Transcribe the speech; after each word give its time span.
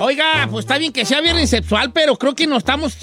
Oiga, 0.00 0.48
pues 0.50 0.64
está 0.64 0.78
bien 0.78 0.92
que 0.92 1.04
sea 1.04 1.20
viernes 1.20 1.50
sexual, 1.50 1.92
pero 1.92 2.16
creo 2.16 2.34
que 2.34 2.46
no 2.46 2.56
estamos... 2.56 2.96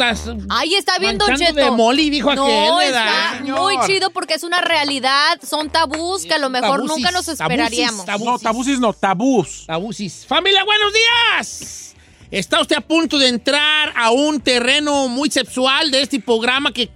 Ahí 0.50 0.76
está 0.76 0.98
bien, 1.00 1.18
Don 1.18 1.36
Cheto. 1.36 1.54
de 1.54 1.72
Molly, 1.72 2.10
dijo 2.10 2.34
no, 2.36 2.44
aquel, 2.46 2.88
está 2.88 3.42
muy 3.42 3.76
chido 3.86 4.10
porque 4.12 4.34
es 4.34 4.44
una 4.44 4.62
realidad. 4.62 5.40
Son 5.42 5.70
tabús 5.70 6.26
que 6.26 6.34
a 6.34 6.40
lo 6.40 6.50
mejor 6.50 6.82
Tabusis, 6.82 6.98
nunca 6.98 7.12
nos 7.12 7.28
esperaríamos. 7.28 8.06
tabusis. 8.06 8.28
No, 8.28 8.40
tabusis 8.40 8.80
no, 8.80 8.94
tabús. 8.94 9.64
Tabusis. 9.66 10.26
Familia, 10.28 10.64
buenos 10.64 10.92
días. 10.94 11.96
Está 12.32 12.62
usted 12.62 12.76
a 12.76 12.82
punto 12.82 13.18
de 13.18 13.28
entrar 13.28 13.92
a 13.96 14.12
un 14.12 14.40
terreno 14.40 15.08
muy 15.08 15.32
sexual 15.32 15.90
de 15.90 16.02
este 16.02 16.20
programa 16.20 16.72
que, 16.72 16.90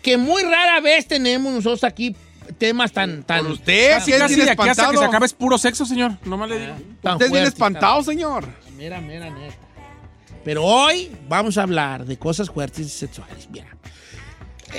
que 0.00 0.16
muy 0.16 0.42
rara 0.42 0.80
vez 0.80 1.08
tenemos 1.08 1.52
nosotros 1.52 1.82
aquí 1.82 2.14
temas 2.58 2.92
tan... 2.92 3.22
tan 3.22 3.42
Por 3.44 3.52
usted, 3.52 3.90
Casi, 3.94 4.04
si 4.06 4.12
es 4.12 4.18
casi 4.18 4.34
bien 4.34 4.46
de 4.46 4.52
aquí 4.52 4.60
hasta 4.62 4.64
que 4.64 4.70
espantado. 4.82 4.98
se 5.02 5.08
acabe 5.08 5.26
es 5.26 5.32
puro 5.34 5.58
sexo, 5.58 5.84
señor. 5.86 6.12
Nomás 6.24 6.48
le 6.48 6.58
digo. 6.58 6.74
tan 7.02 7.12
Usted 7.14 7.26
es 7.26 7.32
bien 7.32 7.44
espantado, 7.44 8.02
señor. 8.02 8.44
tan- 8.44 8.76
Mira, 8.76 9.00
mira, 9.00 9.30
neta. 9.30 9.54
Pero 10.44 10.62
hoy 10.64 11.10
vamos 11.28 11.58
a 11.58 11.62
hablar 11.62 12.04
de 12.04 12.16
cosas 12.18 12.48
fuertes 12.50 12.86
y 12.86 12.88
sexuales. 12.90 13.48
Mira. 13.50 13.75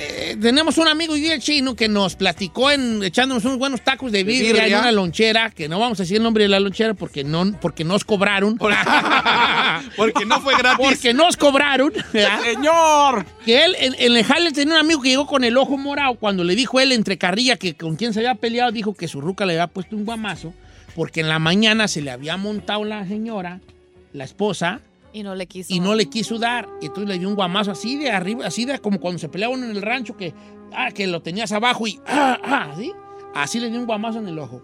Eh, 0.00 0.36
tenemos 0.40 0.78
un 0.78 0.86
amigo 0.86 1.16
y 1.16 1.26
el 1.26 1.40
chino 1.40 1.74
que 1.74 1.88
nos 1.88 2.14
platicó 2.14 2.70
en 2.70 3.02
echándonos 3.02 3.44
unos 3.44 3.58
buenos 3.58 3.80
tacos 3.80 4.12
de 4.12 4.22
birria. 4.22 4.66
en 4.66 4.74
una 4.76 4.92
lonchera, 4.92 5.50
que 5.50 5.68
no 5.68 5.80
vamos 5.80 5.98
a 5.98 6.04
decir 6.04 6.18
el 6.18 6.22
nombre 6.22 6.44
de 6.44 6.48
la 6.48 6.60
lonchera 6.60 6.94
porque 6.94 7.24
no 7.24 7.52
porque 7.60 7.82
nos 7.82 8.04
cobraron. 8.04 8.58
Porque 9.96 10.24
no 10.26 10.40
fue 10.40 10.56
gratis. 10.56 10.84
porque 10.84 11.14
nos 11.14 11.36
cobraron. 11.36 11.92
¿verdad? 12.12 12.40
¡Señor! 12.42 13.26
Que 13.44 13.64
él, 13.64 13.76
en, 13.78 13.94
en 13.98 14.16
el 14.16 14.24
jale 14.24 14.52
tenía 14.52 14.74
un 14.74 14.80
amigo 14.80 15.00
que 15.00 15.08
llegó 15.10 15.26
con 15.26 15.44
el 15.44 15.56
ojo 15.56 15.76
morado. 15.76 16.14
Cuando 16.14 16.44
le 16.44 16.54
dijo 16.54 16.80
él 16.80 16.92
entre 16.92 17.16
carrilla 17.16 17.56
que 17.56 17.74
con 17.74 17.96
quien 17.96 18.12
se 18.12 18.20
había 18.20 18.34
peleado, 18.34 18.70
dijo 18.72 18.94
que 18.94 19.08
su 19.08 19.20
ruca 19.20 19.46
le 19.46 19.54
había 19.54 19.66
puesto 19.68 19.96
un 19.96 20.04
guamazo. 20.04 20.52
Porque 20.94 21.20
en 21.20 21.28
la 21.28 21.38
mañana 21.38 21.88
se 21.88 22.02
le 22.02 22.10
había 22.10 22.36
montado 22.36 22.84
la 22.84 23.06
señora, 23.06 23.60
la 24.12 24.24
esposa, 24.24 24.80
Y 25.12 25.22
no 25.22 25.34
le 25.34 25.46
quiso. 25.46 25.72
y 25.72 25.80
no 25.80 25.94
le 25.94 26.06
quiso 26.06 26.38
dar. 26.38 26.68
Y 26.80 26.86
entonces 26.86 27.08
le 27.08 27.18
dio 27.18 27.28
un 27.28 27.34
guamazo 27.34 27.70
así 27.70 27.96
de 27.96 28.10
arriba, 28.10 28.46
así 28.46 28.64
de 28.64 28.78
como 28.78 29.00
cuando 29.00 29.18
se 29.18 29.28
peleaba 29.28 29.54
uno 29.54 29.64
en 29.64 29.72
el 29.72 29.82
rancho, 29.82 30.16
que, 30.16 30.34
ah, 30.72 30.90
que 30.92 31.06
lo 31.06 31.22
tenías 31.22 31.52
abajo 31.52 31.86
y 31.86 31.98
ah, 32.06 32.38
ah, 32.42 32.74
¿sí? 32.76 32.92
Así 33.34 33.60
le 33.60 33.70
dio 33.70 33.78
un 33.78 33.86
guamazo 33.86 34.18
en 34.18 34.28
el 34.28 34.38
ojo. 34.38 34.62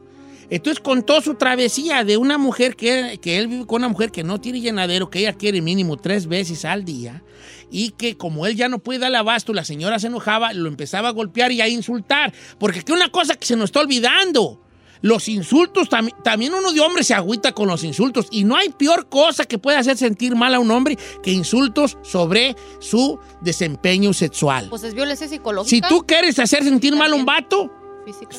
Entonces 0.51 0.81
contó 0.81 1.21
su 1.23 1.35
travesía 1.35 2.05
de 2.05 2.17
una 2.17 2.39
mujer 2.39 2.77
que, 2.77 3.19
que 3.21 3.39
él 3.39 3.49
vive 3.49 3.67
con 3.67 3.81
una 3.81 3.89
mujer 3.89 4.11
que 4.11 4.23
no 4.23 4.41
tiene 4.41 4.61
llenadero, 4.61 5.09
que 5.09 5.21
ella 5.21 5.33
quiere 5.33 5.63
mínimo 5.63 5.97
tres 5.97 6.27
veces 6.27 6.65
al 6.65 6.85
día, 6.85 7.23
y 7.71 7.91
que 7.91 8.17
como 8.17 8.47
él 8.47 8.55
ya 8.55 8.69
no 8.69 8.79
puede 8.79 8.99
dar 8.99 9.15
abasto, 9.15 9.53
la 9.53 9.65
señora 9.65 9.99
se 9.99 10.09
enojaba, 10.09 10.53
lo 10.53 10.69
empezaba 10.69 11.09
a 11.09 11.13
golpear 11.13 11.51
y 11.53 11.61
a 11.61 11.69
insultar. 11.69 12.33
Porque 12.59 12.81
aquí 12.81 12.93
una 12.93 13.11
cosa 13.11 13.37
que 13.37 13.47
se 13.47 13.57
nos 13.57 13.67
está 13.67 13.81
olvidando. 13.81 14.61
Los 15.05 15.29
insultos, 15.29 15.91
tam- 15.91 16.15
también 16.23 16.55
uno 16.55 16.73
de 16.73 16.81
hombre 16.81 17.05
se 17.05 17.13
agüita 17.13 17.53
con 17.53 17.69
los 17.69 17.85
insultos. 17.85 18.27
Y 18.31 18.45
no 18.45 18.57
hay 18.57 18.71
peor 18.71 19.07
cosa 19.11 19.45
que 19.45 19.59
pueda 19.59 19.79
hacer 19.79 19.99
sentir 19.99 20.35
mal 20.35 20.55
a 20.55 20.59
un 20.59 20.71
hombre 20.71 20.97
que 21.23 21.31
insultos 21.31 21.99
sobre 22.03 22.57
su 22.81 23.19
desempeño 23.43 24.15
sexual. 24.15 24.69
Pues 24.71 24.83
es 24.83 24.95
violencia 24.95 25.29
psicológica. 25.29 25.69
Si 25.69 25.83
tú 25.83 26.07
quieres 26.07 26.39
hacer 26.39 26.65
sentir 26.65 26.97
mal 26.97 27.13
a 27.13 27.17
un 27.17 27.27
vato, 27.27 27.71
Física. 28.07 28.35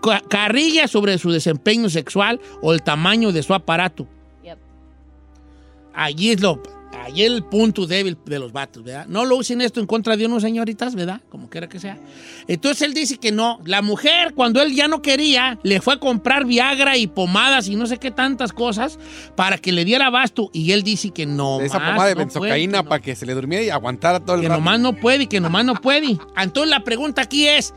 ca- 0.00 0.22
carrilla 0.28 0.86
sobre 0.86 1.18
su 1.18 1.32
desempeño 1.32 1.90
sexual 1.90 2.40
o 2.62 2.72
el 2.72 2.84
tamaño 2.84 3.32
de 3.32 3.42
su 3.42 3.54
aparato. 3.54 4.06
Yep. 4.44 4.58
Allí 5.94 6.30
es 6.30 6.40
lo, 6.40 6.62
es 7.06 7.26
el 7.26 7.44
punto 7.44 7.86
débil 7.86 8.16
de 8.24 8.38
los 8.38 8.52
vatos, 8.52 8.82
¿verdad? 8.82 9.06
No 9.08 9.24
lo 9.24 9.36
usen 9.36 9.60
esto 9.60 9.80
en 9.80 9.86
contra 9.86 10.16
de 10.16 10.26
unos 10.26 10.42
señoritas, 10.42 10.94
¿verdad? 10.94 11.20
Como 11.28 11.48
quiera 11.48 11.68
que 11.68 11.78
sea. 11.78 11.98
Entonces 12.46 12.82
él 12.82 12.94
dice 12.94 13.18
que 13.18 13.32
no. 13.32 13.60
La 13.64 13.82
mujer, 13.82 14.34
cuando 14.34 14.60
él 14.62 14.74
ya 14.74 14.88
no 14.88 15.02
quería, 15.02 15.58
le 15.62 15.80
fue 15.80 15.94
a 15.94 15.98
comprar 15.98 16.44
Viagra 16.44 16.96
y 16.96 17.06
pomadas 17.06 17.68
y 17.68 17.76
no 17.76 17.86
sé 17.86 17.98
qué 17.98 18.10
tantas 18.10 18.52
cosas 18.52 18.98
para 19.34 19.58
que 19.58 19.72
le 19.72 19.84
diera 19.84 20.06
abasto. 20.06 20.50
Y 20.52 20.72
él 20.72 20.82
dice 20.82 21.10
que 21.10 21.26
no. 21.26 21.60
Esa 21.60 21.78
más, 21.78 21.90
pomada 21.90 22.08
de 22.08 22.14
no 22.14 22.18
benzocaína 22.20 22.82
para 22.82 23.02
que 23.02 23.16
se 23.16 23.26
le 23.26 23.34
durmiera 23.34 23.64
y 23.64 23.70
aguantara 23.70 24.20
todo 24.20 24.36
el 24.36 24.42
que 24.42 24.48
rato. 24.48 24.60
nomás 24.60 24.80
no 24.80 24.94
puede, 24.94 25.26
que 25.26 25.40
nomás 25.40 25.64
no 25.64 25.74
puede. 25.74 26.18
Entonces 26.36 26.70
la 26.70 26.84
pregunta 26.84 27.22
aquí 27.22 27.46
es, 27.46 27.74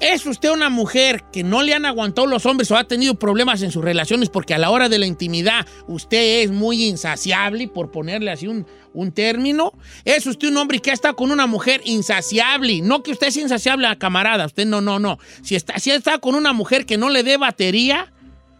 ¿es 0.00 0.26
usted 0.26 0.50
una 0.50 0.68
mujer 0.68 1.24
que 1.32 1.42
no 1.42 1.62
le 1.62 1.74
han 1.74 1.84
aguantado 1.84 2.26
los 2.26 2.46
hombres 2.46 2.70
o 2.70 2.76
ha 2.76 2.84
tenido 2.84 3.14
problemas 3.14 3.62
en 3.62 3.72
sus 3.72 3.84
relaciones 3.84 4.28
porque 4.28 4.54
a 4.54 4.58
la 4.58 4.70
hora 4.70 4.88
de 4.88 4.98
la 4.98 5.06
intimidad 5.06 5.66
usted 5.86 6.42
es 6.42 6.50
muy 6.50 6.84
insaciable, 6.84 7.68
por 7.68 7.90
ponerle 7.90 8.30
así 8.30 8.46
un, 8.46 8.66
un 8.92 9.12
término? 9.12 9.72
¿Es 10.04 10.26
usted 10.26 10.48
un 10.48 10.56
hombre 10.56 10.80
que 10.80 10.90
ha 10.90 10.94
estado 10.94 11.16
con 11.16 11.30
una 11.30 11.46
mujer 11.46 11.80
insaciable? 11.84 12.80
No 12.80 13.02
que 13.02 13.12
usted 13.12 13.28
es 13.28 13.36
insaciable 13.36 13.86
a 13.86 13.98
camarada, 13.98 14.46
usted 14.46 14.66
no, 14.66 14.80
no, 14.80 14.98
no. 14.98 15.18
Si, 15.42 15.54
está, 15.54 15.78
si 15.78 15.90
estado 15.90 16.20
con 16.20 16.34
una 16.34 16.52
mujer 16.52 16.86
que 16.86 16.98
no 16.98 17.08
le 17.08 17.22
dé 17.22 17.36
batería 17.36 18.12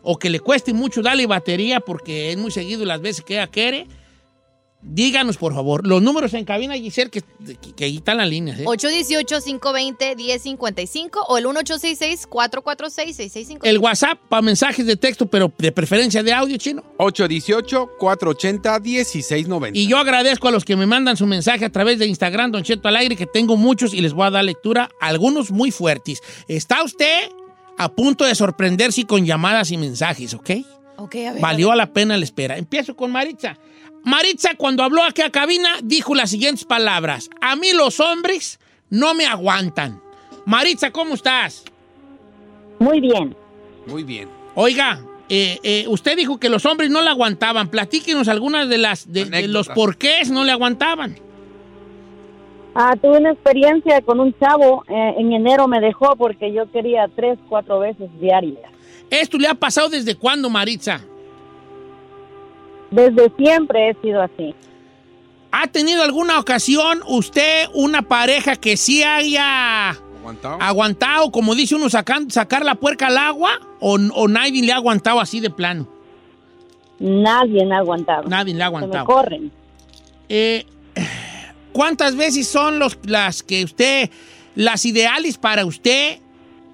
o 0.03 0.19
que 0.19 0.31
le 0.31 0.41
cueste 0.41 0.73
mucho 0.73 1.03
darle 1.03 1.27
batería 1.27 1.81
porque 1.81 2.33
es 2.33 2.39
muy 2.39 2.51
seguido 2.51 2.85
las 2.85 3.01
veces 3.01 3.25
que 3.25 3.35
ella 3.35 3.49
quiere, 3.49 3.87
díganos 4.81 5.37
por 5.37 5.55
favor. 5.55 5.87
Los 5.87 6.03
números 6.03 6.35
en 6.35 6.45
cabina, 6.45 6.75
Giselle, 6.75 7.11
que, 7.11 7.23
que, 7.23 7.73
que 7.75 7.85
ahí 7.85 7.97
están 7.97 8.19
las 8.19 8.29
líneas. 8.29 8.61
¿eh? 8.61 8.65
818-520-1055 8.65 11.25
o 11.29 11.39
el 11.39 11.47
1866-446-6655. 11.47 13.59
El 13.63 13.79
WhatsApp 13.79 14.19
para 14.29 14.43
mensajes 14.43 14.87
de 14.87 14.97
texto, 14.97 15.27
pero 15.27 15.53
de 15.59 15.73
preferencia 15.73 16.23
de 16.23 16.33
audio 16.33 16.57
chino. 16.57 16.83
818-480-1690. 16.99 19.71
Y 19.75 19.87
yo 19.87 19.99
agradezco 19.99 20.49
a 20.49 20.51
los 20.51 20.65
que 20.65 20.77
me 20.77 20.87
mandan 20.87 21.17
su 21.17 21.27
mensaje 21.27 21.65
a 21.65 21.71
través 21.71 21.99
de 21.99 22.07
Instagram, 22.07 22.53
Don 22.53 22.63
Cheto 22.63 22.89
al 22.89 22.97
aire, 22.97 23.17
que 23.17 23.27
tengo 23.27 23.57
muchos 23.57 23.95
y 23.95 24.01
les 24.01 24.13
voy 24.13 24.27
a 24.27 24.31
dar 24.31 24.45
lectura, 24.45 24.91
algunos 25.01 25.51
muy 25.51 25.71
fuertes. 25.71 26.21
Está 26.47 26.83
usted 26.83 27.31
a 27.77 27.89
punto 27.91 28.25
de 28.25 28.35
sorprenderse 28.35 29.05
con 29.05 29.25
llamadas 29.25 29.71
y 29.71 29.77
mensajes, 29.77 30.35
¿ok? 30.35 30.51
Ok, 30.97 31.15
a 31.15 31.33
ver. 31.33 31.41
Valió 31.41 31.71
a 31.71 31.77
la 31.77 31.93
pena 31.93 32.17
la 32.17 32.25
espera. 32.25 32.59
Empiezo 32.59 32.97
con 32.97 33.13
Maritza. 33.13 33.57
Maritza, 34.09 34.55
cuando 34.57 34.83
habló 34.83 35.05
aquí 35.05 35.21
a 35.21 35.29
cabina, 35.31 35.69
dijo 35.83 36.15
las 36.15 36.31
siguientes 36.31 36.65
palabras. 36.65 37.29
A 37.43 37.57
mí 37.57 37.73
los 37.75 38.01
hombres 38.01 38.59
no 38.89 39.13
me 39.13 39.27
aguantan. 39.27 40.01
Maritza, 40.47 40.91
¿cómo 40.91 41.13
estás? 41.13 41.63
Muy 42.79 43.01
bien. 43.01 43.37
Muy 43.87 44.05
bien. 44.05 44.31
Oiga, 44.55 45.01
eh, 45.29 45.59
eh, 45.63 45.85
usted 45.89 46.17
dijo 46.17 46.41
que 46.41 46.49
los 46.49 46.65
hombres 46.65 46.89
no 46.89 47.03
le 47.03 47.11
aguantaban. 47.11 47.69
Platíquenos 47.69 48.29
algunas 48.29 48.67
de 48.71 48.79
las 48.79 49.13
de, 49.13 49.27
de 49.27 49.47
los 49.47 49.69
porqués 49.69 50.31
no 50.31 50.43
le 50.43 50.53
aguantaban. 50.53 51.17
Ah, 52.75 52.95
tuve 52.97 53.19
una 53.19 53.33
experiencia 53.33 54.01
con 54.01 54.21
un 54.21 54.35
chavo. 54.39 54.85
eh, 54.89 55.15
en 55.19 55.35
enero 55.35 55.69
me 55.69 55.81
dejó 55.81 56.17
porque 56.17 56.51
yo 56.51 56.71
quería 56.73 57.09
tres, 57.15 57.39
cuatro 57.47 57.81
veces 57.81 58.09
diarias. 58.19 58.73
¿Esto 59.11 59.37
le 59.37 59.49
ha 59.49 59.55
pasado 59.55 59.91
desde 59.91 60.15
cuándo, 60.15 60.49
Maritza? 60.49 61.03
Desde 62.91 63.31
siempre 63.37 63.91
he 63.91 63.95
sido 64.01 64.23
así. 64.23 64.55
¿Ha 65.51 65.67
tenido 65.67 66.03
alguna 66.03 66.39
ocasión 66.39 67.01
usted 67.07 67.67
una 67.75 68.03
pareja 68.03 68.57
que 68.57 68.77
sí 68.77 69.03
haya 69.03 69.91
¿Aguantado? 69.91 70.59
aguantado, 70.61 71.31
como 71.33 71.55
dice 71.55 71.75
uno, 71.75 71.89
sacan- 71.89 72.31
sacar 72.31 72.65
la 72.65 72.75
puerca 72.75 73.07
al 73.07 73.17
agua? 73.19 73.51
¿O, 73.81 73.95
o 74.15 74.29
nadie 74.29 74.63
le 74.63 74.73
ha 74.73 74.77
aguantado 74.77 75.21
así 75.21 75.41
de 75.41 75.51
plano? 75.51 75.89
Nadie 76.99 77.65
me 77.65 77.75
ha 77.75 77.79
aguantado. 77.79 78.29
Nadie 78.29 78.55
le 78.55 78.63
ha 78.63 78.67
Se 78.67 78.71
me 78.73 78.77
aguantado. 78.77 79.05
corren. 79.07 79.53
Eh, 80.29 80.67
¿Cuántas 81.73 82.17
veces 82.17 82.49
son 82.49 82.79
los, 82.79 82.99
las 83.05 83.43
que 83.43 83.65
usted, 83.65 84.11
las 84.55 84.85
ideales 84.85 85.39
para 85.39 85.65
usted 85.65 86.19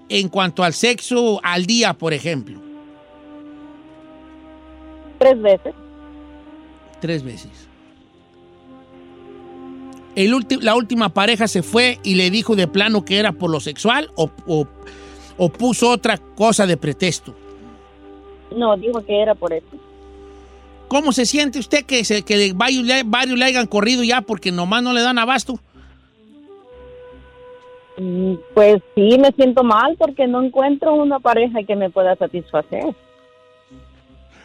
en 0.08 0.28
cuanto 0.28 0.64
al 0.64 0.72
sexo 0.72 1.40
al 1.44 1.66
día, 1.66 1.92
por 1.94 2.12
ejemplo? 2.14 2.60
Tres 5.18 5.40
veces. 5.40 5.74
Tres 7.04 7.22
veces. 7.22 7.50
El 10.16 10.34
la 10.62 10.74
última 10.74 11.10
pareja 11.10 11.46
se 11.48 11.62
fue 11.62 11.98
y 12.02 12.14
le 12.14 12.30
dijo 12.30 12.56
de 12.56 12.66
plano 12.66 13.04
que 13.04 13.18
era 13.18 13.32
por 13.32 13.50
lo 13.50 13.60
sexual 13.60 14.08
o, 14.16 14.30
o- 14.46 14.66
o 15.36 15.48
puso 15.50 15.90
otra 15.90 16.16
cosa 16.16 16.66
de 16.66 16.78
pretexto. 16.78 17.34
No, 18.56 18.74
dijo 18.78 19.04
que 19.04 19.20
era 19.20 19.34
por 19.34 19.52
eso. 19.52 19.66
¿Cómo 20.88 21.12
se 21.12 21.26
siente 21.26 21.58
usted 21.58 21.84
que, 21.84 22.04
se, 22.06 22.22
que 22.22 22.54
varios, 22.54 22.84
le, 22.84 23.02
varios 23.04 23.38
le 23.38 23.44
hayan 23.44 23.66
corrido 23.66 24.02
ya 24.02 24.22
porque 24.22 24.50
nomás 24.50 24.82
no 24.82 24.94
le 24.94 25.02
dan 25.02 25.18
abasto? 25.18 25.60
Mm, 27.98 28.36
Pues 28.54 28.80
sí, 28.94 29.18
me 29.18 29.30
siento 29.32 29.62
mal 29.62 29.94
porque 29.98 30.26
no 30.26 30.42
encuentro 30.42 30.94
una 30.94 31.20
pareja 31.20 31.62
que 31.64 31.76
me 31.76 31.90
pueda 31.90 32.16
satisfacer. 32.16 32.96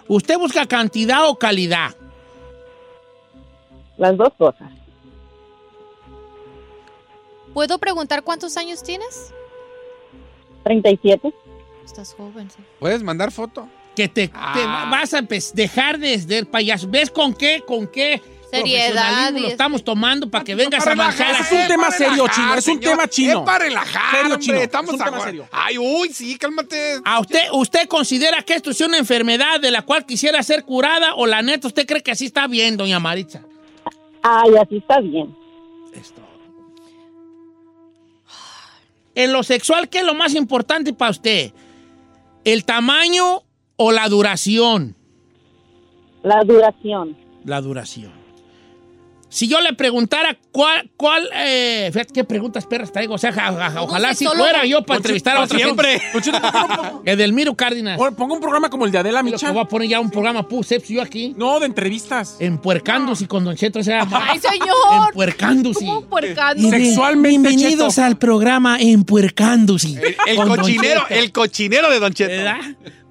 ¿Usted 0.10 0.38
busca 0.38 0.66
cantidad 0.66 1.26
o 1.30 1.36
calidad? 1.40 1.92
Las 4.00 4.18
dos 4.18 4.34
cosas. 4.38 4.72
¿Puedo 7.54 7.78
preguntar 7.78 8.24
cuántos 8.24 8.58
años 8.58 8.82
tienes? 8.82 9.32
37. 10.64 11.34
Estás 11.86 12.14
joven, 12.14 12.50
sí. 12.50 12.64
¿Puedes 12.80 13.04
mandar 13.04 13.32
foto? 13.32 13.68
Que 13.96 14.08
te, 14.08 14.28
te 14.30 14.34
Ah. 14.36 14.88
vas 14.92 15.14
a 15.14 15.22
dejar 15.22 16.00
de 16.00 16.18
ser 16.20 16.50
payaso. 16.50 16.88
¿Ves 16.90 17.10
con 17.12 17.34
qué, 17.34 17.62
con 17.68 17.88
qué 17.88 18.22
Seriedad 18.52 19.32
lo 19.32 19.48
estamos 19.48 19.84
tomando 19.84 20.28
para 20.28 20.44
que 20.44 20.56
vengas 20.56 20.86
a 20.88 20.96
manjar 20.96 21.32
Ese 21.36 21.42
así? 21.44 21.56
es 21.56 21.62
un 21.62 21.68
tema 21.68 21.84
para 21.84 21.98
serio, 21.98 22.14
relajar, 22.26 22.36
chino, 22.36 22.54
es 22.56 22.68
un 22.68 22.74
señor. 22.74 22.92
tema 22.92 23.08
chino. 23.08 23.40
Es 23.40 23.46
para 23.46 23.60
relajar, 23.66 24.12
Serio, 24.16 24.34
hombre, 24.34 24.40
chino, 24.46 24.58
Estamos 24.58 24.94
es 24.96 25.00
un 25.00 25.06
tema 25.06 25.20
serio. 25.24 25.48
Ay, 25.52 25.78
uy, 25.78 26.10
sí, 26.14 26.36
cálmate. 26.38 27.00
¿A 27.06 27.20
usted, 27.20 27.42
usted 27.52 27.88
considera 27.88 28.42
que 28.42 28.54
esto 28.56 28.72
es 28.72 28.82
una 28.82 28.98
enfermedad 28.98 29.60
de 29.60 29.70
la 29.70 29.84
cual 29.84 30.04
quisiera 30.06 30.42
ser 30.42 30.64
curada 30.64 31.14
o 31.16 31.28
la 31.28 31.42
neta 31.44 31.68
usted 31.68 31.86
cree 31.86 32.02
que 32.02 32.10
así 32.12 32.26
está 32.26 32.48
bien, 32.48 32.76
doña 32.78 33.00
Maritza? 33.00 33.42
Ay, 34.22 34.56
así 34.56 34.78
está 34.78 35.00
bien. 35.00 35.36
Es 35.94 36.12
todo. 36.12 36.26
En 39.16 39.34
lo 39.34 39.44
sexual, 39.44 39.90
¿qué 39.90 40.00
es 40.00 40.06
lo 40.06 40.14
más 40.14 40.36
importante 40.36 40.94
para 40.94 41.12
usted? 41.12 41.52
¿El 42.44 42.64
tamaño 42.66 43.44
o 43.76 43.92
la 43.92 44.08
duración? 44.08 44.96
La 46.24 46.44
duración. 46.44 47.18
La 47.44 47.62
duración. 47.62 48.19
Si 49.32 49.48
yo 49.48 49.62
le 49.62 49.74
preguntara 49.74 50.36
cuál, 50.52 50.90
cuál, 50.98 51.30
eh, 51.36 51.90
fíjate 51.94 52.14
qué 52.14 52.24
preguntas 52.24 52.66
perras 52.66 52.92
traigo, 52.92 53.14
o 53.14 53.18
sea, 53.20 53.32
ja- 53.32 53.54
ja- 53.70 53.82
ojalá 53.84 54.16
si 54.16 54.26
fuera 54.26 54.66
yo 54.66 54.84
para 54.84 54.98
entrevistar 54.98 55.38
a 55.38 55.42
otra 55.42 55.60
Siempre. 55.60 56.02
Don 56.14 56.22
Cheto, 56.24 56.42
¿por 56.42 56.52
qué 56.52 56.58
no 56.58 56.68
pongo- 56.68 57.02
Edelmiro 57.06 57.56
Cárdenas. 57.56 57.98
Pon- 57.98 58.16
Ponga 58.16 58.34
un 58.34 58.42
programa 58.42 58.70
como 58.72 58.86
el 58.86 58.92
de 58.92 58.98
Adela 58.98 59.22
Micha. 59.22 59.52
voy 59.52 59.62
a 59.62 59.66
poner 59.66 59.88
ya 59.88 60.00
un 60.00 60.10
programa 60.10 60.48
puse 60.48 60.82
yo 60.90 61.02
aquí, 61.02 61.36
No, 61.38 61.60
de 61.60 61.68
entrevistas. 61.68 62.38
empuercándose 62.40 63.28
con 63.28 63.44
Don 63.46 63.56
Cheto, 63.56 63.80
o 63.80 63.84
sea, 63.84 64.08
¡Ay, 64.12 64.40
señor! 64.40 65.10
empuercándose. 65.10 65.86
¿Cómo 65.86 66.02
puercando? 66.02 66.70
Sexualmente, 66.70 67.50
Bienvenidos 67.50 67.96
Cheto. 67.96 68.06
al 68.08 68.18
programa 68.18 68.78
Empuercándose. 68.80 69.90
El, 70.28 70.40
el 70.40 70.48
cochinero, 70.48 71.04
el 71.10 71.32
cochinero 71.32 71.92
de 71.92 72.00
Don 72.00 72.14
Cheto. 72.14 72.30
¿Verdad? 72.32 72.60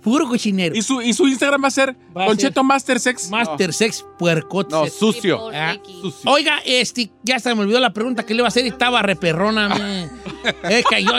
Puro 0.02 0.28
cochinero. 0.28 0.76
Y 0.76 0.82
su, 0.82 1.02
y 1.02 1.12
su 1.12 1.26
Instagram 1.26 1.64
va 1.64 1.68
a 1.68 1.72
ser 1.72 1.96
Va 2.16 2.62
Master 2.62 3.00
Sex. 3.00 3.30
Master 3.30 3.72
Sex 3.72 4.06
Puercote. 4.18 4.74
No, 4.74 4.86
sucio. 4.86 5.50
Ah. 5.52 5.76
Sucio. 5.84 6.30
Oiga, 6.30 6.60
este, 6.64 7.10
ya 7.24 7.38
se 7.40 7.52
me 7.54 7.62
olvidó 7.62 7.80
la 7.80 7.92
pregunta 7.92 8.24
que 8.24 8.32
le 8.32 8.38
iba 8.38 8.46
a 8.46 8.48
hacer 8.48 8.64
y 8.64 8.68
estaba 8.68 9.02
reperrona. 9.02 9.68
es 10.70 10.84
que 10.86 11.02
yo, 11.02 11.12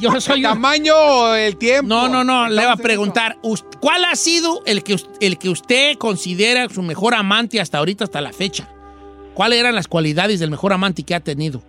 yo 0.00 0.20
soy 0.20 0.38
un- 0.38 0.52
Tamaño, 0.52 1.34
el 1.34 1.56
tiempo. 1.56 1.88
No, 1.88 2.08
no, 2.08 2.24
no, 2.24 2.48
le 2.48 2.62
iba 2.62 2.72
a 2.72 2.76
preguntar, 2.76 3.36
¿cuál 3.80 4.04
ha 4.06 4.16
sido 4.16 4.62
el 4.64 4.82
que, 4.82 4.96
el 5.20 5.38
que 5.38 5.50
usted 5.50 5.98
considera 5.98 6.68
su 6.68 6.82
mejor 6.82 7.14
amante 7.14 7.60
hasta 7.60 7.78
ahorita, 7.78 8.04
hasta 8.04 8.20
la 8.20 8.32
fecha? 8.32 8.68
¿Cuáles 9.34 9.60
eran 9.60 9.74
las 9.74 9.88
cualidades 9.88 10.40
del 10.40 10.50
mejor 10.50 10.72
amante 10.72 11.02
que 11.02 11.14
ha 11.14 11.20
tenido? 11.20 11.62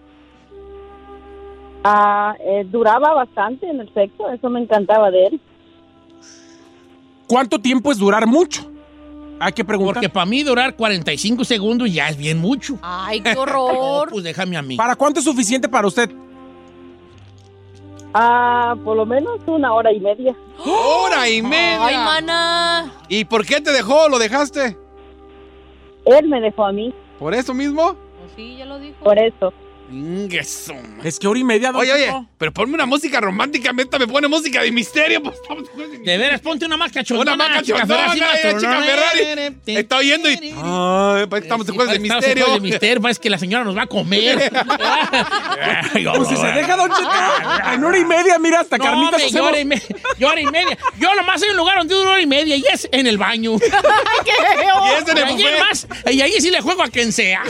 Ah, 1.83 2.35
eh, 2.39 2.65
duraba 2.69 3.13
bastante 3.13 3.67
en 3.69 3.81
el 3.81 3.93
sexo, 3.93 4.29
eso 4.29 4.49
me 4.49 4.61
encantaba 4.61 5.11
de 5.11 5.27
él. 5.27 5.41
¿Cuánto 7.33 7.57
tiempo 7.57 7.91
es 7.91 7.97
durar 7.97 8.27
mucho? 8.27 8.69
Hay 9.39 9.53
que 9.53 9.65
preguntar. 9.65 9.95
Porque 9.95 10.07
para 10.07 10.27
mí 10.27 10.43
durar 10.43 10.75
45 10.75 11.43
segundos 11.43 11.91
ya 11.91 12.07
es 12.07 12.15
bien 12.15 12.37
mucho. 12.37 12.77
¡Ay, 12.83 13.21
qué 13.21 13.33
No, 13.33 13.41
horror! 13.41 14.09
pues 14.11 14.23
déjame 14.23 14.55
a 14.55 14.61
mí. 14.61 14.75
¿Para 14.77 14.95
cuánto 14.95 15.19
es 15.19 15.25
suficiente 15.25 15.67
para 15.67 15.87
usted? 15.87 16.11
Ah, 18.13 18.75
por 18.83 18.95
lo 18.95 19.07
menos 19.07 19.39
una 19.47 19.73
hora 19.73 19.91
y 19.91 19.99
media. 19.99 20.35
Hora 20.63 21.27
y 21.27 21.41
media. 21.41 21.83
¡Ay, 21.83 21.95
mana! 21.95 22.93
¿Y 23.09 23.25
por 23.25 23.43
qué 23.47 23.59
te 23.59 23.71
dejó? 23.71 24.09
¿Lo 24.09 24.19
dejaste? 24.19 24.77
Él 26.05 26.29
me 26.29 26.39
dejó 26.39 26.65
a 26.67 26.71
mí, 26.71 26.93
¿Por 27.17 27.33
eso 27.33 27.55
mismo? 27.55 27.95
Sí, 28.35 28.57
ya 28.57 28.65
lo 28.65 28.77
dijo. 28.77 29.03
por 29.03 29.17
eso. 29.17 29.51
Ingueso. 29.93 30.73
Es 31.03 31.19
que 31.19 31.27
hora 31.27 31.39
y 31.39 31.43
media, 31.43 31.71
Don 31.71 31.81
Oye, 31.81 31.93
oye, 31.93 32.11
pero 32.37 32.51
ponme 32.51 32.73
una 32.73 32.85
música 32.85 33.21
romántica, 33.21 33.71
neta, 33.73 33.99
me 33.99 34.07
pone 34.07 34.27
música 34.27 34.61
de 34.63 34.71
misterio. 34.71 35.21
Pues 35.21 35.35
De 36.03 36.17
veras, 36.17 36.41
ponte 36.41 36.65
una 36.65 36.77
más 36.77 36.91
cachondona. 36.91 37.33
Una 37.35 37.47
más 37.49 37.61
chica 37.63 37.79
cachondona, 37.79 38.07
Ferrari, 38.13 38.19
eh, 38.19 38.41
chica 38.41 38.59
chica 38.59 38.81
Ferrari. 38.81 39.19
Ferrari. 39.19 39.55
Está 39.67 39.97
oyendo 39.97 40.29
y. 40.31 40.53
Ay, 40.61 41.25
pues 41.27 41.43
estamos 41.43 41.69
en 41.69 41.75
jueves 41.75 41.91
de 41.99 42.03
Estamos 42.03 42.23
en 42.23 42.29
misterio. 42.29 42.53
de 42.55 42.59
misterio, 42.59 43.01
parece 43.01 43.21
que 43.21 43.29
la 43.29 43.37
señora 43.37 43.63
nos 43.63 43.77
va 43.77 43.83
a 43.83 43.87
comer. 43.87 44.51
Ay, 45.93 46.05
Pues 46.15 46.27
si 46.29 46.35
se 46.37 46.47
deja, 46.47 46.75
Don 46.75 46.89
Cheto. 46.89 47.09
En 47.73 47.83
hora 47.83 47.97
y 47.97 48.05
media, 48.05 48.37
mira, 48.39 48.59
hasta 48.61 48.77
No, 48.77 48.83
carnitas 48.83 49.13
hombre, 49.13 49.25
hacemos. 49.25 49.47
hora 49.49 49.59
y, 49.59 49.65
media, 49.65 49.85
hora 50.27 50.41
y 50.41 50.45
media. 50.45 50.77
Yo 50.99 51.13
nomás 51.15 51.41
hay 51.41 51.49
un 51.49 51.57
lugar 51.57 51.77
donde 51.77 51.95
dura 51.95 52.11
hora 52.11 52.21
y 52.21 52.27
media 52.27 52.55
y 52.55 52.63
es 52.71 52.87
en 52.91 53.07
el 53.07 53.17
baño. 53.17 53.53
Y 54.23 55.01
es 55.01 55.07
en 55.07 55.17
el 55.17 55.25
buffet. 55.25 56.11
y 56.13 56.21
ahí 56.21 56.33
sí 56.39 56.49
le 56.49 56.61
juego 56.61 56.83
a 56.83 56.87
quien 56.87 57.11
sea. 57.11 57.43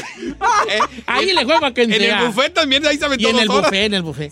Eh, 0.69 0.79
Ahí 1.05 1.31
le 1.33 1.43
juego 1.45 1.65
a 1.65 1.73
quien 1.73 1.91
en 1.93 1.99
sea. 2.01 2.19
Buffet 2.33 2.53
también, 2.53 2.85
ahí 2.85 2.97
saben 2.97 3.19
Y 3.19 3.25
en 3.25 3.39
el 3.39 3.49
horas. 3.49 3.69
buffet, 3.71 3.85
en 3.85 3.93
el 3.93 4.03
buffet. 4.03 4.31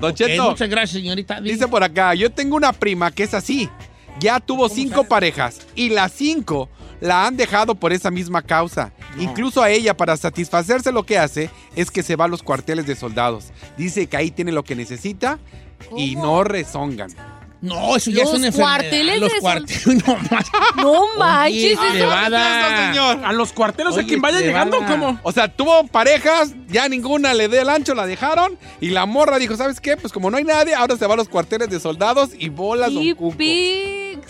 Don 0.00 0.10
Eh, 0.10 0.14
Cheto, 0.14 0.50
muchas 0.50 0.68
gracias, 0.68 0.92
señorita. 1.02 1.40
dice 1.40 1.68
por 1.68 1.82
acá, 1.84 2.14
yo 2.14 2.30
tengo 2.30 2.56
una 2.56 2.72
prima 2.72 3.10
que 3.10 3.22
es 3.22 3.34
así. 3.34 3.68
Ya 4.20 4.38
tuvo 4.40 4.68
cinco 4.68 5.04
parejas 5.04 5.60
y 5.74 5.88
las 5.90 6.12
cinco 6.12 6.68
la 7.00 7.26
han 7.26 7.36
dejado 7.36 7.74
por 7.74 7.92
esa 7.92 8.10
misma 8.10 8.42
causa. 8.42 8.92
Incluso 9.18 9.62
a 9.62 9.70
ella, 9.70 9.96
para 9.96 10.16
satisfacerse, 10.16 10.92
lo 10.92 11.04
que 11.04 11.18
hace 11.18 11.50
es 11.76 11.90
que 11.90 12.02
se 12.02 12.16
va 12.16 12.24
a 12.26 12.28
los 12.28 12.42
cuarteles 12.42 12.86
de 12.86 12.94
soldados. 12.96 13.46
Dice 13.76 14.06
que 14.06 14.16
ahí 14.16 14.30
tiene 14.30 14.52
lo 14.52 14.62
que 14.64 14.74
necesita 14.76 15.38
y 15.96 16.14
no 16.16 16.44
rezongan. 16.44 17.10
No, 17.64 17.96
eso 17.96 18.10
ya 18.10 18.22
es 18.22 18.28
Los 18.30 18.38
una 18.38 18.46
enfermedad. 18.48 18.78
cuarteles 18.78 19.20
Los 19.20 19.32
cuarteles, 19.34 19.86
no 20.06 20.16
más. 20.30 20.46
No 20.76 21.04
manches, 21.18 21.78
Oye, 21.78 21.98
eso- 21.98 22.10
a 22.10 22.28
dar- 22.30 22.92
señor. 22.92 23.24
A 23.24 23.32
los 23.32 23.52
cuartelos, 23.52 23.94
a 23.94 23.98
Oye, 23.98 24.06
quien 24.06 24.20
vaya 24.20 24.40
llegando, 24.40 24.76
a- 24.82 24.86
¿cómo? 24.86 25.18
O 25.22 25.32
sea, 25.32 25.48
tuvo 25.48 25.86
parejas, 25.86 26.54
ya 26.68 26.88
ninguna 26.88 27.32
le 27.34 27.48
dé 27.48 27.60
el 27.62 27.68
ancho, 27.70 27.94
la 27.94 28.06
dejaron. 28.06 28.58
Y 28.80 28.90
la 28.90 29.06
morra 29.06 29.38
dijo, 29.38 29.56
¿sabes 29.56 29.80
qué? 29.80 29.96
Pues 29.96 30.12
como 30.12 30.30
no 30.30 30.36
hay 30.36 30.44
nadie, 30.44 30.74
ahora 30.74 30.96
se 30.96 31.06
va 31.06 31.14
a 31.14 31.16
los 31.16 31.28
cuarteles 31.28 31.70
de 31.70 31.80
soldados 31.80 32.30
y 32.38 32.48
bolas 32.50 32.90
¡Y! 32.92 33.14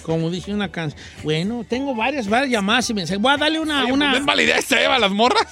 Como 0.02 0.30
dice 0.30 0.52
una 0.52 0.70
canción. 0.70 1.00
Bueno, 1.22 1.64
tengo 1.68 1.94
varias, 1.94 2.28
varias 2.28 2.50
llamadas 2.50 2.88
y 2.90 2.94
mensajes. 2.94 3.20
Voy 3.20 3.32
a 3.32 3.36
darle 3.36 3.58
una. 3.60 3.84
Oye, 3.84 3.92
una... 3.92 4.10
pues, 4.10 4.12
¿no 4.12 4.18
es 4.20 4.26
validez 4.26 4.64
se 4.64 4.76
lleva 4.76 4.96
a 4.96 4.98
las 4.98 5.10
morras? 5.10 5.46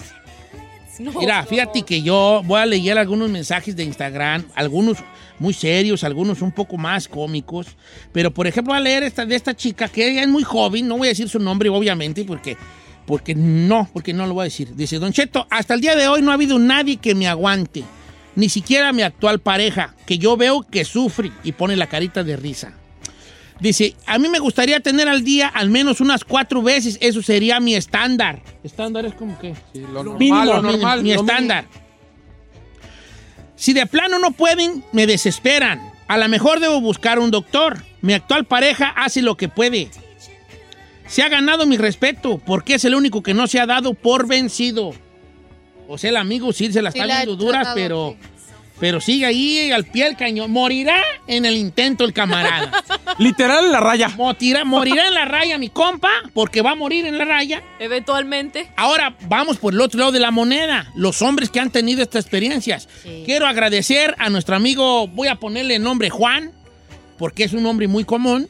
No. 0.98 1.12
Mira, 1.18 1.44
fíjate 1.44 1.82
que 1.82 2.02
yo 2.02 2.42
voy 2.44 2.60
a 2.60 2.66
leer 2.66 2.98
algunos 2.98 3.30
mensajes 3.30 3.74
de 3.74 3.84
Instagram, 3.84 4.44
algunos 4.54 4.98
muy 5.38 5.54
serios, 5.54 6.04
algunos 6.04 6.42
un 6.42 6.52
poco 6.52 6.76
más 6.76 7.08
cómicos. 7.08 7.66
Pero, 8.12 8.32
por 8.32 8.46
ejemplo, 8.46 8.72
voy 8.72 8.80
a 8.80 8.84
leer 8.84 9.02
esta 9.02 9.26
de 9.26 9.34
esta 9.34 9.54
chica 9.54 9.88
que 9.88 10.08
ella 10.08 10.22
es 10.22 10.28
muy 10.28 10.42
joven, 10.42 10.86
no 10.86 10.98
voy 10.98 11.08
a 11.08 11.10
decir 11.10 11.28
su 11.28 11.38
nombre, 11.38 11.68
obviamente, 11.68 12.24
porque, 12.24 12.56
porque 13.06 13.34
no, 13.34 13.88
porque 13.92 14.12
no 14.12 14.26
lo 14.26 14.34
voy 14.34 14.42
a 14.42 14.44
decir. 14.44 14.74
Dice, 14.74 14.98
Don 14.98 15.12
Cheto, 15.12 15.46
hasta 15.50 15.74
el 15.74 15.80
día 15.80 15.96
de 15.96 16.08
hoy 16.08 16.22
no 16.22 16.30
ha 16.30 16.34
habido 16.34 16.58
nadie 16.58 16.96
que 16.96 17.14
me 17.14 17.26
aguante, 17.26 17.82
ni 18.36 18.48
siquiera 18.48 18.92
mi 18.92 19.02
actual 19.02 19.40
pareja, 19.40 19.94
que 20.06 20.18
yo 20.18 20.36
veo 20.36 20.62
que 20.62 20.84
sufre 20.84 21.32
y 21.42 21.52
pone 21.52 21.76
la 21.76 21.86
carita 21.86 22.22
de 22.22 22.36
risa. 22.36 22.74
Dice, 23.62 23.94
a 24.06 24.18
mí 24.18 24.28
me 24.28 24.40
gustaría 24.40 24.80
tener 24.80 25.08
al 25.08 25.22
día 25.22 25.46
al 25.46 25.70
menos 25.70 26.00
unas 26.00 26.24
cuatro 26.24 26.62
veces, 26.62 26.98
eso 27.00 27.22
sería 27.22 27.60
mi 27.60 27.76
estándar. 27.76 28.42
¿Estándar 28.64 29.06
es 29.06 29.14
como 29.14 29.38
que? 29.38 29.54
lo 29.74 30.14
Mínimo, 30.14 30.44
normal, 30.44 30.48
lo 30.48 30.62
mínimo, 30.62 30.78
normal. 30.78 31.02
mi 31.04 31.14
lo 31.14 31.20
estándar. 31.20 31.64
Si 33.54 33.72
de 33.72 33.86
plano 33.86 34.18
no 34.18 34.32
pueden, 34.32 34.82
me 34.90 35.06
desesperan. 35.06 35.80
A 36.08 36.18
lo 36.18 36.28
mejor 36.28 36.58
debo 36.58 36.80
buscar 36.80 37.20
un 37.20 37.30
doctor. 37.30 37.84
Mi 38.00 38.14
actual 38.14 38.46
pareja 38.46 38.88
hace 38.88 39.22
lo 39.22 39.36
que 39.36 39.48
puede. 39.48 39.90
Se 41.06 41.22
ha 41.22 41.28
ganado 41.28 41.64
mi 41.64 41.76
respeto 41.76 42.38
porque 42.44 42.74
es 42.74 42.84
el 42.84 42.96
único 42.96 43.22
que 43.22 43.32
no 43.32 43.46
se 43.46 43.60
ha 43.60 43.66
dado 43.66 43.94
por 43.94 44.26
vencido. 44.26 44.92
O 45.86 45.98
sea, 45.98 46.10
el 46.10 46.16
amigo 46.16 46.52
sí 46.52 46.72
se 46.72 46.82
la 46.82 46.90
Sí 46.90 46.98
está 46.98 47.06
viendo 47.06 47.36
dura, 47.36 47.60
tratado, 47.60 47.74
pero, 47.76 48.16
sí. 48.18 48.41
Pero 48.82 49.00
sigue 49.00 49.26
ahí 49.26 49.70
al 49.70 49.84
pie 49.84 50.06
del 50.06 50.16
cañón. 50.16 50.50
Morirá 50.50 50.96
en 51.28 51.44
el 51.44 51.54
intento 51.54 52.02
el 52.04 52.12
camarada. 52.12 52.82
Literal 53.18 53.66
en 53.66 53.70
la 53.70 53.78
raya. 53.78 54.08
Motirá- 54.08 54.64
morirá 54.64 55.06
en 55.06 55.14
la 55.14 55.24
raya 55.24 55.56
mi 55.56 55.68
compa 55.68 56.10
porque 56.34 56.62
va 56.62 56.72
a 56.72 56.74
morir 56.74 57.06
en 57.06 57.16
la 57.16 57.24
raya. 57.24 57.62
Eventualmente. 57.78 58.72
Ahora 58.76 59.14
vamos 59.28 59.58
por 59.58 59.72
el 59.72 59.80
otro 59.80 60.00
lado 60.00 60.10
de 60.10 60.18
la 60.18 60.32
moneda, 60.32 60.90
los 60.96 61.22
hombres 61.22 61.48
que 61.48 61.60
han 61.60 61.70
tenido 61.70 62.02
estas 62.02 62.24
experiencias. 62.24 62.88
Sí. 63.04 63.22
Quiero 63.24 63.46
agradecer 63.46 64.16
a 64.18 64.28
nuestro 64.30 64.56
amigo, 64.56 65.06
voy 65.06 65.28
a 65.28 65.36
ponerle 65.36 65.76
el 65.76 65.82
nombre 65.84 66.10
Juan, 66.10 66.50
porque 67.18 67.44
es 67.44 67.52
un 67.52 67.62
nombre 67.62 67.86
muy 67.86 68.02
común. 68.04 68.48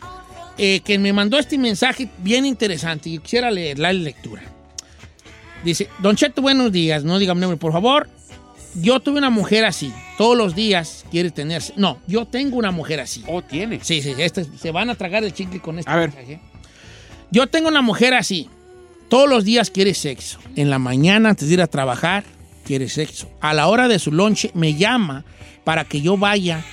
eh, 0.57 0.81
que 0.83 0.99
me 0.99 1.13
mandó 1.13 1.39
este 1.39 1.59
mensaje 1.59 2.09
bien 2.19 2.47
interesante 2.47 3.11
y 3.11 3.19
quisiera 3.19 3.51
leer 3.51 3.79
la 3.79 3.93
lectura. 3.93 4.43
Dice, 5.65 5.89
Don 6.01 6.17
Cheto, 6.17 6.43
buenos 6.43 6.73
días, 6.73 7.05
no 7.05 7.19
diga 7.19 7.35
mi 7.35 7.41
nombre, 7.43 7.57
por 7.59 7.73
favor. 7.73 8.09
Yo 8.75 9.01
tuve 9.01 9.19
una 9.19 9.29
mujer 9.31 9.65
así, 9.67 9.93
todos 10.17 10.37
los 10.37 10.55
días 10.55 11.05
quiere 11.11 11.31
tener... 11.31 11.63
No, 11.77 11.99
yo 12.07 12.25
tengo 12.27 12.57
una 12.57 12.71
mujer 12.71 13.01
así. 13.01 13.23
Oh, 13.27 13.43
tiene. 13.43 13.81
Sí, 13.83 14.01
sí, 14.01 14.15
este- 14.17 14.45
se 14.45 14.71
van 14.71 14.89
a 14.89 14.95
tragar 14.95 15.25
el 15.25 15.33
chicle 15.35 15.61
con 15.61 15.79
este 15.79 15.91
A 15.91 15.97
ver. 15.97 16.09
mensaje. 16.15 16.41
Yo 17.31 17.47
tengo 17.49 17.69
una 17.69 17.83
mujer 17.83 18.15
así. 18.15 18.49
Todos 19.11 19.29
los 19.29 19.45
días 19.45 19.71
quiere 19.71 19.93
sexo. 19.93 20.39
En 20.57 20.71
la 20.71 20.79
mañana, 20.79 21.31
antes 21.31 21.49
de 21.49 21.55
ir 21.55 21.61
a 21.63 21.67
trabajar, 21.67 22.25
quiere 22.65 22.89
sexo. 22.89 23.31
A 23.43 23.53
la 23.53 23.69
hora 23.69 23.89
de 23.89 23.99
su 23.99 24.11
lonche, 24.11 24.51
me 24.55 24.75
llama 24.75 25.25
para 25.65 25.85
que 25.85 26.01
yo 26.01 26.17
vaya 26.17 26.65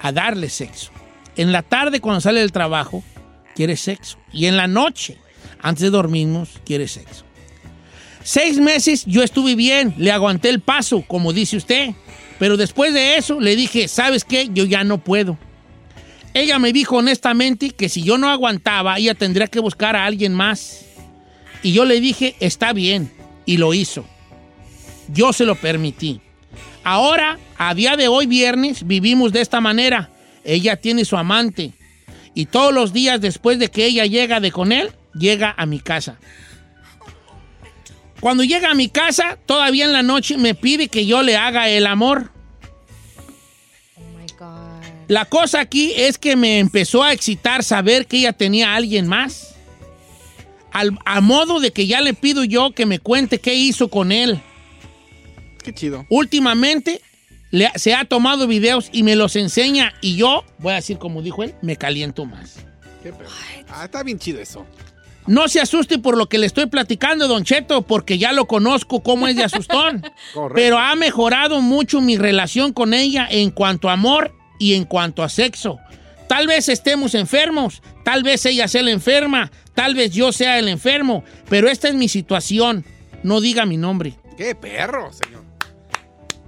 a 0.00 0.12
darle 0.12 0.48
sexo. 0.48 0.90
En 1.36 1.52
la 1.52 1.62
tarde, 1.62 2.00
cuando 2.00 2.22
sale 2.22 2.40
del 2.40 2.52
trabajo, 2.52 3.04
quiere 3.54 3.76
sexo. 3.76 4.16
Y 4.32 4.46
en 4.46 4.56
la 4.56 4.66
noche, 4.66 5.18
antes 5.60 5.82
de 5.82 5.90
dormirnos, 5.90 6.48
quiere 6.64 6.88
sexo. 6.88 7.24
Seis 8.26 8.58
meses 8.58 9.04
yo 9.06 9.22
estuve 9.22 9.54
bien, 9.54 9.94
le 9.98 10.10
aguanté 10.10 10.48
el 10.48 10.58
paso, 10.58 11.04
como 11.06 11.32
dice 11.32 11.58
usted. 11.58 11.90
Pero 12.40 12.56
después 12.56 12.92
de 12.92 13.18
eso 13.18 13.38
le 13.38 13.54
dije, 13.54 13.86
¿sabes 13.86 14.24
qué? 14.24 14.48
Yo 14.52 14.64
ya 14.64 14.82
no 14.82 14.98
puedo. 14.98 15.38
Ella 16.34 16.58
me 16.58 16.72
dijo 16.72 16.96
honestamente 16.96 17.70
que 17.70 17.88
si 17.88 18.02
yo 18.02 18.18
no 18.18 18.28
aguantaba, 18.28 18.98
ella 18.98 19.14
tendría 19.14 19.46
que 19.46 19.60
buscar 19.60 19.94
a 19.94 20.06
alguien 20.06 20.34
más. 20.34 20.86
Y 21.62 21.72
yo 21.72 21.84
le 21.84 22.00
dije, 22.00 22.34
está 22.40 22.72
bien. 22.72 23.12
Y 23.44 23.58
lo 23.58 23.74
hizo. 23.74 24.04
Yo 25.06 25.32
se 25.32 25.44
lo 25.44 25.54
permití. 25.54 26.20
Ahora, 26.82 27.38
a 27.56 27.74
día 27.74 27.96
de 27.96 28.08
hoy, 28.08 28.26
viernes, 28.26 28.88
vivimos 28.88 29.32
de 29.32 29.40
esta 29.40 29.60
manera. 29.60 30.10
Ella 30.42 30.74
tiene 30.74 31.04
su 31.04 31.16
amante. 31.16 31.74
Y 32.34 32.46
todos 32.46 32.74
los 32.74 32.92
días 32.92 33.20
después 33.20 33.60
de 33.60 33.70
que 33.70 33.86
ella 33.86 34.04
llega 34.04 34.40
de 34.40 34.50
con 34.50 34.72
él, 34.72 34.90
llega 35.14 35.54
a 35.56 35.64
mi 35.64 35.78
casa. 35.78 36.18
Cuando 38.20 38.42
llega 38.44 38.70
a 38.70 38.74
mi 38.74 38.88
casa, 38.88 39.38
todavía 39.46 39.84
en 39.84 39.92
la 39.92 40.02
noche 40.02 40.36
me 40.38 40.54
pide 40.54 40.88
que 40.88 41.06
yo 41.06 41.22
le 41.22 41.36
haga 41.36 41.68
el 41.68 41.86
amor. 41.86 42.30
Oh 43.96 44.00
my 44.18 44.26
God. 44.38 44.82
La 45.08 45.24
cosa 45.26 45.60
aquí 45.60 45.92
es 45.96 46.18
que 46.18 46.34
me 46.36 46.58
empezó 46.58 47.02
a 47.02 47.12
excitar 47.12 47.62
saber 47.62 48.06
que 48.06 48.18
ella 48.18 48.32
tenía 48.32 48.72
a 48.72 48.76
alguien 48.76 49.06
más. 49.06 49.54
Al- 50.72 50.98
a 51.04 51.20
modo 51.20 51.60
de 51.60 51.70
que 51.72 51.86
ya 51.86 52.00
le 52.00 52.14
pido 52.14 52.44
yo 52.44 52.72
que 52.72 52.86
me 52.86 52.98
cuente 52.98 53.38
qué 53.38 53.54
hizo 53.54 53.88
con 53.88 54.12
él. 54.12 54.40
Qué 55.62 55.72
chido. 55.72 56.04
Últimamente 56.10 57.00
le- 57.50 57.70
se 57.76 57.94
ha 57.94 58.04
tomado 58.04 58.46
videos 58.46 58.88
y 58.92 59.02
me 59.02 59.14
los 59.16 59.36
enseña 59.36 59.94
y 60.00 60.16
yo, 60.16 60.44
voy 60.58 60.72
a 60.72 60.76
decir 60.76 60.98
como 60.98 61.22
dijo 61.22 61.42
él, 61.44 61.54
me 61.62 61.76
caliento 61.76 62.24
más. 62.24 62.56
Qué. 63.02 63.12
Ah, 63.68 63.84
está 63.84 64.02
bien 64.02 64.18
chido 64.18 64.40
eso. 64.40 64.66
No 65.26 65.48
se 65.48 65.60
asuste 65.60 65.98
por 65.98 66.16
lo 66.16 66.28
que 66.28 66.38
le 66.38 66.46
estoy 66.46 66.66
platicando, 66.66 67.28
Don 67.28 67.44
Cheto, 67.44 67.82
porque 67.82 68.18
ya 68.18 68.32
lo 68.32 68.46
conozco 68.46 69.02
cómo 69.02 69.26
es 69.26 69.36
de 69.36 69.44
asustón. 69.44 70.04
Pero 70.54 70.78
ha 70.78 70.94
mejorado 70.94 71.60
mucho 71.60 72.00
mi 72.00 72.16
relación 72.16 72.72
con 72.72 72.94
ella 72.94 73.26
en 73.30 73.50
cuanto 73.50 73.88
a 73.88 73.94
amor 73.94 74.34
y 74.58 74.74
en 74.74 74.84
cuanto 74.84 75.22
a 75.22 75.28
sexo. 75.28 75.78
Tal 76.28 76.46
vez 76.46 76.68
estemos 76.68 77.14
enfermos, 77.14 77.82
tal 78.04 78.22
vez 78.22 78.44
ella 78.46 78.66
sea 78.68 78.82
la 78.82 78.90
enferma, 78.90 79.50
tal 79.74 79.94
vez 79.94 80.12
yo 80.12 80.32
sea 80.32 80.58
el 80.58 80.68
enfermo, 80.68 81.24
pero 81.48 81.68
esta 81.68 81.88
es 81.88 81.94
mi 81.94 82.08
situación. 82.08 82.84
No 83.22 83.40
diga 83.40 83.64
mi 83.64 83.76
nombre. 83.76 84.14
Qué 84.36 84.54
perro, 84.54 85.12
señor. 85.12 85.45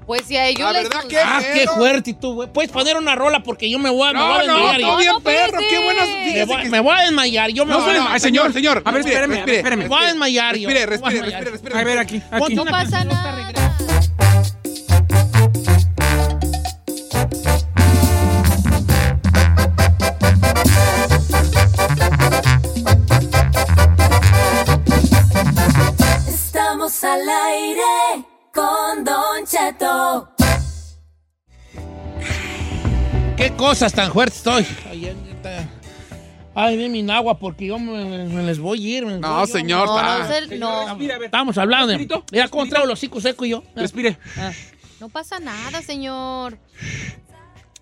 Pues 0.08 0.22
si 0.26 0.38
a 0.38 0.46
ellos 0.46 0.60
La 0.72 0.72
les 0.80 0.88
verdad 0.88 1.06
que- 1.06 1.18
Ah, 1.20 1.42
qué 1.52 1.66
fuerte 1.68 2.14
tú, 2.14 2.32
güey. 2.32 2.48
Puedes 2.50 2.70
poner 2.70 2.96
una 2.96 3.14
rola 3.14 3.42
porque 3.42 3.68
yo 3.68 3.78
me 3.78 3.90
voy 3.90 4.08
a, 4.08 4.14
me 4.14 4.18
voy 4.20 4.26
a 4.26 4.38
No, 4.38 4.38
no, 4.38 4.54
desmayar. 4.54 4.80
todo 4.80 4.90
yo. 4.92 4.96
bien 4.96 5.12
no, 5.12 5.20
perro. 5.20 5.58
Qué 5.68 5.78
buenas. 5.84 6.08
me, 6.08 6.44
voy, 6.46 6.68
me 6.70 6.80
voy 6.80 6.96
a 6.96 7.00
desmayar. 7.02 7.50
Yo 7.50 7.66
me 7.66 7.72
No, 7.72 7.80
voy 7.80 7.84
a 7.84 7.86
no, 7.88 7.92
desmayar. 7.92 8.20
señor, 8.20 8.52
señor. 8.54 8.82
A 8.86 8.90
ver, 8.90 9.00
espéreme, 9.02 9.34
respire, 9.34 9.56
espéreme. 9.58 9.82
Me 9.82 9.88
voy 9.90 10.02
a 10.02 10.06
desmayar 10.06 10.56
yo. 10.56 10.66
Respire, 10.70 10.86
respire, 10.86 11.20
respire, 11.20 11.50
respire. 11.50 11.78
A 11.78 11.84
ver, 11.84 11.98
aquí, 11.98 12.22
aquí. 12.30 12.54
No 12.54 12.64
pasa 12.64 13.04
nada. 13.04 13.52
Estamos 26.28 27.04
al 27.04 27.28
aire 27.28 27.67
¿Qué 33.36 33.52
cosas 33.52 33.92
tan 33.92 34.12
fuertes 34.12 34.38
estoy? 34.38 34.66
Ay, 36.54 36.76
ven 36.76 36.90
mi 36.90 37.08
agua 37.10 37.38
porque 37.38 37.66
yo 37.66 37.78
me, 37.78 38.24
me 38.26 38.42
les 38.42 38.58
voy 38.58 38.84
a 38.84 38.98
ir. 38.98 39.06
No, 39.06 39.46
yo. 39.46 39.52
señor. 39.52 39.86
No, 39.86 40.02
no, 40.02 40.22
está- 40.22 40.48
se- 40.48 40.58
no, 40.58 40.86
Respire, 40.88 41.12
a 41.12 41.18
ver. 41.18 41.26
Estamos 41.26 41.56
hablando 41.56 41.86
de... 41.86 41.92
Respirito, 41.98 42.24
Mira 42.32 42.48
cómo 42.48 42.66
traigo 42.66 42.86
el 42.86 42.90
hocico 42.90 43.20
seco 43.20 43.44
y 43.44 43.50
yo. 43.50 43.62
Respire. 43.76 44.18
ah. 44.38 44.50
no 44.98 45.08
pasa 45.08 45.38
nada, 45.38 45.82
señor. 45.82 46.58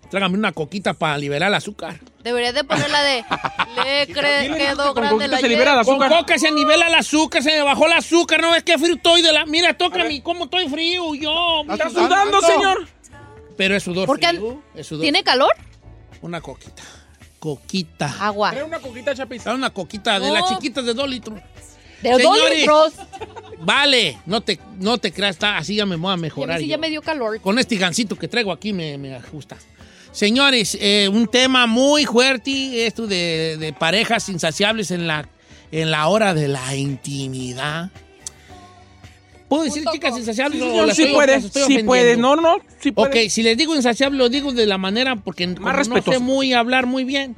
Trágame 0.09 0.37
una 0.37 0.51
coquita 0.53 0.93
para 0.93 1.17
liberar 1.17 1.49
el 1.49 1.55
azúcar. 1.55 1.99
Deberías 2.23 2.53
de 2.53 2.63
poner 2.63 2.89
la 2.89 3.01
de 3.03 3.25
le 3.83 4.07
cre- 4.07 4.55
quedó 4.57 4.93
con 4.93 5.03
grande 5.03 5.27
la 5.27 5.39
se 5.39 5.49
libera 5.49 5.79
el 5.79 5.85
Con 5.85 5.95
azúcar. 6.01 6.19
coca 6.19 6.37
se 6.39 6.51
nivela 6.51 6.87
el 6.87 6.95
azúcar, 6.95 7.43
se 7.43 7.51
me 7.51 7.61
bajó 7.61 7.85
el 7.87 7.93
azúcar. 7.93 8.41
No, 8.41 8.55
es 8.55 8.63
que 8.63 8.77
frío 8.77 8.95
estoy 8.95 9.21
de 9.21 9.33
la... 9.33 9.45
Mira, 9.45 9.77
tócame 9.77 10.21
cómo 10.23 10.45
estoy 10.45 10.69
frío 10.69 11.13
yo. 11.15 11.63
mira. 11.63 11.75
Está 11.75 11.89
sudando, 11.89 12.41
señor. 12.41 12.87
Pero 13.57 13.75
es 13.75 13.83
sudor 13.83 14.05
¿Por 14.05 14.19
qué? 14.19 14.27
frío. 14.29 14.61
Es 14.75 14.87
sudor. 14.87 15.03
¿Tiene 15.03 15.23
calor? 15.23 15.51
Una 16.21 16.39
coquita. 16.41 16.83
Coquita. 17.39 18.15
Agua. 18.19 18.51
Trae 18.51 18.63
una 18.63 18.79
coquita, 18.79 19.13
Chapis. 19.13 19.43
Dame 19.43 19.57
una 19.57 19.69
coquita 19.71 20.19
de 20.19 20.27
No. 20.27 20.33
las 20.33 20.47
chiquitas 20.49 20.85
de 20.85 20.93
dos 20.93 21.07
litros. 21.09 21.39
De 22.01 22.11
dos 22.11 22.21
Señores. 22.21 22.57
litros. 22.59 22.93
Vale, 23.59 24.19
no 24.25 24.41
te, 24.41 24.59
no 24.79 24.97
te 24.99 25.11
creas, 25.11 25.31
está, 25.35 25.57
así 25.57 25.75
ya 25.75 25.85
me 25.85 25.95
voy 25.95 26.11
a 26.11 26.13
Y 26.13 26.13
a 26.13 26.17
mejorar. 26.17 26.57
mí 26.59 26.63
sí 26.65 26.69
ya 26.69 26.77
me 26.77 26.89
dio 26.89 27.01
calor. 27.01 27.41
Con 27.41 27.57
este 27.59 27.75
gancito 27.75 28.15
que 28.15 28.27
traigo 28.27 28.51
aquí 28.51 28.71
me, 28.73 28.97
me 28.97 29.15
ajusta. 29.15 29.57
Señores, 30.11 30.77
eh, 30.81 31.09
un 31.11 31.27
tema 31.27 31.67
muy 31.67 32.05
fuerte, 32.05 32.85
esto 32.87 33.05
de, 33.07 33.57
de 33.59 33.73
parejas 33.73 34.29
insaciables 34.29 34.91
en 34.91 35.07
la, 35.07 35.27
en 35.71 35.91
la 35.91 36.07
hora 36.07 36.33
de 36.33 36.47
la 36.47 36.75
intimidad. 36.75 37.91
¿Puedo 39.47 39.63
decir 39.63 39.83
chicas 39.91 40.17
insaciables? 40.17 40.61
o 40.61 40.65
Señor, 40.65 40.87
las 40.87 40.95
sí 40.97 41.03
estoy- 41.03 41.15
puede, 41.15 41.31
las 41.35 41.43
estoy 41.45 41.61
sí 41.61 41.65
ofendiendo? 41.65 41.89
puede. 41.89 42.17
No, 42.17 42.35
no, 42.35 42.57
sí 42.79 42.91
puede. 42.91 43.25
Ok, 43.25 43.29
si 43.29 43.43
les 43.43 43.57
digo 43.57 43.75
insaciable, 43.75 44.17
lo 44.17 44.27
digo 44.29 44.51
de 44.51 44.65
la 44.65 44.77
manera 44.77 45.15
porque 45.15 45.53
como 45.55 45.71
no 45.71 46.01
sé 46.01 46.19
muy 46.19 46.53
hablar 46.53 46.85
muy 46.85 47.03
bien. 47.05 47.35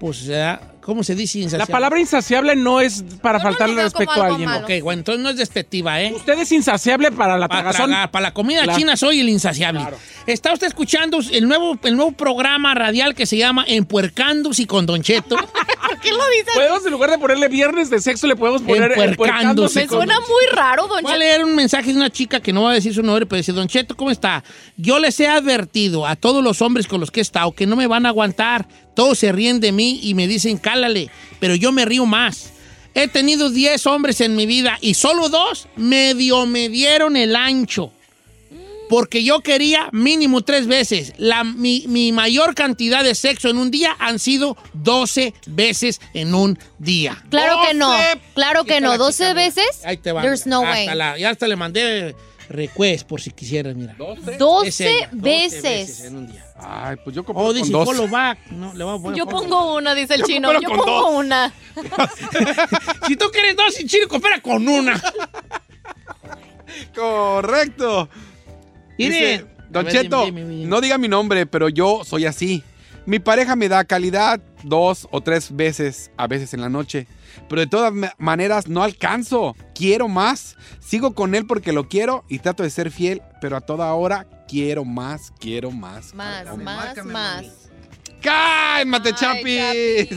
Pues, 0.00 0.26
eh, 0.28 0.58
¿cómo 0.82 1.02
se 1.04 1.14
dice 1.14 1.38
La 1.38 1.44
insaciable? 1.44 1.72
palabra 1.72 2.00
insaciable 2.00 2.56
no 2.56 2.80
es 2.80 3.04
para 3.22 3.38
No, 3.38 3.44
faltarle 3.44 3.76
no, 3.76 3.82
respeto 3.82 4.10
a 4.22 4.26
alguien. 4.26 4.48
malo. 4.48 4.64
Ok, 4.66 4.82
bueno, 4.82 5.00
entonces 5.00 5.22
no 5.22 5.30
es 5.30 5.36
despectiva, 5.36 6.00
¿eh? 6.02 6.12
Usted 6.14 6.38
es 6.38 6.52
insaciable 6.52 7.10
para 7.12 7.38
la 7.38 7.48
Para 7.48 7.70
tragar, 7.70 8.10
para 8.10 8.22
la 8.24 8.34
comida 8.34 8.62
Claro. 8.64 8.78
china 8.78 8.96
soy 8.96 9.20
el 9.20 9.28
insaciable. 9.28 9.80
Claro. 9.80 9.96
Está 10.26 10.52
usted 10.52 10.66
escuchando 10.66 11.18
el 11.32 11.48
nuevo, 11.48 11.78
el 11.84 11.96
nuevo 11.96 12.12
programa 12.12 12.74
radial 12.74 13.14
que 13.14 13.26
se 13.26 13.36
llama 13.36 13.64
Empuercándose 13.66 14.66
con 14.66 14.84
Don 14.86 15.02
Cheto. 15.02 15.36
¿Por 15.82 16.00
qué 16.00 16.10
lo 16.10 16.18
dices? 16.30 16.54
Podemos, 16.54 16.84
en 16.84 16.92
lugar 16.92 17.10
de 17.10 17.18
ponerle 17.18 17.48
viernes 17.48 17.90
de 17.90 18.00
sexo, 18.00 18.26
le 18.26 18.36
podemos 18.36 18.62
poner 18.62 18.92
Empuercándose. 18.98 19.80
Me 19.80 19.86
con- 19.86 19.98
suena 19.98 20.18
muy 20.20 20.56
raro, 20.56 20.86
don 20.88 21.02
Voy 21.02 21.12
a 21.12 21.14
Cheto. 21.14 21.18
leer 21.18 21.44
un 21.44 21.54
mensaje 21.54 21.90
de 21.92 21.96
una 21.96 22.10
chica 22.10 22.40
que 22.40 22.52
no 22.52 22.62
va 22.62 22.70
a 22.72 22.74
decir 22.74 22.92
su 22.94 23.02
nombre, 23.02 23.26
pero 23.26 23.36
dice, 23.38 23.52
Don 23.52 23.68
Cheto, 23.68 23.96
¿cómo 23.96 24.10
está? 24.10 24.42
Yo 24.76 24.98
les 24.98 25.18
he 25.20 25.28
advertido 25.28 26.06
a 26.06 26.16
todos 26.16 26.42
los 26.42 26.62
hombres 26.62 26.86
con 26.86 27.00
los 27.00 27.10
que 27.10 27.20
he 27.20 27.22
estado 27.22 27.52
que 27.52 27.66
no 27.66 27.76
me 27.76 27.86
van 27.86 28.06
a 28.06 28.10
aguantar. 28.10 28.66
Todos 28.94 29.18
se 29.18 29.32
ríen 29.32 29.60
de 29.60 29.72
mí 29.72 30.00
y 30.02 30.14
me 30.14 30.26
dicen, 30.28 30.58
cálale, 30.58 31.10
pero 31.40 31.54
yo 31.54 31.72
me 31.72 31.84
río 31.84 32.06
más. 32.06 32.50
He 32.94 33.08
tenido 33.08 33.48
10 33.50 33.86
hombres 33.86 34.20
en 34.20 34.36
mi 34.36 34.44
vida 34.46 34.76
y 34.82 34.94
solo 34.94 35.28
dos 35.30 35.66
medio 35.76 36.44
me 36.46 36.68
dieron 36.68 37.16
el 37.16 37.34
ancho. 37.36 37.90
Porque 38.90 39.24
yo 39.24 39.40
quería 39.40 39.88
mínimo 39.92 40.42
tres 40.42 40.66
veces. 40.66 41.14
La, 41.16 41.44
mi, 41.44 41.84
mi 41.88 42.12
mayor 42.12 42.54
cantidad 42.54 43.02
de 43.02 43.14
sexo 43.14 43.48
en 43.48 43.56
un 43.56 43.70
día 43.70 43.96
han 43.98 44.18
sido 44.18 44.58
12 44.74 45.32
veces 45.46 45.98
en 46.12 46.34
un 46.34 46.58
día. 46.78 47.24
Claro 47.30 47.56
que 47.66 47.72
no. 47.72 47.90
12. 47.90 48.04
Claro 48.34 48.64
que 48.64 48.82
no. 48.82 48.90
la 48.90 48.98
12 48.98 49.12
chica, 49.16 49.28
mira. 49.30 49.44
veces. 49.46 49.84
Ahí 49.84 49.96
te 49.96 50.12
va. 50.12 50.20
There's 50.20 50.46
no 50.46 50.58
Hasta 50.62 50.70
way. 50.90 50.94
la- 50.94 51.16
ya 51.18 51.30
hasta 51.30 51.48
le 51.48 51.56
mandé 51.56 52.14
request 52.50 53.06
por 53.06 53.22
si 53.22 53.30
quisieras, 53.30 53.74
mira. 53.74 53.96
12 53.96 54.68
Es 54.68 54.80
ella, 54.82 55.08
12 55.10 55.60
veces. 55.62 56.00
en 56.02 56.16
un 56.16 56.26
día. 56.30 56.44
Ay, 56.64 56.96
pues 57.02 57.14
yo 57.16 57.24
compro 57.24 57.42
Oh, 57.44 57.46
con 57.48 57.56
dice 57.56 57.72
dos. 57.72 57.84
follow 57.84 58.08
back. 58.08 58.38
No, 58.50 58.72
le 58.74 58.84
voy 58.84 58.98
a 58.98 59.02
poner 59.02 59.18
Yo 59.18 59.26
pongo 59.26 59.76
una, 59.76 59.94
dice 59.94 60.14
el 60.14 60.20
Yo 60.20 60.26
chino. 60.26 60.52
Yo 60.60 60.68
con 60.68 60.78
pongo 60.78 60.90
dos. 60.90 61.10
una. 61.14 61.52
si 63.06 63.16
tú 63.16 63.26
quieres 63.32 63.56
dos 63.56 63.74
sin 63.74 63.88
chile, 63.88 64.06
coopera 64.06 64.40
con 64.40 64.66
una. 64.68 65.00
Correcto. 66.94 68.08
Dice, 68.98 69.46
Don 69.70 69.84
ver, 69.84 69.92
Cheto, 69.92 70.24
dime, 70.26 70.40
dime, 70.42 70.54
dime. 70.54 70.66
no 70.68 70.80
diga 70.80 70.98
mi 70.98 71.08
nombre, 71.08 71.46
pero 71.46 71.68
yo 71.68 72.02
soy 72.04 72.26
así. 72.26 72.62
Mi 73.04 73.18
pareja 73.18 73.56
me 73.56 73.68
da 73.68 73.84
calidad 73.84 74.40
dos 74.62 75.08
o 75.10 75.20
tres 75.22 75.56
veces, 75.56 76.12
a 76.16 76.26
veces 76.28 76.54
en 76.54 76.60
la 76.60 76.68
noche. 76.68 77.08
Pero 77.48 77.60
de 77.62 77.66
todas 77.66 77.92
ma- 77.92 78.12
maneras 78.18 78.68
no 78.68 78.82
alcanzo. 78.84 79.56
Quiero 79.74 80.06
más. 80.06 80.56
Sigo 80.80 81.14
con 81.14 81.34
él 81.34 81.46
porque 81.46 81.72
lo 81.72 81.88
quiero 81.88 82.24
y 82.28 82.38
trato 82.38 82.62
de 82.62 82.70
ser 82.70 82.90
fiel, 82.92 83.22
pero 83.40 83.56
a 83.56 83.60
toda 83.60 83.92
hora 83.94 84.26
quiero 84.52 84.84
más, 84.84 85.32
quiero 85.38 85.70
más. 85.70 86.12
Más, 86.12 86.58
más, 86.58 87.04
más. 87.06 87.61
¡Cálmate, 88.22 89.12
Chapis! 89.14 90.08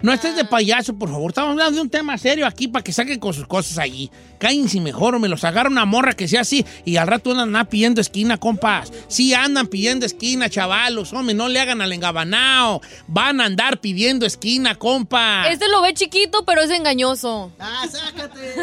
No 0.00 0.12
estés 0.12 0.34
de 0.36 0.44
payaso, 0.44 0.94
por 0.94 1.10
favor. 1.10 1.30
Estamos 1.30 1.52
hablando 1.52 1.76
de 1.76 1.82
un 1.82 1.90
tema 1.90 2.16
serio 2.18 2.46
aquí 2.46 2.68
para 2.68 2.82
que 2.82 2.92
saquen 2.92 3.20
con 3.20 3.34
sus 3.34 3.46
cosas 3.46 3.78
allí. 3.78 4.10
Cállense 4.38 4.80
mejor 4.80 5.14
o 5.14 5.20
me 5.20 5.28
los 5.28 5.44
agarra 5.44 5.68
una 5.68 5.84
morra 5.84 6.14
que 6.14 6.26
sea 6.26 6.40
así 6.40 6.64
y 6.84 6.96
al 6.96 7.06
rato 7.06 7.30
andan 7.38 7.66
pidiendo 7.66 8.00
esquina, 8.00 8.38
compas. 8.38 8.92
Sí 9.06 9.34
andan 9.34 9.66
pidiendo 9.66 10.06
esquina, 10.06 10.48
chavalos. 10.48 11.12
Hombre, 11.12 11.34
no 11.34 11.48
le 11.48 11.60
hagan 11.60 11.80
al 11.80 11.92
engabanao. 11.92 12.80
Van 13.06 13.40
a 13.40 13.44
andar 13.44 13.80
pidiendo 13.80 14.26
esquina, 14.26 14.74
compa. 14.74 15.48
Este 15.48 15.68
lo 15.68 15.82
ve 15.82 15.94
chiquito, 15.94 16.44
pero 16.44 16.62
es 16.62 16.70
engañoso. 16.70 17.52
Ah, 17.58 17.84
sácate. 17.88 18.54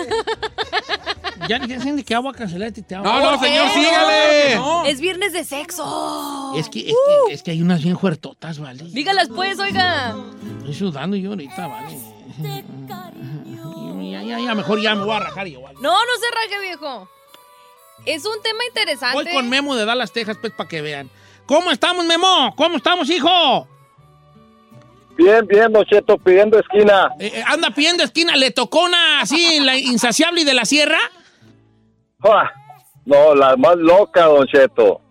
ya, 1.47 1.59
de 1.59 2.03
qué 2.03 2.15
agua 2.15 2.33
cancelar 2.33 2.71
te 2.71 2.83
No, 2.95 3.03
no, 3.03 3.39
señor, 3.39 3.69
sígale. 3.69 4.55
No. 4.55 4.85
Es 4.85 4.99
viernes 4.99 5.33
de 5.33 5.43
sexo. 5.43 6.53
Es 6.57 6.69
que, 6.69 6.79
es, 6.89 6.95
que, 7.27 7.33
es 7.33 7.43
que 7.43 7.51
hay 7.51 7.61
unas 7.61 7.83
bien 7.83 7.97
fuertotas, 7.97 8.59
¿vale? 8.59 8.78
Dígalas 8.83 9.29
pues, 9.29 9.59
oiga. 9.59 10.15
Estoy 10.59 10.73
sudando 10.73 11.15
yo 11.17 11.31
ahorita, 11.31 11.67
¿vale? 11.67 11.97
Ya, 14.11 14.23
ya, 14.23 14.39
ya, 14.39 14.55
mejor 14.55 14.81
ya 14.81 14.95
me 14.95 15.03
voy 15.03 15.15
a 15.15 15.19
rajar 15.19 15.47
igual. 15.47 15.75
No, 15.81 15.91
no 15.91 16.11
se 16.19 16.31
raje, 16.33 16.61
viejo. 16.61 17.09
Es 18.05 18.25
un 18.25 18.41
tema 18.41 18.65
interesante. 18.67 19.15
Voy 19.23 19.33
con 19.33 19.49
Memo 19.49 19.75
de 19.75 19.85
Dallas, 19.85 20.11
Texas, 20.11 20.37
pues, 20.39 20.53
para 20.53 20.69
que 20.69 20.81
vean. 20.81 21.09
¿Cómo 21.45 21.71
estamos, 21.71 22.05
Memo? 22.05 22.53
¿Cómo 22.55 22.77
estamos, 22.77 23.09
hijo? 23.09 23.67
Bien, 25.17 25.45
bien, 25.47 25.71
Don 25.73 25.83
Cheto, 25.85 26.17
pidiendo 26.17 26.57
esquina. 26.59 27.09
Eh, 27.19 27.31
eh, 27.35 27.43
anda 27.45 27.71
pidiendo 27.71 28.03
esquina. 28.03 28.35
¿Le 28.37 28.51
tocó 28.51 28.85
una 28.85 29.21
así, 29.21 29.59
la 29.59 29.77
insaciable 29.77 30.41
y 30.41 30.43
de 30.45 30.53
la 30.53 30.63
sierra? 30.65 30.99
¡Ah! 32.23 32.49
No, 33.05 33.35
la 33.35 33.57
más 33.57 33.75
loca, 33.75 34.25
Don 34.25 34.47
Cheto. 34.47 35.01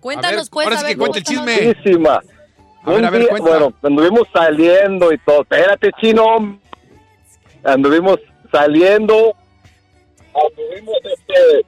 Cuéntanos, 0.00 0.32
A 0.32 0.42
ver, 0.42 0.50
pues. 0.50 0.66
ahora 0.66 0.76
a 0.76 0.78
sí 0.80 0.84
ver, 0.86 0.92
que 0.94 0.98
cuente 0.98 1.18
el 1.18 1.24
cuéntanos. 1.24 1.54
chisme. 1.56 1.74
Buenísima. 1.74 2.20
A 2.84 2.90
ver, 2.90 3.04
a 3.04 3.10
ver, 3.10 3.28
cuenta. 3.28 3.48
bueno, 3.48 3.72
anduvimos 3.82 4.22
saliendo 4.32 5.12
y 5.12 5.18
todo. 5.18 5.42
Espérate, 5.42 5.90
chino. 6.00 6.58
Anduvimos 7.64 8.18
saliendo. 8.50 9.34
Anduvimos, 10.34 10.96
este, 11.04 11.66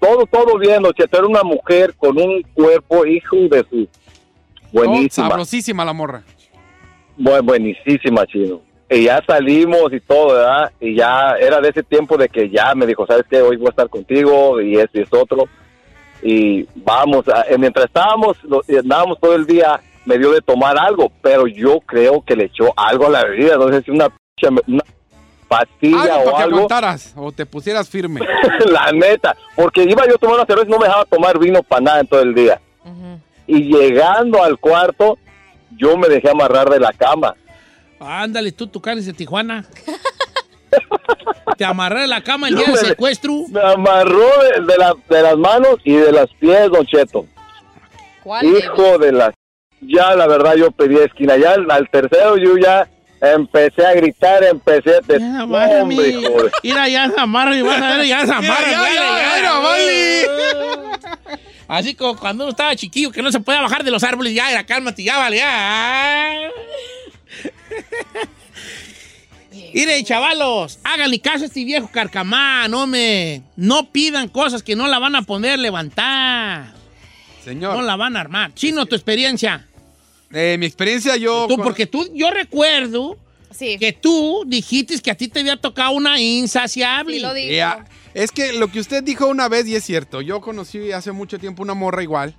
todo, 0.00 0.26
todo 0.26 0.58
bien, 0.58 0.82
Cheto. 0.96 1.18
Era 1.18 1.26
una 1.26 1.42
mujer 1.42 1.94
con 1.96 2.18
un 2.20 2.42
cuerpo, 2.54 3.04
hijo 3.06 3.36
de 3.50 3.64
su... 3.70 3.88
Oh, 4.72 4.84
Buenísima. 4.84 5.28
sabrosísima 5.28 5.84
la 5.84 5.92
morra. 5.92 6.22
Bu- 7.18 7.42
buenísima, 7.44 8.26
chino. 8.26 8.60
Y 8.90 9.04
ya 9.04 9.22
salimos 9.26 9.92
y 9.92 10.00
todo, 10.00 10.34
¿verdad? 10.34 10.72
Y 10.80 10.96
ya 10.96 11.34
era 11.40 11.60
de 11.60 11.68
ese 11.70 11.82
tiempo 11.82 12.16
de 12.16 12.28
que 12.28 12.50
ya 12.50 12.74
me 12.74 12.86
dijo, 12.86 13.06
¿sabes 13.06 13.24
qué? 13.30 13.40
Hoy 13.40 13.56
voy 13.56 13.66
a 13.68 13.70
estar 13.70 13.88
contigo 13.88 14.60
y 14.60 14.76
este 14.76 15.00
y 15.00 15.02
es 15.02 15.12
otro. 15.12 15.44
Y 16.22 16.64
vamos, 16.76 17.24
mientras 17.58 17.86
estábamos, 17.86 18.36
andábamos 18.68 19.18
todo 19.20 19.34
el 19.34 19.46
día, 19.46 19.80
me 20.06 20.16
dio 20.18 20.30
de 20.32 20.40
tomar 20.40 20.78
algo, 20.78 21.12
pero 21.20 21.46
yo 21.46 21.80
creo 21.80 22.22
que 22.24 22.34
le 22.36 22.44
echó 22.44 22.72
algo 22.76 23.06
a 23.08 23.10
la 23.10 23.24
bebida, 23.24 23.56
no 23.56 23.68
sé 23.68 23.82
si 23.82 23.90
una, 23.90 24.08
pinche- 24.08 24.62
una 24.66 24.82
pastilla 25.48 26.02
Algo 26.16 26.20
o 26.20 26.24
para 26.24 26.36
que 26.38 26.42
algo. 26.44 26.56
aguantaras 26.56 27.12
o 27.16 27.32
te 27.32 27.44
pusieras 27.46 27.88
firme. 27.88 28.20
la 28.70 28.90
neta, 28.92 29.36
porque 29.54 29.82
iba 29.84 30.06
yo 30.06 30.14
a 30.14 30.18
tomar 30.18 30.36
una 30.36 30.46
cerveza 30.46 30.68
y 30.68 30.70
no 30.70 30.78
me 30.78 30.86
dejaba 30.86 31.04
tomar 31.04 31.38
vino 31.38 31.62
para 31.62 31.80
nada 31.82 32.00
en 32.00 32.06
todo 32.06 32.22
el 32.22 32.34
día. 32.34 32.60
Y 33.48 33.62
llegando 33.72 34.42
al 34.42 34.58
cuarto, 34.58 35.18
yo 35.76 35.96
me 35.96 36.08
dejé 36.08 36.30
amarrar 36.30 36.68
de 36.70 36.80
la 36.80 36.92
cama. 36.92 37.34
Ándale, 38.00 38.50
tú, 38.52 38.66
tu 38.66 38.80
de 38.80 39.12
Tijuana. 39.12 39.64
Te 41.56 41.64
amarré 41.64 42.04
en 42.04 42.10
la 42.10 42.22
cama 42.22 42.48
el 42.48 42.54
Yo 42.56 42.60
día 42.64 42.74
del 42.74 42.86
secuestro. 42.86 43.32
Me 43.48 43.60
amarró 43.62 44.28
de, 44.42 44.62
de 44.66 44.76
la- 44.78 44.94
de 45.08 45.22
las 45.22 45.36
manos 45.38 45.76
y 45.84 45.94
de 45.94 46.12
los 46.12 46.28
pies, 46.34 46.70
Don 46.70 46.84
Cheto. 46.84 47.24
¿Cuál? 48.22 48.44
Hijo 48.46 48.98
de 48.98 49.12
las... 49.12 49.30
Ya, 49.80 50.14
la 50.14 50.26
verdad, 50.26 50.54
yo 50.56 50.70
pedí 50.70 50.96
esquina. 50.96 51.36
Ya 51.36 51.52
al, 51.52 51.70
al 51.70 51.88
tercero 51.90 52.36
yo 52.36 52.56
ya 52.58 52.88
empecé 53.20 53.84
a 53.86 53.92
gritar, 53.94 54.42
empecé 54.44 54.96
a... 54.96 55.00
de- 55.00 55.18
Ya, 55.20 55.26
No, 55.46 55.54
hombre, 55.82 55.96
de- 56.12 56.50
Mira, 56.62 56.88
ya 56.88 57.08
se 57.10 57.20
amarra 57.20 57.56
y 57.56 57.62
vas 57.62 57.80
a 57.80 57.96
ver, 57.96 58.06
ya 58.06 58.26
se 58.26 58.32
amarra. 58.32 58.56
Ya, 58.70 58.94
ya, 58.94 59.42
ya, 59.42 59.52
vale. 59.58 60.28
Así 61.68 61.94
como 61.94 62.16
cuando 62.16 62.44
uno 62.44 62.50
estaba 62.52 62.76
chiquillo 62.76 63.10
que 63.10 63.22
no 63.22 63.32
se 63.32 63.40
podía 63.40 63.60
bajar 63.60 63.82
de 63.84 63.90
los 63.90 64.04
árboles, 64.04 64.32
ya 64.34 64.50
era 64.50 64.64
cálmate, 64.64 65.02
ya 65.02 65.18
vale, 65.18 65.38
ya. 65.38 66.50
Mire, 69.74 70.02
chavalos, 70.04 70.78
háganle 70.84 71.18
caso 71.20 71.44
a 71.44 71.46
este 71.46 71.64
viejo 71.64 71.90
carcamán, 71.92 72.72
hombre. 72.72 73.42
No 73.56 73.90
pidan 73.90 74.28
cosas 74.28 74.62
que 74.62 74.76
no 74.76 74.86
la 74.88 74.98
van 74.98 75.16
a 75.16 75.22
poder 75.22 75.58
levantar. 75.58 76.72
Señor, 77.44 77.76
No 77.76 77.82
la 77.82 77.96
van 77.96 78.16
a 78.16 78.20
armar. 78.20 78.54
Chino, 78.54 78.86
tu 78.86 78.94
experiencia. 78.96 79.65
Eh, 80.32 80.56
mi 80.58 80.66
experiencia 80.66 81.16
yo... 81.16 81.46
Tú, 81.48 81.56
con- 81.56 81.64
porque 81.64 81.86
tú, 81.86 82.08
yo 82.14 82.30
recuerdo 82.30 83.18
Sí. 83.50 83.78
que 83.78 83.92
tú 83.92 84.44
dijiste 84.46 84.98
que 85.00 85.10
a 85.10 85.14
ti 85.14 85.28
te 85.28 85.40
había 85.40 85.56
tocado 85.56 85.92
una 85.92 86.20
insaciable. 86.20 87.16
Sí 87.16 87.22
lo 87.22 87.32
digo. 87.32 87.64
Es 88.12 88.30
que 88.30 88.52
lo 88.52 88.68
que 88.68 88.80
usted 88.80 89.02
dijo 89.02 89.26
una 89.28 89.48
vez, 89.48 89.66
y 89.66 89.74
es 89.76 89.84
cierto, 89.84 90.20
yo 90.20 90.40
conocí 90.42 90.92
hace 90.92 91.12
mucho 91.12 91.38
tiempo 91.38 91.62
una 91.62 91.72
morra 91.74 92.02
igual, 92.02 92.34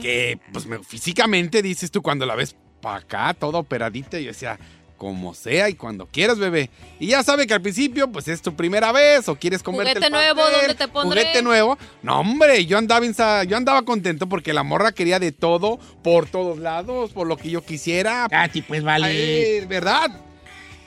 que 0.00 0.38
pues 0.52 0.66
me- 0.66 0.82
físicamente 0.82 1.60
dices 1.62 1.90
tú 1.90 2.00
cuando 2.02 2.24
la 2.26 2.34
ves 2.34 2.56
para 2.80 2.96
acá, 2.98 3.34
toda 3.34 3.58
operadita, 3.58 4.18
y 4.18 4.24
yo 4.24 4.28
decía, 4.32 4.58
como 5.04 5.34
sea 5.34 5.68
y 5.68 5.74
cuando 5.74 6.06
quieras, 6.06 6.38
bebé. 6.38 6.70
Y 6.98 7.08
ya 7.08 7.22
sabe 7.22 7.46
que 7.46 7.52
al 7.52 7.60
principio, 7.60 8.10
pues 8.10 8.26
es 8.26 8.40
tu 8.40 8.56
primera 8.56 8.90
vez 8.90 9.28
o 9.28 9.36
quieres 9.36 9.62
comerte 9.62 9.90
Juguete 9.90 10.06
el 10.06 10.12
nuevo, 10.12 10.40
pastel, 10.40 10.60
¿dónde 10.60 10.74
te 10.74 10.88
pondré? 10.88 11.20
Juguete 11.20 11.42
nuevo. 11.42 11.78
No, 12.02 12.20
hombre, 12.20 12.64
yo 12.64 12.78
andaba, 12.78 13.44
yo 13.44 13.56
andaba 13.58 13.82
contento 13.82 14.30
porque 14.30 14.54
la 14.54 14.62
morra 14.62 14.92
quería 14.92 15.18
de 15.18 15.30
todo, 15.30 15.78
por 16.02 16.26
todos 16.26 16.58
lados, 16.58 17.12
por 17.12 17.26
lo 17.26 17.36
que 17.36 17.50
yo 17.50 17.62
quisiera. 17.62 18.28
Katy, 18.30 18.62
pues 18.62 18.82
vale. 18.82 19.04
Ay, 19.04 19.66
¿Verdad? 19.66 20.10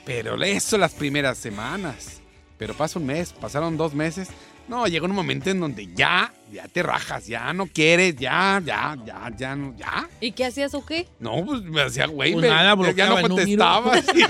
Pero 0.04 0.42
eso 0.42 0.78
las 0.78 0.94
primeras 0.94 1.38
semanas. 1.38 2.20
Pero 2.58 2.74
pasa 2.74 2.98
un 2.98 3.06
mes, 3.06 3.32
pasaron 3.32 3.76
dos 3.76 3.94
meses. 3.94 4.30
No, 4.68 4.86
llegó 4.86 5.06
un 5.06 5.12
momento 5.14 5.48
en 5.48 5.60
donde 5.60 5.88
ya, 5.94 6.30
ya 6.52 6.68
te 6.68 6.82
rajas, 6.82 7.26
ya 7.26 7.52
no 7.54 7.66
quieres, 7.66 8.16
ya, 8.16 8.60
ya, 8.62 8.96
ya, 9.04 9.30
ya, 9.36 9.56
no, 9.56 9.74
ya. 9.78 10.06
¿Y 10.20 10.32
qué 10.32 10.44
hacías 10.44 10.74
o 10.74 10.84
qué? 10.84 11.08
No, 11.20 11.42
pues 11.44 11.62
me 11.62 11.80
hacía 11.80 12.06
güey, 12.06 12.32
Pues 12.34 12.42
me- 12.42 12.48
nada, 12.50 12.76
ya 12.94 13.06
no 13.06 13.18
el 13.18 13.28
contestaba. 13.28 13.94
sí. 14.02 14.24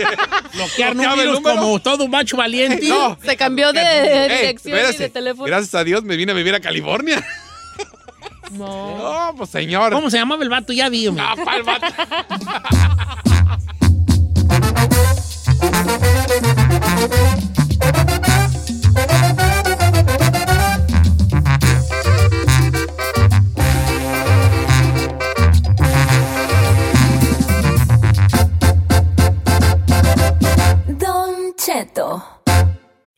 Bloquear 0.54 0.92
el 0.92 0.96
números 0.96 1.34
número. 1.40 1.56
como 1.60 1.78
todo 1.80 2.04
un 2.04 2.10
macho 2.12 2.36
valiente. 2.36 2.88
No. 2.88 3.18
Se 3.22 3.36
cambió 3.36 3.72
de 3.72 3.80
dirección 3.80 4.76
y 4.76 4.78
espérase, 4.78 5.02
de 5.04 5.08
teléfono. 5.10 5.44
Gracias 5.46 5.74
a 5.74 5.82
Dios 5.84 6.04
me 6.04 6.16
vine 6.16 6.30
a 6.32 6.34
vivir 6.36 6.54
a 6.54 6.60
California. 6.60 7.24
No. 8.52 8.96
No, 9.28 9.34
pues 9.36 9.50
señor. 9.50 9.92
¿Cómo 9.92 10.08
se 10.08 10.16
llamaba 10.16 10.42
el 10.42 10.48
vato? 10.48 10.72
Ya 10.72 10.88
vi, 10.88 11.06
hombre. 11.06 11.22
Ah, 11.26 11.34
pa'l 11.44 11.62
vato. 11.64 11.86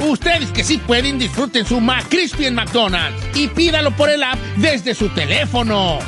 Ustedes 0.00 0.50
que 0.52 0.64
sí 0.64 0.78
pueden, 0.78 1.18
disfruten 1.18 1.64
su 1.64 1.80
McCrispy 1.80 2.46
en 2.46 2.54
McDonald's 2.54 3.22
y 3.34 3.48
pídalo 3.48 3.90
por 3.96 4.10
el 4.10 4.22
app 4.22 4.38
desde 4.56 4.94
su 4.94 5.08
teléfono. 5.08 5.98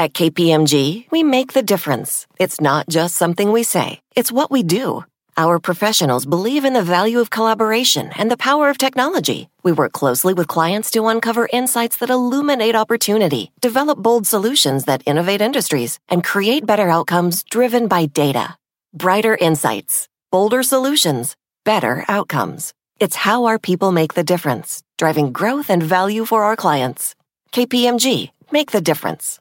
At 0.00 0.12
KPMG, 0.12 1.10
we 1.10 1.24
make 1.24 1.54
the 1.54 1.62
difference. 1.62 2.26
It's 2.38 2.60
not 2.60 2.88
just 2.88 3.16
something 3.16 3.50
we 3.50 3.64
say, 3.64 4.00
it's 4.14 4.30
what 4.30 4.50
we 4.50 4.62
do. 4.62 5.04
Our 5.36 5.60
professionals 5.60 6.26
believe 6.26 6.64
in 6.64 6.72
the 6.72 6.82
value 6.82 7.20
of 7.20 7.30
collaboration 7.30 8.10
and 8.16 8.28
the 8.28 8.36
power 8.36 8.68
of 8.68 8.76
technology. 8.78 9.48
We 9.62 9.72
work 9.72 9.92
closely 9.92 10.34
with 10.34 10.48
clients 10.48 10.90
to 10.92 11.06
uncover 11.06 11.48
insights 11.52 11.96
that 11.98 12.10
illuminate 12.10 12.74
opportunity, 12.74 13.52
develop 13.60 13.98
bold 13.98 14.26
solutions 14.26 14.84
that 14.86 15.02
innovate 15.06 15.40
industries, 15.40 16.00
and 16.08 16.24
create 16.24 16.66
better 16.66 16.88
outcomes 16.88 17.44
driven 17.44 17.86
by 17.86 18.06
data. 18.06 18.56
Brighter 18.92 19.36
insights, 19.36 20.08
bolder 20.32 20.64
solutions, 20.64 21.36
better 21.68 22.02
outcomes. 22.08 22.72
It's 22.98 23.14
how 23.14 23.44
our 23.44 23.58
people 23.58 23.92
make 23.92 24.14
the 24.14 24.24
difference, 24.24 24.82
driving 24.96 25.32
growth 25.32 25.68
and 25.68 25.82
value 25.82 26.24
for 26.24 26.44
our 26.44 26.56
clients. 26.56 27.14
KPMG, 27.52 28.30
make 28.50 28.70
the 28.70 28.80
difference. 28.80 29.38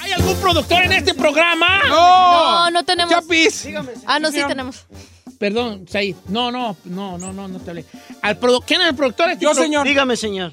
¿Hay 0.00 0.12
algún 0.12 0.36
productor 0.36 0.82
en 0.84 0.92
este 0.92 1.14
programa? 1.14 1.80
No, 1.88 2.70
no 2.70 2.84
tenemos. 2.84 3.12
Chapis. 3.12 3.68
Ah, 4.06 4.18
no, 4.18 4.30
sí 4.30 4.40
tenemos. 4.46 4.86
Perdón, 5.38 5.86
Said. 5.88 6.16
No, 6.28 6.50
no, 6.50 6.76
no, 6.84 7.16
no, 7.18 7.32
no, 7.32 7.48
no 7.48 7.58
te 7.60 7.70
hablé. 7.70 7.84
Al 8.20 8.38
produ- 8.38 8.62
¿Quién 8.66 8.82
es 8.82 8.88
el 8.88 8.94
productor? 8.94 9.26
de 9.28 9.32
este 9.34 9.44
Yo, 9.44 9.52
pro- 9.52 9.62
señor. 9.62 9.86
Dígame, 9.86 10.16
señor. 10.16 10.52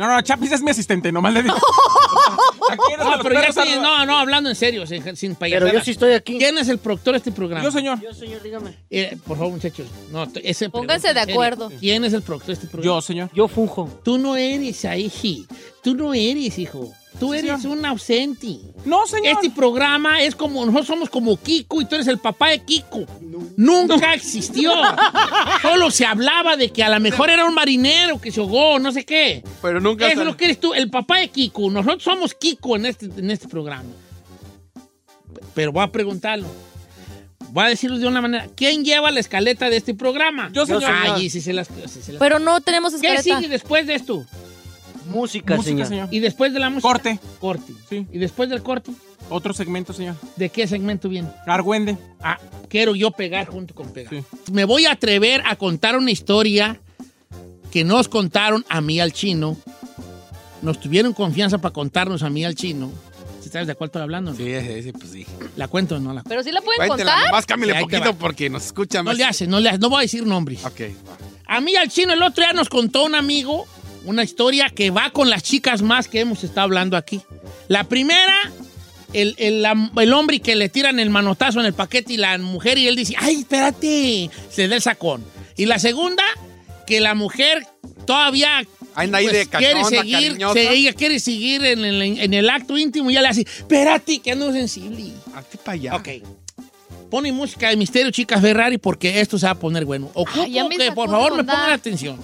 No, 0.00 0.08
no, 0.08 0.22
Chapis 0.22 0.50
es 0.52 0.62
mi 0.62 0.70
asistente, 0.70 1.12
nomás 1.12 1.34
le 1.34 1.42
digo. 1.42 1.54
Aquí 2.70 2.92
eres 2.94 3.04
No, 3.04 3.10
de 3.10 3.16
los 3.18 3.26
pero 3.26 3.34
ya 3.42 3.48
estoy- 3.48 3.78
no, 3.82 4.06
no, 4.06 4.18
hablando 4.18 4.48
en 4.48 4.56
serio, 4.56 4.86
sin, 4.86 5.14
sin 5.14 5.34
payasadas. 5.34 5.70
Pero 5.70 5.78
yo 5.78 5.84
sí 5.84 5.90
estoy 5.90 6.14
aquí. 6.14 6.38
¿Quién 6.38 6.56
es 6.56 6.68
el 6.70 6.78
productor 6.78 7.12
de 7.12 7.18
este 7.18 7.32
programa? 7.32 7.62
Yo, 7.62 7.70
señor. 7.70 8.00
Yo, 8.00 8.14
señor, 8.14 8.42
dígame. 8.42 8.78
Eh, 8.88 9.18
por 9.26 9.36
favor, 9.36 9.52
muchachos. 9.52 9.88
No, 10.10 10.26
ese 10.42 10.70
Pónganse 10.70 11.12
de 11.12 11.20
acuerdo. 11.20 11.70
¿Quién 11.78 12.02
es 12.06 12.14
el 12.14 12.22
productor 12.22 12.46
de 12.46 12.52
este 12.54 12.66
programa? 12.68 12.96
Yo, 12.96 13.02
señor. 13.02 13.30
Yo 13.34 13.46
funjo. 13.46 14.00
Tú 14.02 14.16
no 14.16 14.36
eres 14.36 14.86
ahí. 14.86 15.46
Tú 15.82 15.94
no 15.94 16.14
eres, 16.14 16.58
hijo. 16.58 16.90
Tú 17.18 17.34
eres 17.34 17.64
un 17.64 17.84
ausente. 17.84 18.58
No, 18.84 19.06
señor. 19.06 19.32
Este 19.34 19.50
programa 19.50 20.22
es 20.22 20.34
como, 20.34 20.64
nosotros 20.64 20.86
somos 20.86 21.10
como 21.10 21.36
Kiko 21.36 21.82
y 21.82 21.84
tú 21.84 21.96
eres 21.96 22.06
el 22.06 22.18
papá 22.18 22.48
de 22.48 22.60
Kiko. 22.60 23.04
Nunca 23.56 24.14
existió. 24.14 24.72
Solo 25.62 25.90
se 25.90 26.06
hablaba 26.06 26.56
de 26.56 26.70
que 26.70 26.82
a 26.82 26.88
lo 26.88 26.98
mejor 27.00 27.28
era 27.28 27.44
un 27.44 27.54
marinero 27.54 28.20
que 28.20 28.32
se 28.32 28.40
ahogó, 28.40 28.78
no 28.78 28.92
sé 28.92 29.04
qué. 29.04 29.42
Pero 29.60 29.80
nunca 29.80 30.06
Eso 30.08 30.20
es 30.20 30.26
lo 30.26 30.36
que 30.36 30.46
eres 30.46 30.60
tú, 30.60 30.72
el 30.72 30.88
papá 30.88 31.18
de 31.18 31.28
Kiko. 31.28 31.70
Nosotros 31.70 32.02
somos 32.02 32.34
Kiko 32.34 32.76
en 32.76 32.86
este, 32.86 33.06
en 33.06 33.30
este 33.30 33.48
programa. 33.48 33.84
Pero 35.54 35.72
voy 35.72 35.82
a 35.82 35.92
preguntarlo. 35.92 36.46
Voy 37.52 37.64
a 37.64 37.68
decirlo 37.68 37.98
de 37.98 38.06
una 38.06 38.20
manera. 38.20 38.48
¿Quién 38.54 38.84
lleva 38.84 39.10
la 39.10 39.20
escaleta 39.20 39.68
de 39.68 39.76
este 39.76 39.92
programa? 39.94 40.50
Yo, 40.52 40.64
señor. 40.66 40.84
Ay, 40.86 41.28
se 41.28 41.52
las... 41.52 41.68
sí 41.68 42.00
se 42.02 42.12
las- 42.12 42.20
Pero 42.20 42.38
no 42.38 42.60
tenemos 42.60 42.92
¿Qué 42.92 43.08
escaleta. 43.08 43.22
sigue 43.40 43.48
después 43.48 43.86
de 43.86 43.96
esto? 43.96 44.24
Música, 45.10 45.56
Música, 45.56 45.70
señor. 45.84 45.86
señor. 45.88 46.08
Y 46.10 46.20
después 46.20 46.52
de 46.52 46.58
la 46.60 46.70
música. 46.70 46.88
Corte. 46.88 47.18
Corte. 47.40 47.72
Sí. 47.88 48.06
Y 48.12 48.18
después 48.18 48.48
del 48.48 48.62
corte, 48.62 48.92
Otro 49.28 49.52
segmento, 49.52 49.92
señor. 49.92 50.16
¿de 50.36 50.48
qué 50.48 50.66
segmento 50.66 51.08
viene? 51.08 51.28
Argüende. 51.46 51.96
Ah, 52.20 52.38
quiero 52.68 52.94
yo 52.96 53.10
pegar 53.10 53.46
junto 53.46 53.74
con 53.74 53.90
pegar. 53.92 54.12
Sí. 54.14 54.22
Me 54.52 54.64
voy 54.64 54.86
a 54.86 54.92
atrever 54.92 55.42
a 55.46 55.56
contar 55.56 55.96
una 55.96 56.10
historia 56.10 56.80
que 57.70 57.84
nos 57.84 58.08
contaron 58.08 58.64
a 58.68 58.80
mí 58.80 58.98
al 59.00 59.12
chino. 59.12 59.56
Nos 60.62 60.80
tuvieron 60.80 61.12
confianza 61.12 61.58
para 61.58 61.72
contarnos 61.72 62.22
a 62.22 62.30
mí 62.30 62.44
al 62.44 62.54
chino. 62.54 62.90
¿Sí 63.40 63.48
¿Sabes 63.48 63.66
de 63.68 63.74
cuál 63.74 63.88
estoy 63.88 64.02
hablando? 64.02 64.32
no? 64.32 64.36
Sí, 64.36 64.44
sí, 64.60 64.82
sí, 64.82 64.92
pues 64.92 65.10
sí. 65.10 65.26
¿La 65.56 65.66
cuento 65.68 65.94
o 65.96 65.98
no 65.98 66.08
la 66.12 66.22
cuento? 66.22 66.28
Pero 66.28 66.42
sí 66.42 66.52
la 66.52 66.60
pueden 66.60 66.78
Cuéntela, 66.88 67.12
contar. 67.12 67.30
nomás 67.30 67.46
cámbiale 67.46 67.74
Sí, 67.74 67.80
poquito 67.80 68.14
porque 68.16 68.50
nos 68.50 68.66
escucha 68.66 68.98
No 68.98 69.04
más. 69.04 69.16
le 69.16 69.24
hace, 69.24 69.46
no 69.46 69.60
le 69.60 69.70
hace, 69.70 69.78
no 69.78 69.88
voy 69.88 69.98
a 70.00 70.02
decir 70.02 70.26
nombres. 70.26 70.64
Ok, 70.64 70.80
va. 71.08 71.16
A 71.56 71.60
mí 71.60 71.74
al 71.76 71.88
chino 71.88 72.12
el 72.12 72.22
otro 72.22 72.44
día 72.44 72.52
nos 72.52 72.68
contó 72.68 73.04
un 73.04 73.14
amigo 73.14 73.66
una 74.04 74.22
historia 74.24 74.70
que 74.70 74.90
va 74.90 75.10
con 75.10 75.30
las 75.30 75.42
chicas 75.42 75.82
más 75.82 76.08
que 76.08 76.20
hemos 76.20 76.42
estado 76.44 76.62
hablando 76.62 76.96
aquí. 76.96 77.20
La 77.68 77.84
primera, 77.84 78.34
el, 79.12 79.34
el, 79.38 79.64
el 79.96 80.12
hombre 80.12 80.40
que 80.40 80.56
le 80.56 80.68
tiran 80.68 80.98
el 81.00 81.10
manotazo 81.10 81.60
en 81.60 81.66
el 81.66 81.74
paquete 81.74 82.14
y 82.14 82.16
la 82.16 82.36
mujer 82.38 82.78
y 82.78 82.86
él 82.88 82.96
dice, 82.96 83.14
ay, 83.18 83.40
espérate, 83.40 84.30
se 84.50 84.68
da 84.68 84.76
el 84.76 84.82
sacón. 84.82 85.24
Y 85.56 85.66
la 85.66 85.78
segunda, 85.78 86.22
que 86.86 87.00
la 87.00 87.14
mujer 87.14 87.66
todavía 88.06 88.64
Anda 88.94 89.18
ahí 89.18 89.26
pues, 89.28 89.36
de 89.36 89.46
quiere 89.58 89.84
seguir, 89.84 90.38
se- 90.52 90.72
ella 90.72 90.92
quiere 90.94 91.20
seguir 91.20 91.64
en 91.64 91.84
el, 91.84 92.02
en 92.02 92.34
el 92.34 92.50
acto 92.50 92.76
íntimo 92.76 93.10
y 93.10 93.14
ya 93.14 93.22
le 93.22 93.28
hace, 93.28 93.42
espérate, 93.42 94.18
que 94.18 94.32
ando 94.32 94.52
sensible. 94.52 95.12
Hazte 95.34 95.58
para 95.58 95.74
allá. 95.74 95.96
Ok. 95.96 96.08
Pone 97.10 97.32
música 97.32 97.68
de 97.68 97.76
misterio, 97.76 98.10
chicas 98.10 98.40
Ferrari, 98.40 98.78
porque 98.78 99.20
esto 99.20 99.38
se 99.38 99.46
va 99.46 99.52
a 99.52 99.54
poner 99.58 99.84
bueno. 99.84 100.10
Ocupo 100.14 100.42
Ay, 100.42 100.52
ya 100.52 100.64
me 100.68 100.76
que 100.76 100.92
por 100.92 101.10
favor 101.10 101.36
me 101.36 101.44
pongan 101.44 101.72
atención. 101.72 102.18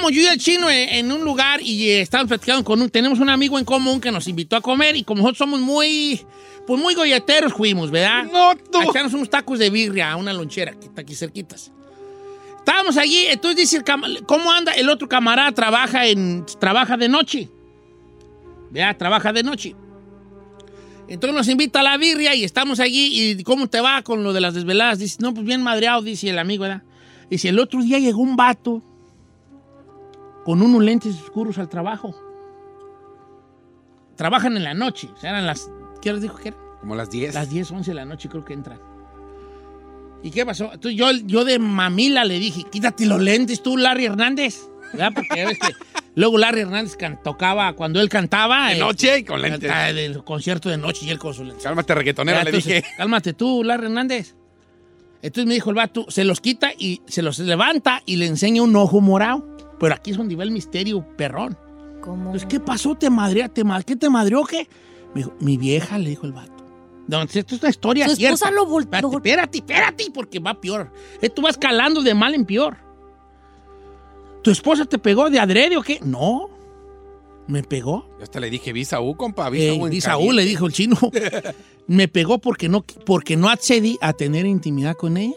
Estábamos 0.00 0.16
yo 0.16 0.22
y 0.22 0.32
el 0.32 0.38
chino 0.38 0.70
en, 0.70 0.88
en 0.88 1.12
un 1.12 1.22
lugar 1.22 1.60
y 1.60 1.90
eh, 1.90 2.00
estábamos 2.00 2.28
platicando 2.28 2.64
con 2.64 2.80
un... 2.80 2.88
Tenemos 2.88 3.18
un 3.18 3.28
amigo 3.28 3.58
en 3.58 3.66
común 3.66 4.00
que 4.00 4.10
nos 4.10 4.26
invitó 4.28 4.56
a 4.56 4.62
comer 4.62 4.96
y 4.96 5.04
como 5.04 5.18
nosotros 5.20 5.36
somos 5.38 5.60
muy... 5.60 6.24
Pues 6.66 6.80
muy 6.80 6.94
golleteros 6.94 7.52
fuimos, 7.52 7.90
¿verdad? 7.90 8.24
No, 8.24 8.50
A 8.50 8.54
no. 8.72 8.82
echarnos 8.90 9.12
unos 9.12 9.28
tacos 9.28 9.58
de 9.58 9.68
birria 9.68 10.12
a 10.12 10.16
una 10.16 10.32
lonchera 10.32 10.72
que 10.72 10.86
está 10.86 11.02
aquí 11.02 11.14
cerquitas. 11.14 11.70
Estábamos 12.56 12.96
allí, 12.96 13.26
entonces 13.26 13.58
dice 13.60 13.76
el 13.76 14.24
¿cómo 14.24 14.50
anda? 14.50 14.72
El 14.72 14.88
otro 14.88 15.06
camarada 15.06 15.52
trabaja 15.52 16.06
en 16.06 16.46
trabaja 16.58 16.96
de 16.96 17.08
noche. 17.10 17.50
Vea, 18.70 18.96
trabaja 18.96 19.34
de 19.34 19.42
noche. 19.42 19.76
Entonces 21.08 21.36
nos 21.36 21.48
invita 21.48 21.80
a 21.80 21.82
la 21.82 21.98
birria 21.98 22.34
y 22.34 22.44
estamos 22.44 22.80
allí 22.80 23.32
y 23.32 23.42
¿cómo 23.42 23.68
te 23.68 23.82
va 23.82 24.00
con 24.00 24.22
lo 24.22 24.32
de 24.32 24.40
las 24.40 24.54
desveladas? 24.54 24.98
Dice, 24.98 25.18
no, 25.20 25.34
pues 25.34 25.44
bien 25.44 25.62
madreado, 25.62 26.00
dice 26.00 26.30
el 26.30 26.38
amigo, 26.38 26.62
¿verdad? 26.62 26.84
Dice, 27.28 27.50
el 27.50 27.58
otro 27.58 27.82
día 27.82 27.98
llegó 27.98 28.22
un 28.22 28.36
vato 28.36 28.82
con 30.44 30.62
unos 30.62 30.82
lentes 30.82 31.14
oscuros 31.20 31.58
al 31.58 31.68
trabajo. 31.68 32.14
Trabajan 34.16 34.56
en 34.56 34.64
la 34.64 34.74
noche, 34.74 35.08
o 35.14 35.16
sea, 35.16 35.30
eran 35.30 35.46
las... 35.46 35.70
¿Qué 36.02 36.12
les 36.12 36.22
dijo 36.22 36.36
que 36.36 36.48
era? 36.48 36.58
Como 36.80 36.94
las 36.94 37.10
10. 37.10 37.34
Las 37.34 37.50
10, 37.50 37.70
11 37.70 37.90
de 37.90 37.94
la 37.94 38.04
noche 38.04 38.28
creo 38.28 38.44
que 38.44 38.52
entran. 38.52 38.80
¿Y 40.22 40.30
qué 40.30 40.44
pasó? 40.44 40.72
Entonces 40.72 40.98
yo, 40.98 41.10
yo 41.24 41.44
de 41.44 41.58
mamila 41.58 42.24
le 42.24 42.38
dije, 42.38 42.64
quítate 42.70 43.06
los 43.06 43.20
lentes 43.20 43.62
tú, 43.62 43.76
Larry 43.76 44.06
Hernández. 44.06 44.68
¿Verdad? 44.92 45.12
Porque 45.14 45.28
ya 45.36 45.46
ves 45.46 45.58
que 45.58 45.72
luego 46.16 46.36
Larry 46.36 46.60
Hernández 46.62 46.96
can- 46.96 47.22
tocaba, 47.22 47.72
cuando 47.74 48.00
él 48.00 48.08
cantaba... 48.08 48.68
De 48.68 48.76
eh, 48.76 48.78
noche 48.80 49.18
y 49.18 49.24
con 49.24 49.40
lentes. 49.40 49.60
cantaba 49.60 49.92
del 49.92 50.22
concierto 50.24 50.68
de 50.68 50.76
noche 50.76 51.06
y 51.06 51.10
él 51.10 51.18
con 51.18 51.32
sus 51.32 51.46
lentes. 51.46 51.64
Cálmate, 51.64 51.94
reggaetonera, 51.94 52.44
le 52.44 52.52
dije. 52.52 52.82
Cálmate 52.96 53.32
tú, 53.32 53.62
Larry 53.64 53.86
Hernández. 53.86 54.34
Entonces 55.22 55.46
me 55.46 55.54
dijo 55.54 55.70
el 55.70 55.76
vato, 55.76 56.06
se 56.08 56.24
los 56.24 56.40
quita 56.40 56.72
y 56.76 57.02
se 57.06 57.22
los 57.22 57.38
levanta 57.38 58.02
y 58.06 58.16
le 58.16 58.26
enseña 58.26 58.62
un 58.62 58.74
ojo 58.76 59.00
morado. 59.00 59.46
Pero 59.80 59.94
aquí 59.94 60.12
es 60.12 60.16
donde 60.16 60.36
va 60.36 60.44
el 60.44 60.52
misterio, 60.52 61.04
perrón. 61.16 61.58
¿Cómo? 62.02 62.30
Pues, 62.30 62.46
¿qué 62.46 62.60
pasó? 62.60 62.94
¿Te 62.94 63.10
madrea? 63.10 63.48
¿Te 63.48 63.64
¿Qué 63.84 63.96
te 63.96 64.08
madreó? 64.08 64.44
¿Qué? 64.44 64.68
Me 65.14 65.22
dijo, 65.22 65.32
mi 65.40 65.56
vieja, 65.56 65.98
le 65.98 66.10
dijo 66.10 66.26
el 66.26 66.32
vato. 66.32 66.52
No, 67.08 67.22
esto 67.22 67.38
es 67.56 67.60
una 67.60 67.70
historia 67.70 68.08
Su 68.08 68.14
cierta. 68.14 68.34
esposa 68.34 68.50
lo 68.52 68.78
Espérate, 68.78 69.02
lo- 69.08 69.16
espérate, 69.16 69.58
espérate, 69.58 70.10
porque 70.14 70.38
va 70.38 70.54
peor. 70.60 70.92
Esto 71.20 71.42
va 71.42 71.50
escalando 71.50 72.02
de 72.02 72.14
mal 72.14 72.34
en 72.34 72.44
peor. 72.44 72.76
¿Tu 74.42 74.50
esposa 74.50 74.84
te 74.84 74.98
pegó 74.98 75.28
de 75.28 75.38
adrede 75.40 75.76
o 75.76 75.82
qué? 75.82 75.98
No. 76.04 76.48
¿Me 77.48 77.62
pegó? 77.64 78.06
Yo 78.18 78.22
hasta 78.22 78.38
le 78.38 78.48
dije, 78.48 78.72
visa 78.72 79.00
U, 79.00 79.16
compa, 79.16 79.50
visa 79.50 79.64
Eh, 79.74 79.78
U. 79.80 79.86
en 79.86 79.90
di 79.90 80.00
Saúl, 80.00 80.28
caliente". 80.28 80.42
le 80.44 80.48
dijo 80.48 80.66
el 80.66 80.72
chino. 80.72 80.96
Me 81.88 82.06
pegó 82.06 82.38
porque 82.38 82.68
no, 82.68 82.84
porque 83.04 83.36
no 83.36 83.48
accedí 83.48 83.98
a 84.00 84.12
tener 84.12 84.46
intimidad 84.46 84.94
con 84.96 85.16
ella. 85.16 85.34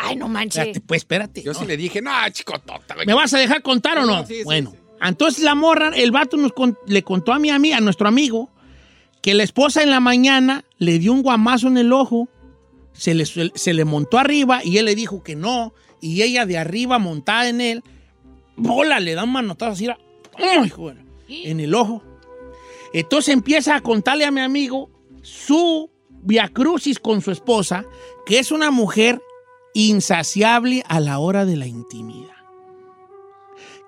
Ay, 0.00 0.14
no 0.16 0.28
manches. 0.28 0.56
Espérate, 0.58 0.80
pues 0.80 1.00
espérate. 1.02 1.42
Yo 1.42 1.52
no. 1.52 1.58
sí 1.58 1.66
le 1.66 1.76
dije, 1.76 2.00
no, 2.00 2.10
chico, 2.30 2.58
tonta, 2.60 2.94
güey. 2.94 3.06
¿Me 3.06 3.14
vas 3.14 3.34
a 3.34 3.38
dejar 3.38 3.62
contar 3.62 3.98
o 3.98 4.06
no? 4.06 4.18
No, 4.20 4.26
sí, 4.26 4.36
sí, 4.36 4.44
bueno, 4.44 4.70
sí. 4.70 4.78
entonces 5.02 5.42
la 5.42 5.54
morra, 5.56 5.90
el 5.94 6.10
vato 6.12 6.36
nos 6.36 6.52
con- 6.52 6.78
le 6.86 7.02
contó 7.02 7.32
a 7.32 7.38
mi 7.38 7.50
amiga, 7.50 7.76
a 7.78 7.80
nuestro 7.80 8.06
amigo, 8.08 8.50
que 9.22 9.34
la 9.34 9.42
esposa 9.42 9.82
en 9.82 9.90
la 9.90 9.98
mañana 10.00 10.64
le 10.78 10.98
dio 11.00 11.12
un 11.12 11.22
guamazo 11.22 11.66
en 11.68 11.78
el 11.78 11.92
ojo, 11.92 12.28
se 12.92 13.14
le, 13.14 13.26
se 13.26 13.74
le 13.74 13.84
montó 13.84 14.18
arriba 14.18 14.60
y 14.64 14.78
él 14.78 14.84
le 14.84 14.94
dijo 14.94 15.22
que 15.24 15.34
no, 15.36 15.74
y 16.00 16.22
ella 16.22 16.46
de 16.46 16.58
arriba 16.58 16.98
montada 17.00 17.48
en 17.48 17.60
él, 17.60 17.82
bola, 18.56 19.00
le 19.00 19.14
da 19.16 19.24
un 19.24 19.32
manotazo 19.32 19.72
así, 19.72 19.88
¡ay, 20.38 20.68
joder! 20.70 20.98
en 21.28 21.58
el 21.60 21.74
ojo. 21.74 22.02
Entonces 22.92 23.34
empieza 23.34 23.74
a 23.76 23.80
contarle 23.80 24.24
a 24.24 24.30
mi 24.30 24.40
amigo 24.40 24.90
su 25.22 25.90
viacrucis 26.22 26.98
con 26.98 27.20
su 27.20 27.30
esposa, 27.32 27.84
que 28.24 28.38
es 28.38 28.50
una 28.52 28.70
mujer 28.70 29.20
insaciable 29.86 30.82
a 30.88 31.00
la 31.00 31.18
hora 31.18 31.44
de 31.44 31.56
la 31.56 31.66
intimidad. 31.66 32.34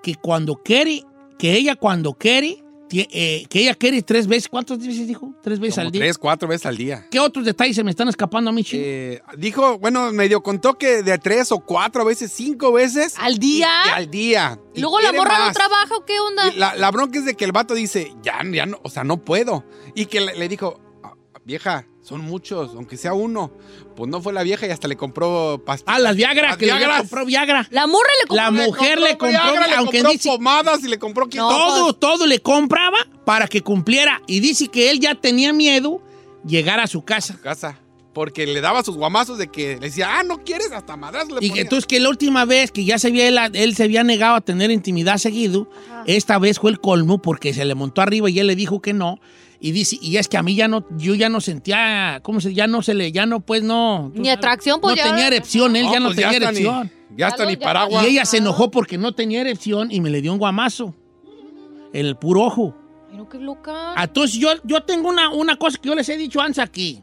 Que 0.02 0.14
cuando 0.14 0.56
quiere, 0.56 1.04
que 1.38 1.54
ella 1.54 1.76
cuando 1.76 2.14
quiere, 2.14 2.62
eh, 2.92 3.44
que 3.48 3.60
ella 3.60 3.74
quiere 3.74 4.02
tres 4.02 4.26
veces, 4.26 4.48
¿cuántas 4.48 4.78
veces 4.78 5.06
dijo? 5.06 5.32
Tres 5.42 5.60
veces 5.60 5.74
Como 5.76 5.86
al 5.86 5.92
día. 5.92 6.00
tres, 6.00 6.18
cuatro 6.18 6.48
veces 6.48 6.66
al 6.66 6.76
día. 6.76 7.06
¿Qué 7.10 7.20
otros 7.20 7.44
detalles 7.44 7.76
se 7.76 7.84
me 7.84 7.90
están 7.90 8.08
escapando 8.08 8.50
a 8.50 8.52
mí, 8.52 8.64
chico? 8.64 8.82
Eh, 8.84 9.20
dijo, 9.36 9.78
bueno, 9.78 10.10
medio 10.12 10.42
contó 10.42 10.74
que 10.78 11.02
de 11.02 11.18
tres 11.18 11.52
o 11.52 11.60
cuatro 11.60 12.04
veces, 12.04 12.32
cinco 12.32 12.72
veces. 12.72 13.14
¿Al 13.18 13.38
día? 13.38 13.68
y- 13.84 13.88
y 13.88 13.92
al 13.92 14.10
día. 14.10 14.58
¿Y 14.74 14.80
luego 14.80 15.00
la 15.00 15.12
morra 15.12 15.38
no 15.38 15.44
más. 15.46 15.54
trabaja 15.54 15.96
o 15.96 16.04
qué 16.04 16.18
onda? 16.18 16.50
La, 16.56 16.74
la 16.76 16.90
bronca 16.90 17.18
es 17.18 17.24
de 17.26 17.34
que 17.34 17.44
el 17.44 17.52
vato 17.52 17.74
dice, 17.74 18.12
ya, 18.22 18.40
ya 18.50 18.66
no, 18.66 18.78
o 18.82 18.88
sea, 18.90 19.04
no 19.04 19.18
puedo. 19.22 19.64
Y 19.94 20.06
que 20.06 20.20
le, 20.20 20.34
le 20.36 20.48
dijo, 20.48 20.80
"Ah, 21.04 21.14
vieja, 21.44 21.86
son 22.02 22.22
muchos, 22.22 22.72
aunque 22.74 22.96
sea 22.96 23.12
uno. 23.12 23.52
Pues 23.94 24.08
no 24.10 24.22
fue 24.22 24.32
la 24.32 24.42
vieja 24.42 24.66
y 24.66 24.70
hasta 24.70 24.88
le 24.88 24.96
compró 24.96 25.62
pastillas. 25.64 25.94
Ah, 25.94 25.98
las 25.98 26.16
Viagra, 26.16 26.56
que 26.56 26.66
le 26.66 26.72
compró 26.98 27.26
Viagra. 27.26 27.66
La 27.70 27.86
morra 27.86 28.08
le 28.22 28.28
compró. 28.28 28.36
La 28.36 28.50
mujer 28.50 28.98
le 29.00 29.10
compró, 29.18 29.28
Viagra, 29.28 29.66
le 29.66 29.74
aunque 29.74 29.98
compró 29.98 30.12
dice, 30.12 30.28
pomadas 30.30 30.82
y 30.84 30.88
le 30.88 30.98
compró 30.98 31.26
No, 31.34 31.48
todo, 31.48 31.84
pues- 31.86 32.00
todo 32.00 32.26
le 32.26 32.38
compraba 32.40 32.96
para 33.24 33.46
que 33.46 33.62
cumpliera. 33.62 34.22
Y 34.26 34.40
dice 34.40 34.68
que 34.68 34.90
él 34.90 35.00
ya 35.00 35.14
tenía 35.14 35.52
miedo 35.52 36.02
llegar 36.46 36.80
a 36.80 36.86
su 36.86 37.02
casa. 37.04 37.38
casa. 37.42 37.78
Porque 38.14 38.44
le 38.44 38.60
daba 38.60 38.82
sus 38.82 38.96
guamazos 38.96 39.38
de 39.38 39.48
que 39.48 39.74
le 39.74 39.86
decía, 39.86 40.18
ah, 40.18 40.24
no 40.24 40.42
quieres, 40.42 40.72
hasta 40.72 40.96
madras 40.96 41.28
le 41.28 41.36
Y 41.36 41.40
que 41.42 41.48
ponía. 41.50 41.62
entonces 41.62 41.86
que 41.86 42.00
la 42.00 42.08
última 42.08 42.44
vez 42.44 42.72
que 42.72 42.84
ya 42.84 42.98
se 42.98 43.06
había, 43.06 43.28
él, 43.28 43.38
él 43.52 43.76
se 43.76 43.84
había 43.84 44.02
negado 44.02 44.34
a 44.34 44.40
tener 44.40 44.72
intimidad 44.72 45.18
seguido, 45.18 45.70
esta 46.06 46.38
vez 46.40 46.58
fue 46.58 46.72
el 46.72 46.80
colmo 46.80 47.22
porque 47.22 47.54
se 47.54 47.64
le 47.64 47.76
montó 47.76 48.00
arriba 48.02 48.28
y 48.28 48.38
él 48.40 48.48
le 48.48 48.56
dijo 48.56 48.80
que 48.82 48.94
no. 48.94 49.20
Y 49.62 49.72
dice, 49.72 49.98
y 50.00 50.16
es 50.16 50.26
que 50.28 50.38
a 50.38 50.42
mí 50.42 50.54
ya 50.54 50.68
no, 50.68 50.86
yo 50.96 51.14
ya 51.14 51.28
no 51.28 51.40
sentía, 51.42 52.20
¿cómo 52.22 52.40
se? 52.40 52.54
Ya 52.54 52.66
no 52.66 52.80
se 52.82 52.94
le, 52.94 53.12
ya 53.12 53.26
no, 53.26 53.40
pues 53.40 53.62
no. 53.62 54.08
Ni 54.14 54.24
sabes, 54.24 54.38
atracción, 54.38 54.80
pues 54.80 54.96
No 54.96 55.02
ya- 55.04 55.10
tenía 55.10 55.26
erección, 55.26 55.76
él 55.76 55.86
ya 55.92 56.00
no 56.00 56.06
pues 56.06 56.16
tenía 56.16 56.30
ni- 56.30 56.36
erección. 56.46 56.90
ya 57.14 57.28
está 57.28 57.44
Ya 57.44 57.50
ni 57.50 57.56
paraguas. 57.56 58.06
Y 58.06 58.10
ella 58.10 58.24
se 58.24 58.38
enojó 58.38 58.70
porque 58.70 58.96
no 58.96 59.12
tenía 59.14 59.42
erección 59.42 59.90
y 59.92 60.00
me 60.00 60.08
le 60.08 60.22
dio 60.22 60.32
un 60.32 60.38
guamazo. 60.38 60.94
En 61.92 62.06
el 62.06 62.16
puro 62.16 62.42
ojo. 62.42 62.74
Pero 63.10 63.28
qué 63.28 63.38
loca. 63.38 63.94
Entonces 64.02 64.38
yo, 64.38 64.48
yo 64.64 64.82
tengo 64.84 65.08
una, 65.10 65.28
una 65.30 65.56
cosa 65.56 65.76
que 65.76 65.88
yo 65.88 65.94
les 65.94 66.08
he 66.08 66.16
dicho 66.16 66.40
antes 66.40 66.58
aquí. 66.60 67.02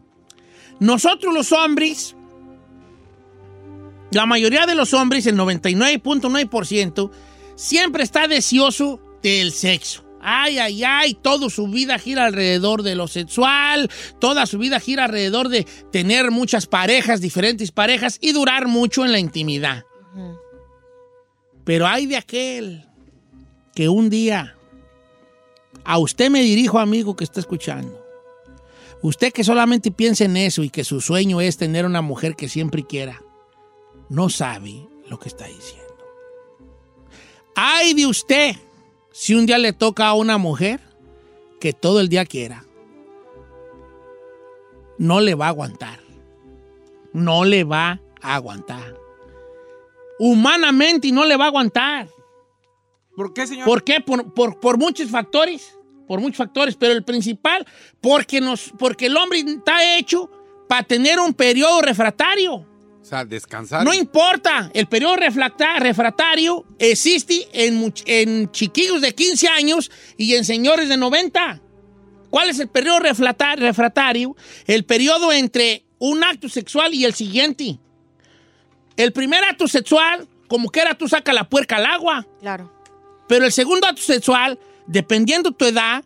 Nosotros 0.80 1.34
los 1.34 1.52
hombres, 1.52 2.16
la 4.12 4.26
mayoría 4.26 4.66
de 4.66 4.74
los 4.76 4.94
hombres, 4.96 5.28
el 5.28 5.36
99.9%, 5.38 7.12
siempre 7.56 8.04
está 8.04 8.28
deseoso 8.28 9.00
del 9.22 9.52
sexo. 9.52 10.04
Ay, 10.22 10.58
ay, 10.60 10.84
ay, 10.84 11.14
toda 11.14 11.50
su 11.50 11.68
vida 11.68 12.00
gira 12.00 12.26
alrededor 12.26 12.84
de 12.84 12.96
lo 12.96 13.08
sexual, 13.08 13.90
toda 14.20 14.46
su 14.46 14.58
vida 14.58 14.80
gira 14.80 15.06
alrededor 15.06 15.50
de 15.50 15.66
tener 15.92 16.32
muchas 16.32 16.66
parejas, 16.66 17.22
diferentes 17.22 17.72
parejas 17.72 18.18
y 18.22 18.32
durar 18.32 18.68
mucho 18.68 19.06
en 19.06 19.12
la 19.12 19.20
intimidad. 19.20 19.84
Pero 21.64 21.86
hay 21.86 22.06
de 22.06 22.18
aquel 22.18 22.86
que 23.76 23.90
un 23.90 24.10
día, 24.10 24.58
a 25.84 25.98
usted 25.98 26.30
me 26.30 26.42
dirijo, 26.42 26.80
amigo 26.80 27.16
que 27.16 27.24
está 27.24 27.40
escuchando, 27.40 28.04
usted 29.02 29.32
que 29.32 29.44
solamente 29.44 29.92
piensa 29.92 30.26
en 30.26 30.38
eso 30.38 30.64
y 30.64 30.70
que 30.70 30.84
su 30.84 31.02
sueño 31.02 31.42
es 31.42 31.58
tener 31.58 31.86
una 31.86 32.02
mujer 32.02 32.36
que 32.36 32.50
siempre 32.50 32.86
quiera, 32.88 33.22
no 34.10 34.30
sabe 34.30 34.88
lo 35.08 35.20
que 35.20 35.30
está 35.30 35.46
diciendo. 35.46 35.86
Ay 37.56 37.94
de 37.94 38.06
usted 38.06 38.56
si 39.20 39.34
un 39.34 39.48
día 39.48 39.58
le 39.58 39.74
toca 39.74 40.08
a 40.08 40.14
una 40.14 40.38
mujer 40.38 40.80
que 41.60 41.74
todo 41.74 42.00
el 42.02 42.08
día 42.08 42.24
quiera. 42.24 42.64
No 45.00 45.20
le 45.22 45.34
va 45.34 45.48
a 45.48 45.50
aguantar. 45.50 46.00
No 47.14 47.44
le 47.44 47.64
va 47.64 48.00
a 48.22 48.36
aguantar. 48.36 48.96
Humanamente 50.20 51.12
no 51.12 51.26
le 51.26 51.36
va 51.36 51.46
a 51.46 51.48
aguantar. 51.48 52.10
¿Por 53.16 53.34
qué, 53.34 53.48
señor? 53.48 53.66
¿Por 53.66 53.84
qué? 53.84 54.02
Por, 54.02 54.32
por- 54.36 54.60
por 54.60 54.78
muchos 54.78 55.10
factores. 55.10 55.76
Por 56.08 56.20
muchos 56.20 56.38
factores. 56.38 56.76
Pero 56.76 56.94
el 56.94 57.04
principal, 57.04 57.66
porque, 58.02 58.40
nos, 58.40 58.72
porque 58.78 59.08
el 59.08 59.18
hombre 59.18 59.40
está 59.40 59.98
hecho 59.98 60.30
para 60.70 60.84
tener 60.84 61.20
un 61.20 61.34
periodo 61.34 61.82
refractario. 61.82 62.68
O 63.08 63.10
sea, 63.10 63.24
descansar. 63.24 63.86
No 63.86 63.94
importa, 63.94 64.70
el 64.74 64.86
periodo 64.88 65.16
refracta- 65.16 65.80
refractario 65.80 66.66
existe 66.78 67.48
en, 67.54 67.94
en 68.06 68.52
chiquillos 68.52 69.00
de 69.00 69.16
15 69.16 69.48
años 69.48 69.90
y 70.18 70.36
en 70.36 70.44
señores 70.44 70.90
de 70.90 70.98
90. 70.98 71.62
¿Cuál 72.30 72.50
es 72.50 72.60
el 72.60 72.68
periodo 72.68 73.00
refracta- 73.00 73.56
refractario? 73.56 74.36
El 74.66 74.84
periodo 74.84 75.32
entre 75.32 75.86
un 76.00 76.22
acto 76.22 76.50
sexual 76.50 76.94
y 76.94 77.06
el 77.06 77.14
siguiente. 77.14 77.80
El 78.98 79.14
primer 79.14 79.42
acto 79.46 79.70
sexual, 79.70 80.28
como 80.50 80.68
quiera, 80.70 80.94
tú 80.96 81.08
sacas 81.08 81.34
la 81.34 81.48
puerca 81.48 81.78
al 81.78 81.86
agua. 81.86 82.28
Claro. 82.42 82.74
Pero 83.30 83.46
el 83.46 83.54
segundo 83.54 83.88
acto 83.88 84.02
sexual, 84.02 84.60
dependiendo 84.86 85.52
tu 85.54 85.64
edad, 85.64 86.04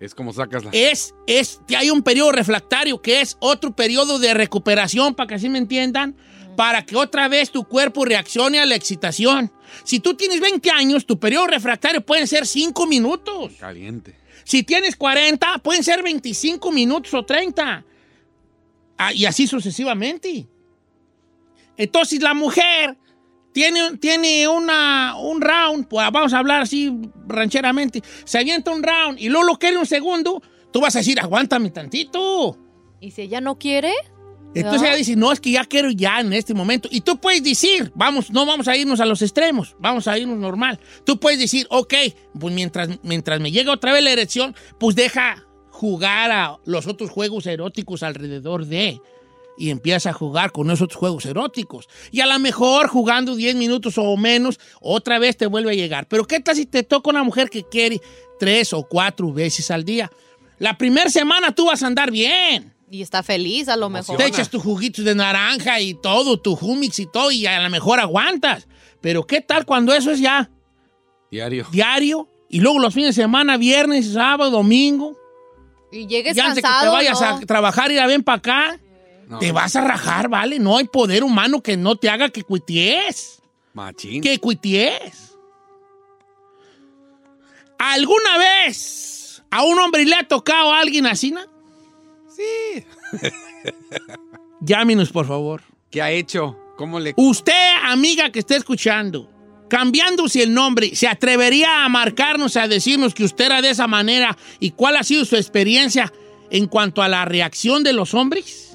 Es 0.00 0.14
como 0.14 0.32
sacas 0.32 0.64
la... 0.64 0.70
es, 0.72 1.14
es, 1.26 1.60
hay 1.76 1.90
un 1.90 2.02
periodo 2.02 2.32
refractario 2.32 3.02
que 3.02 3.20
es 3.20 3.36
otro 3.38 3.76
periodo 3.76 4.18
de 4.18 4.32
recuperación, 4.32 5.14
para 5.14 5.28
que 5.28 5.34
así 5.34 5.50
me 5.50 5.58
entiendan, 5.58 6.16
para 6.56 6.84
que 6.84 6.96
otra 6.96 7.28
vez 7.28 7.50
tu 7.50 7.64
cuerpo 7.64 8.06
reaccione 8.06 8.60
a 8.60 8.66
la 8.66 8.74
excitación. 8.74 9.52
Si 9.84 10.00
tú 10.00 10.14
tienes 10.14 10.40
20 10.40 10.70
años, 10.70 11.04
tu 11.04 11.18
periodo 11.18 11.46
refractario 11.46 12.00
pueden 12.00 12.26
ser 12.26 12.46
5 12.46 12.86
minutos. 12.86 13.52
Caliente. 13.60 14.16
Si 14.44 14.62
tienes 14.62 14.96
40, 14.96 15.58
pueden 15.58 15.84
ser 15.84 16.02
25 16.02 16.72
minutos 16.72 17.12
o 17.14 17.24
30. 17.24 17.84
Ah, 18.98 19.12
y 19.12 19.26
así 19.26 19.46
sucesivamente. 19.46 20.46
Entonces 21.76 22.20
la 22.20 22.34
mujer 22.34 22.96
tiene, 23.52 23.96
tiene 23.98 24.48
una, 24.48 25.16
un 25.16 25.40
round, 25.40 25.88
pues 25.88 26.06
vamos 26.12 26.32
a 26.32 26.38
hablar 26.38 26.62
así 26.62 26.96
rancheramente, 27.26 28.02
se 28.24 28.38
avienta 28.38 28.70
un 28.70 28.82
round 28.82 29.18
y 29.18 29.28
luego 29.28 29.46
lo 29.46 29.58
quiere 29.58 29.76
un 29.76 29.86
segundo, 29.86 30.42
tú 30.72 30.80
vas 30.80 30.94
a 30.96 31.00
decir, 31.00 31.20
aguántame 31.20 31.70
tantito. 31.70 32.56
¿Y 33.00 33.10
si 33.10 33.22
ella 33.22 33.40
no 33.40 33.58
quiere? 33.58 33.92
Entonces 34.54 34.82
¿No? 34.82 34.88
ella 34.88 34.96
dice, 34.96 35.16
no, 35.16 35.32
es 35.32 35.40
que 35.40 35.52
ya 35.52 35.64
quiero 35.64 35.90
ya 35.90 36.20
en 36.20 36.32
este 36.32 36.54
momento. 36.54 36.88
Y 36.90 37.02
tú 37.02 37.20
puedes 37.20 37.42
decir, 37.42 37.92
vamos, 37.94 38.30
no 38.30 38.46
vamos 38.46 38.66
a 38.66 38.76
irnos 38.76 39.00
a 39.00 39.06
los 39.06 39.22
extremos, 39.22 39.76
vamos 39.78 40.08
a 40.08 40.18
irnos 40.18 40.38
normal. 40.38 40.80
Tú 41.04 41.20
puedes 41.20 41.38
decir, 41.38 41.66
ok, 41.70 41.94
pues 42.38 42.52
mientras, 42.52 42.88
mientras 43.02 43.40
me 43.40 43.52
llega 43.52 43.72
otra 43.72 43.92
vez 43.92 44.02
la 44.02 44.10
erección, 44.10 44.54
pues 44.78 44.96
deja 44.96 45.46
jugar 45.70 46.32
a 46.32 46.58
los 46.64 46.86
otros 46.86 47.10
juegos 47.10 47.46
eróticos 47.46 48.02
alrededor 48.02 48.66
de. 48.66 49.00
Y 49.60 49.68
empieza 49.68 50.08
a 50.08 50.12
jugar 50.14 50.52
con 50.52 50.70
esos 50.70 50.94
juegos 50.94 51.26
eróticos. 51.26 51.86
Y 52.10 52.20
a 52.20 52.26
lo 52.26 52.38
mejor 52.38 52.88
jugando 52.88 53.36
10 53.36 53.56
minutos 53.56 53.98
o 53.98 54.16
menos, 54.16 54.58
otra 54.80 55.18
vez 55.18 55.36
te 55.36 55.46
vuelve 55.46 55.72
a 55.72 55.74
llegar. 55.74 56.08
Pero 56.08 56.26
¿qué 56.26 56.40
tal 56.40 56.56
si 56.56 56.64
te 56.64 56.82
toca 56.82 57.10
una 57.10 57.22
mujer 57.22 57.50
que 57.50 57.62
quiere 57.64 58.00
tres 58.38 58.72
o 58.72 58.82
cuatro 58.82 59.30
veces 59.34 59.70
al 59.70 59.84
día? 59.84 60.10
La 60.58 60.78
primera 60.78 61.10
semana 61.10 61.54
tú 61.54 61.66
vas 61.66 61.82
a 61.82 61.88
andar 61.88 62.10
bien. 62.10 62.72
Y 62.90 63.02
está 63.02 63.22
feliz 63.22 63.68
a 63.68 63.76
lo 63.76 63.90
mejor. 63.90 64.16
Te 64.16 64.26
echas 64.26 64.48
tus 64.48 64.62
juguitos 64.62 65.04
de 65.04 65.14
naranja 65.14 65.78
y 65.78 65.92
todo, 65.92 66.40
tu 66.40 66.54
humix 66.54 66.98
y 66.98 67.06
todo, 67.06 67.30
y 67.30 67.44
a 67.44 67.62
lo 67.62 67.68
mejor 67.68 68.00
aguantas. 68.00 68.66
Pero 69.02 69.26
¿qué 69.26 69.42
tal 69.42 69.66
cuando 69.66 69.92
eso 69.92 70.10
es 70.10 70.20
ya 70.20 70.50
Diario. 71.30 71.66
diario? 71.70 72.28
Y 72.48 72.60
luego 72.60 72.78
los 72.78 72.94
fines 72.94 73.14
de 73.14 73.22
semana, 73.22 73.58
viernes, 73.58 74.12
sábado, 74.12 74.50
domingo. 74.50 75.16
Y 75.92 76.06
llegues 76.06 76.36
Y 76.36 76.40
antes 76.40 76.56
que 76.56 76.62
te 76.62 76.68
cansado, 76.68 76.92
vayas 76.92 77.20
¿no? 77.20 77.26
a 77.26 77.40
trabajar 77.40 77.92
y 77.92 77.98
a 77.98 78.06
ven 78.06 78.22
para 78.22 78.38
acá, 78.38 78.80
No. 79.30 79.38
te 79.38 79.52
vas 79.52 79.76
a 79.76 79.80
rajar, 79.82 80.28
¿vale? 80.28 80.58
No 80.58 80.76
hay 80.76 80.88
poder 80.88 81.22
humano 81.22 81.62
que 81.62 81.76
no 81.76 81.94
te 81.94 82.10
haga 82.10 82.30
que 82.30 82.42
cuities. 82.42 83.40
Machín. 83.72 84.20
Que 84.20 84.38
cuities. 84.38 85.36
¿Alguna 87.78 88.38
vez 88.38 89.40
a 89.48 89.62
un 89.62 89.78
hombre 89.78 90.04
le 90.04 90.16
ha 90.16 90.26
tocado 90.26 90.74
a 90.74 90.80
alguien 90.80 91.06
así, 91.06 91.30
no? 91.30 91.40
Sí. 92.28 92.84
Llámenos, 94.60 95.10
por 95.10 95.28
favor. 95.28 95.62
¿Qué 95.92 96.02
ha 96.02 96.10
hecho? 96.10 96.58
¿Cómo 96.76 96.98
le... 96.98 97.14
Usted, 97.16 97.72
amiga 97.84 98.32
que 98.32 98.40
esté 98.40 98.56
escuchando, 98.56 99.30
cambiándose 99.68 100.42
el 100.42 100.52
nombre, 100.52 100.96
¿se 100.96 101.06
atrevería 101.06 101.84
a 101.84 101.88
marcarnos, 101.88 102.56
a 102.56 102.66
decirnos 102.66 103.14
que 103.14 103.22
usted 103.22 103.44
era 103.46 103.62
de 103.62 103.70
esa 103.70 103.86
manera 103.86 104.36
y 104.58 104.72
cuál 104.72 104.96
ha 104.96 105.04
sido 105.04 105.24
su 105.24 105.36
experiencia 105.36 106.12
en 106.50 106.66
cuanto 106.66 107.00
a 107.00 107.08
la 107.08 107.24
reacción 107.24 107.84
de 107.84 107.92
los 107.92 108.12
hombres? 108.12 108.69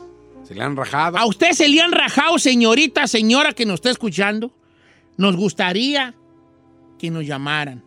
Se 0.48 0.54
le 0.54 0.62
han 0.62 0.76
rajado. 0.76 1.18
¿A 1.18 1.26
usted 1.26 1.52
se 1.52 1.68
le 1.68 1.82
han 1.82 1.92
rajado, 1.92 2.38
señorita, 2.38 3.08
señora 3.08 3.54
que 3.54 3.66
nos 3.66 3.76
está 3.76 3.90
escuchando? 3.90 4.52
Nos 5.18 5.36
gustaría 5.36 6.16
que 7.00 7.10
nos 7.10 7.26
llamaran. 7.26 7.84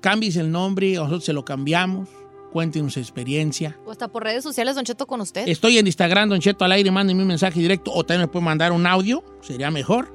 Cambies 0.00 0.36
el 0.36 0.50
nombre, 0.50 0.94
nosotros 0.94 1.24
se 1.24 1.32
lo 1.32 1.44
cambiamos. 1.44 2.08
Cuéntenos 2.52 2.92
su 2.92 3.00
experiencia. 3.00 3.76
O 3.84 3.90
hasta 3.90 4.06
por 4.06 4.22
redes 4.22 4.44
sociales, 4.44 4.76
Don 4.76 4.84
Cheto, 4.84 5.06
con 5.06 5.20
usted. 5.20 5.48
Estoy 5.48 5.78
en 5.78 5.86
Instagram, 5.86 6.28
Don 6.28 6.38
Cheto 6.38 6.64
al 6.64 6.72
aire, 6.72 6.90
mándenme 6.90 7.22
un 7.22 7.28
mensaje 7.28 7.58
directo 7.58 7.90
o 7.92 8.04
también 8.04 8.22
me 8.22 8.28
pueden 8.28 8.44
mandar 8.44 8.70
un 8.70 8.86
audio, 8.86 9.24
sería 9.40 9.70
mejor. 9.72 10.14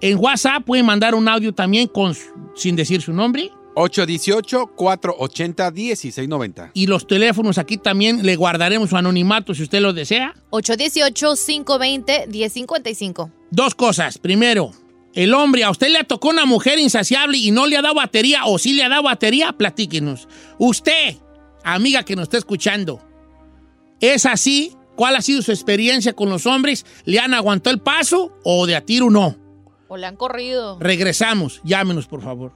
En 0.00 0.18
WhatsApp 0.18 0.64
pueden 0.64 0.86
mandar 0.86 1.14
un 1.14 1.28
audio 1.28 1.52
también 1.52 1.86
con, 1.86 2.16
sin 2.54 2.74
decir 2.74 3.02
su 3.02 3.12
nombre. 3.12 3.52
818-480-1690. 3.78 6.72
Y 6.74 6.86
los 6.86 7.06
teléfonos 7.06 7.56
aquí 7.58 7.76
también 7.76 8.26
le 8.26 8.34
guardaremos 8.36 8.90
su 8.90 8.96
anonimato 8.96 9.54
si 9.54 9.62
usted 9.62 9.80
lo 9.80 9.92
desea. 9.92 10.34
818-520-1055. 10.50 13.30
Dos 13.50 13.74
cosas. 13.74 14.18
Primero, 14.18 14.72
el 15.14 15.32
hombre, 15.34 15.64
a 15.64 15.70
usted 15.70 15.88
le 15.88 16.04
tocó 16.04 16.28
una 16.28 16.46
mujer 16.46 16.78
insaciable 16.78 17.38
y 17.38 17.50
no 17.50 17.66
le 17.66 17.76
ha 17.76 17.82
dado 17.82 17.94
batería 17.94 18.44
o 18.46 18.58
sí 18.58 18.72
le 18.72 18.84
ha 18.84 18.88
dado 18.88 19.02
batería, 19.04 19.52
platíquenos. 19.52 20.28
Usted, 20.58 21.16
amiga 21.64 22.04
que 22.04 22.16
nos 22.16 22.24
está 22.24 22.38
escuchando, 22.38 23.00
¿es 24.00 24.26
así? 24.26 24.74
¿Cuál 24.96 25.16
ha 25.16 25.22
sido 25.22 25.40
su 25.42 25.52
experiencia 25.52 26.12
con 26.12 26.28
los 26.28 26.44
hombres? 26.46 26.84
¿Le 27.04 27.20
han 27.20 27.32
aguantado 27.32 27.72
el 27.74 27.80
paso 27.80 28.36
o 28.42 28.66
de 28.66 28.74
a 28.74 28.84
tiro 28.84 29.10
no? 29.10 29.36
O 29.86 29.96
le 29.96 30.06
han 30.06 30.16
corrido. 30.16 30.76
Regresamos. 30.80 31.60
Llámenos, 31.64 32.08
por 32.08 32.20
favor. 32.20 32.52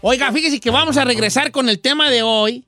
Oiga, 0.00 0.32
fíjese 0.32 0.58
que 0.60 0.70
vamos 0.70 0.96
a 0.96 1.04
regresar 1.04 1.52
con 1.52 1.68
el 1.68 1.78
tema 1.80 2.10
de 2.10 2.22
hoy 2.22 2.64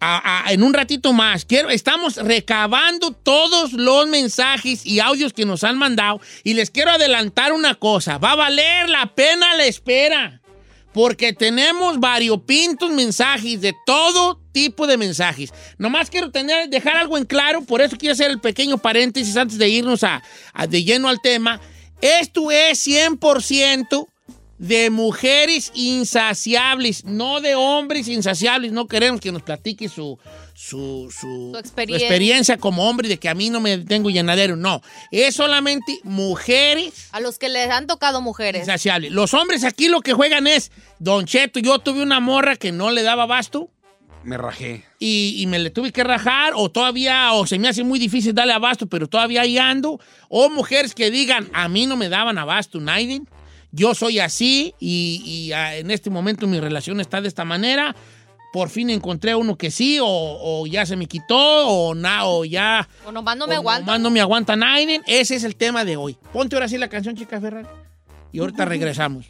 a- 0.00 0.44
a- 0.46 0.52
en 0.52 0.62
un 0.62 0.72
ratito 0.72 1.12
más. 1.12 1.44
Quiero, 1.44 1.70
estamos 1.70 2.16
recabando 2.16 3.10
todos 3.10 3.72
los 3.72 4.06
mensajes 4.06 4.86
y 4.86 5.00
audios 5.00 5.32
que 5.32 5.44
nos 5.44 5.64
han 5.64 5.76
mandado 5.76 6.20
y 6.44 6.54
les 6.54 6.70
quiero 6.70 6.90
adelantar 6.92 7.52
una 7.52 7.74
cosa. 7.74 8.18
Va 8.18 8.32
a 8.32 8.36
valer 8.36 8.88
la 8.88 9.12
pena 9.14 9.56
la 9.56 9.66
espera 9.66 10.40
porque 10.92 11.32
tenemos 11.32 11.98
variopintos 11.98 12.90
mensajes 12.90 13.60
de 13.60 13.74
todo 13.84 14.40
tipo 14.52 14.86
de 14.86 14.96
mensajes. 14.96 15.52
Nomás 15.78 16.08
quiero 16.10 16.30
tener, 16.30 16.68
dejar 16.68 16.96
algo 16.96 17.18
en 17.18 17.24
claro, 17.24 17.62
por 17.62 17.80
eso 17.82 17.96
quiero 17.98 18.12
hacer 18.12 18.30
el 18.30 18.40
pequeño 18.40 18.78
paréntesis 18.78 19.36
antes 19.36 19.58
de 19.58 19.68
irnos 19.68 20.04
a, 20.04 20.22
a 20.52 20.66
de 20.68 20.84
lleno 20.84 21.08
al 21.08 21.20
tema. 21.20 21.60
Esto 22.00 22.50
es 22.52 22.78
100% 22.86 24.06
de 24.58 24.90
mujeres 24.90 25.70
insaciables, 25.74 27.04
no 27.04 27.40
de 27.40 27.54
hombres 27.54 28.08
insaciables. 28.08 28.72
No 28.72 28.86
queremos 28.88 29.20
que 29.20 29.30
nos 29.32 29.42
platique 29.42 29.88
su, 29.88 30.18
su, 30.54 31.08
su- 31.12 31.50
su 31.52 31.58
experiencia. 31.58 32.06
experiencia 32.06 32.56
como 32.58 32.88
hombre 32.88 33.08
de 33.08 33.18
que 33.18 33.28
a 33.28 33.34
mí 33.34 33.50
no 33.50 33.60
me 33.60 33.78
tengo 33.78 34.10
llenadero. 34.10 34.56
No, 34.56 34.82
es 35.10 35.34
solamente 35.36 36.00
mujeres 36.04 37.08
A 37.12 37.20
los 37.20 37.38
que 37.38 37.48
les 37.48 37.70
han 37.70 37.86
tocado 37.86 38.20
mujeres. 38.20 38.62
insaciables. 38.62 39.12
Los 39.12 39.32
hombres 39.34 39.64
aquí 39.64 39.88
lo 39.88 40.00
que 40.00 40.12
juegan 40.12 40.46
es, 40.46 40.72
Don 40.98 41.24
Cheto, 41.26 41.60
yo 41.60 41.78
tuve 41.78 42.02
una 42.02 42.20
morra 42.20 42.56
que 42.56 42.72
no 42.72 42.90
le 42.90 43.02
daba 43.02 43.22
abasto 43.24 43.70
Me 44.24 44.36
rajé. 44.36 44.84
y, 44.98 45.36
y 45.38 45.46
me 45.46 45.58
le 45.60 45.70
tuve 45.70 45.92
que 45.92 46.02
rajar, 46.02 46.52
o 46.56 46.68
todavía, 46.70 47.32
o 47.32 47.46
se 47.46 47.58
me 47.58 47.68
hace 47.68 47.84
muy 47.84 47.98
difícil 48.00 48.34
darle 48.34 48.52
abasto, 48.54 48.88
pero 48.88 49.06
todavía 49.06 49.42
ahí 49.42 49.56
ando. 49.58 50.00
O 50.28 50.50
mujeres 50.50 50.94
que 50.94 51.10
digan, 51.12 51.48
a 51.52 51.68
mí 51.68 51.86
no 51.86 51.96
me 51.96 52.08
daban 52.08 52.38
abasto, 52.38 52.80
Naiden. 52.80 53.28
Yo 53.70 53.94
soy 53.94 54.18
así 54.18 54.74
y, 54.80 55.22
y, 55.24 55.52
ah, 55.52 55.76
en 55.76 55.90
este 55.90 56.10
momento 56.10 56.46
mi 56.46 56.58
relación 56.60 57.00
está 57.00 57.20
de 57.20 57.28
esta 57.28 57.44
manera. 57.44 57.94
Por 58.52 58.70
fin 58.70 58.88
encontré 58.88 59.34
uno 59.34 59.56
que 59.56 59.70
sí, 59.70 59.98
o, 60.00 60.06
o 60.06 60.66
ya 60.66 60.86
se 60.86 60.96
me 60.96 61.04
quitó, 61.06 61.36
o, 61.68 61.94
na, 61.94 62.24
o 62.26 62.46
ya 62.46 62.88
O 63.06 63.12
nomás 63.12 63.36
no 63.36 63.46
me 63.46 63.56
o 63.56 63.58
aguanto. 63.58 63.82
nomás 63.84 64.00
no 64.00 64.10
me 64.10 64.20
aguanta 64.22 64.56
Naiden. 64.56 65.02
Ese 65.06 65.34
es 65.36 65.44
el 65.44 65.54
tema 65.54 65.84
de 65.84 65.96
hoy. 65.98 66.16
Ponte 66.32 66.56
ahora 66.56 66.66
sí 66.68 66.78
la 66.78 66.88
canción, 66.88 67.14
chica 67.14 67.40
Ferrari. 67.40 67.68
Y 68.32 68.40
ahorita 68.40 68.64
regresamos. 68.64 69.26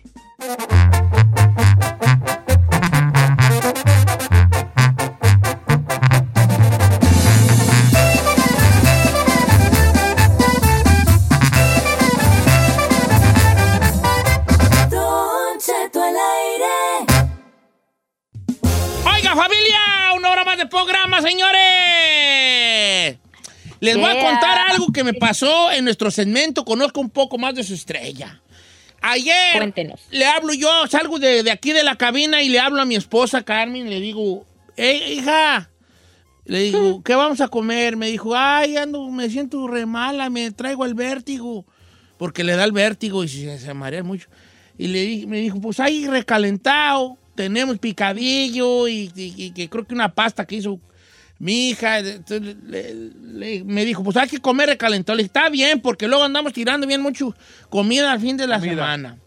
De 20.59 20.67
programa, 20.67 21.23
señores. 21.23 23.17
Les 23.81 23.97
voy 23.97 24.11
a 24.11 24.21
contar 24.21 24.71
algo 24.71 24.89
que 24.93 25.05
me 25.05 25.15
pasó 25.15 25.71
en 25.71 25.85
nuestro 25.85 26.11
segmento. 26.11 26.65
Conozco 26.65 27.01
un 27.01 27.11
poco 27.11 27.39
más 27.39 27.55
de 27.55 27.63
su 27.63 27.75
estrella. 27.75 28.43
Ayer 29.01 29.57
Cuéntenos. 29.57 30.01
le 30.11 30.27
hablo 30.27 30.53
yo, 30.53 30.69
salgo 30.89 31.21
de, 31.21 31.45
de 31.45 31.53
aquí 31.53 31.73
de 31.73 31.85
la 31.85 31.95
cabina 31.95 32.43
y 32.43 32.49
le 32.49 32.59
hablo 32.59 32.83
a 32.83 32.85
mi 32.85 32.97
esposa 32.97 33.45
Carmen 33.45 33.89
le 33.89 34.01
digo, 34.01 34.45
hey, 34.77 35.19
hija, 35.19 35.71
le 36.45 36.59
digo, 36.63 37.01
¿qué 37.05 37.15
vamos 37.15 37.41
a 37.41 37.47
comer? 37.47 37.97
Me 37.97 38.09
dijo, 38.09 38.35
ay, 38.35 38.77
ando, 38.77 39.09
me 39.09 39.31
siento 39.31 39.69
re 39.69 39.87
mala, 39.87 40.31
me 40.31 40.51
traigo 40.51 40.85
el 40.85 40.95
vértigo, 40.95 41.65
porque 42.17 42.43
le 42.43 42.57
da 42.57 42.65
el 42.65 42.73
vértigo 42.73 43.23
y 43.23 43.29
se, 43.29 43.61
se 43.61 43.73
marea 43.73 44.03
mucho. 44.03 44.29
Y 44.77 44.89
le 44.89 45.29
me 45.29 45.39
dijo, 45.39 45.61
pues 45.61 45.79
hay 45.79 46.09
recalentado, 46.09 47.17
tenemos 47.39 47.79
picadillo 47.79 48.89
y, 48.89 49.13
y- 49.15 49.69
creo 49.69 49.87
que 49.87 49.95
una 49.95 50.13
pasta 50.13 50.45
que 50.45 50.57
hizo 50.57 50.81
mi 51.39 51.69
hija. 51.71 52.01
Entonces, 52.01 52.57
le- 52.67 52.95
le- 52.95 53.63
me 53.65 53.85
dijo, 53.85 54.03
pues 54.03 54.17
hay 54.17 54.29
que 54.29 54.39
comer 54.41 54.69
recalentado. 54.69 55.17
Le 55.17 55.23
dije, 55.23 55.29
está 55.29 55.49
bien, 55.49 55.81
porque 55.81 56.09
luego 56.09 56.25
andamos 56.25 56.53
tirando 56.53 56.85
bien 56.85 57.01
mucho 57.01 57.33
comida 57.71 58.11
al 58.11 58.21
fin 58.21 58.37
de 58.37 58.49
la 58.49 58.59
semana. 58.61 59.19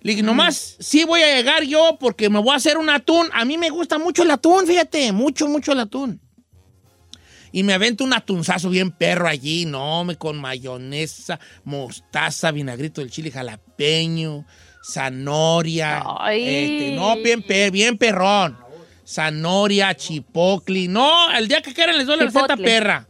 Le 0.00 0.12
dije, 0.12 0.22
nomás 0.22 0.76
sí 0.80 1.04
voy 1.04 1.20
a 1.20 1.36
llegar 1.36 1.62
yo 1.64 1.98
porque 2.00 2.30
me 2.30 2.38
voy 2.38 2.52
a 2.54 2.56
hacer 2.56 2.78
un 2.78 2.88
atún. 2.88 3.28
A 3.34 3.44
mí 3.44 3.58
me 3.58 3.68
gusta 3.68 3.98
mucho 3.98 4.22
el 4.22 4.30
atún, 4.30 4.66
fíjate, 4.66 5.12
mucho, 5.12 5.46
mucho 5.46 5.72
el 5.72 5.80
atún. 5.80 6.20
Y 7.52 7.62
me 7.62 7.72
avento 7.74 8.02
un 8.04 8.12
atunzazo 8.14 8.70
bien 8.70 8.90
perro 8.90 9.28
allí, 9.28 9.64
no, 9.66 10.04
me 10.04 10.16
con 10.16 10.38
mayonesa, 10.38 11.38
mostaza, 11.64 12.50
vinagrito 12.50 13.00
del 13.00 13.10
chile 13.10 13.30
jalapeño, 13.30 14.44
zanahoria. 14.92 16.02
Ay. 16.18 16.42
este, 16.44 16.96
no, 16.96 17.16
bien, 17.16 17.42
per- 17.42 17.70
bien 17.70 17.98
perrón. 17.98 18.56
Zanahoria, 19.06 19.94
chipocli. 19.94 20.88
No, 20.88 21.30
el 21.32 21.46
día 21.48 21.62
que 21.62 21.72
quieran 21.72 21.96
les 21.96 22.06
doy 22.06 22.16
la 22.18 22.24
receta 22.24 22.56
perra. 22.56 23.06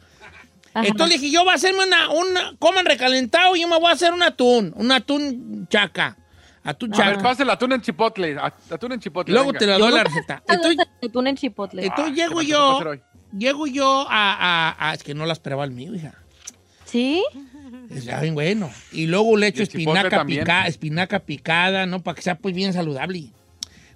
Ajá. 0.74 0.86
Entonces 0.86 1.16
le 1.16 1.22
dije, 1.22 1.32
yo 1.34 1.42
voy 1.42 1.52
a 1.52 1.54
hacerme 1.54 1.84
una, 1.86 2.10
una, 2.10 2.54
coman 2.58 2.84
recalentado 2.84 3.56
y 3.56 3.62
yo 3.62 3.68
me 3.68 3.78
voy 3.78 3.88
a 3.88 3.92
hacer 3.94 4.12
un 4.12 4.22
atún, 4.22 4.72
un 4.76 4.92
atún 4.92 5.66
chaca. 5.70 6.16
Atún 6.62 6.92
A 6.94 6.98
ver, 6.98 7.06
chaca. 7.12 7.22
pásale 7.22 7.52
atún 7.52 7.72
en 7.72 7.80
chipotle. 7.80 8.36
at- 8.38 8.72
Atún 8.72 8.92
en 8.92 9.00
chipotle. 9.00 9.32
Luego 9.32 9.48
venga. 9.52 9.58
te 9.60 9.66
la 9.66 9.78
doy 9.78 9.92
la 9.92 10.04
receta. 10.04 10.42
Entonces, 10.48 10.86
Atún 11.02 11.26
en 11.28 11.36
chipotle. 11.36 11.86
entonces 11.86 12.14
¿qué 12.14 12.20
llego 12.20 12.42
yo, 12.42 12.80
llego 13.38 13.66
yo 13.66 14.06
a, 14.10 14.34
a- 14.74 14.90
a- 14.90 14.94
Es 14.94 15.02
que 15.02 15.14
no 15.14 15.24
la 15.24 15.32
esperaba 15.32 15.64
el 15.64 15.70
mío, 15.70 15.94
hija. 15.94 16.12
¿Sí? 16.84 17.24
Es 17.90 18.04
ya 18.04 18.20
bien 18.20 18.34
bueno. 18.34 18.70
Y 18.92 19.06
luego 19.06 19.36
le 19.36 19.48
echo 19.48 19.62
espinaca, 19.62 20.24
pica- 20.24 20.66
espinaca 20.66 21.20
picada, 21.20 21.86
¿no? 21.86 22.02
Para 22.02 22.14
que 22.16 22.22
sea 22.22 22.36
pues 22.38 22.54
bien 22.54 22.72
saludable. 22.72 23.30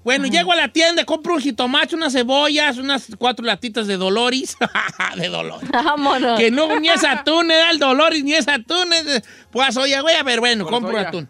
Bueno, 0.03 0.27
llego 0.27 0.51
a 0.53 0.57
la 0.57 0.69
tienda, 0.73 1.05
compro 1.05 1.35
un 1.35 1.41
jitomate, 1.43 1.95
unas 1.95 2.15
cebollas, 2.15 2.79
unas 2.79 3.09
cuatro 3.19 3.45
latitas 3.45 3.87
de 3.87 3.99
Dolores. 3.99 4.57
de 5.17 5.29
Dolores. 5.29 5.69
Vámonos. 5.71 6.41
que 6.41 6.51
no, 6.51 6.81
ni 6.81 6.89
es 6.89 7.05
atún, 7.05 7.51
era 7.51 7.71
el 7.71 7.79
Dolores, 7.79 8.25
ni 8.25 8.33
es 8.33 8.49
atún. 8.49 8.93
es- 8.95 9.23
pues 9.51 9.77
oye, 9.77 10.01
güey, 10.01 10.17
pero 10.25 10.41
bueno, 10.41 10.65
Por 10.65 10.73
compro 10.73 10.93
soya. 10.93 11.09
atún. 11.09 11.29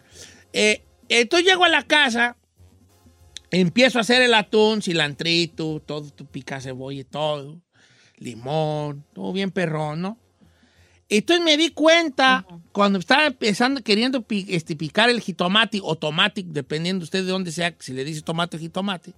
Eh, 0.53 0.85
entonces 1.09 1.49
llego 1.49 1.65
a 1.65 1.69
la 1.69 1.83
casa, 1.83 2.37
empiezo 3.51 3.99
a 3.99 4.03
hacer 4.03 4.23
el 4.23 4.35
atún, 4.35 4.83
cilantrito, 4.83 5.83
todo, 5.85 6.09
tu 6.13 6.27
pica 6.27 6.61
cebolla 6.61 7.01
y 7.01 7.05
todo, 7.05 7.61
limón, 8.19 9.05
todo 9.13 9.33
bien 9.33 9.51
perrón, 9.51 10.01
¿no? 10.03 10.19
Entonces 11.11 11.45
me 11.45 11.57
di 11.57 11.71
cuenta, 11.71 12.47
cuando 12.73 13.01
estaba 13.01 13.27
empezando, 13.27 13.83
queriendo 13.83 14.25
este, 14.31 14.77
picar 14.77 15.11
el 15.11 15.21
jitomate 15.21 15.81
o 15.83 15.97
tomate, 15.97 16.45
dependiendo 16.47 17.03
usted 17.03 17.25
de 17.25 17.31
dónde 17.31 17.51
sea, 17.51 17.75
si 17.81 17.93
le 17.93 18.05
dice 18.05 18.23
tomate 18.23 18.57
o 18.57 18.61
jitomate, 18.61 19.13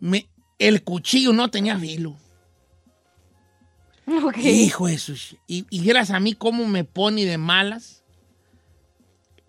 me- 0.00 0.26
el 0.58 0.82
cuchillo 0.82 1.32
no 1.34 1.50
tenía 1.50 1.78
filo. 1.78 2.16
Ok. 4.24 4.38
Hijo 4.38 4.86
de 4.86 4.98
sus- 4.98 5.36
Y, 5.46 5.66
y 5.68 5.80
vieras 5.80 6.10
a 6.10 6.18
mí 6.20 6.32
cómo 6.32 6.66
me 6.66 6.84
pone 6.84 7.24
de 7.26 7.38
malas 7.38 8.02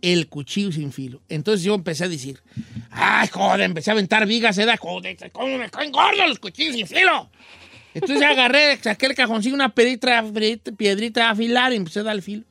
el 0.01 0.27
cuchillo 0.27 0.71
sin 0.71 0.91
filo. 0.91 1.21
Entonces 1.29 1.63
yo 1.63 1.75
empecé 1.75 2.03
a 2.03 2.09
decir, 2.09 2.41
ay, 2.91 3.27
joder, 3.29 3.61
empecé 3.61 3.91
a 3.91 3.93
aventar 3.93 4.25
vigas, 4.27 4.57
¿eh? 4.57 4.65
joder, 4.79 5.31
cómo 5.31 5.57
me 5.57 5.69
caen 5.69 5.91
gordos 5.91 6.27
los 6.27 6.39
cuchillos 6.39 6.75
sin 6.75 6.87
filo. 6.87 7.29
Entonces 7.97 8.21
agarré, 8.21 8.77
saqué 8.77 9.07
el 9.07 9.15
cajoncillo, 9.15 9.55
una 9.55 9.73
piedrita, 9.73 10.23
piedrita, 10.77 11.27
a 11.27 11.31
afilar 11.31 11.73
y 11.73 11.77
empecé 11.77 12.01
a 12.01 12.03
dar 12.03 12.15
el 12.15 12.21
filo. 12.21 12.43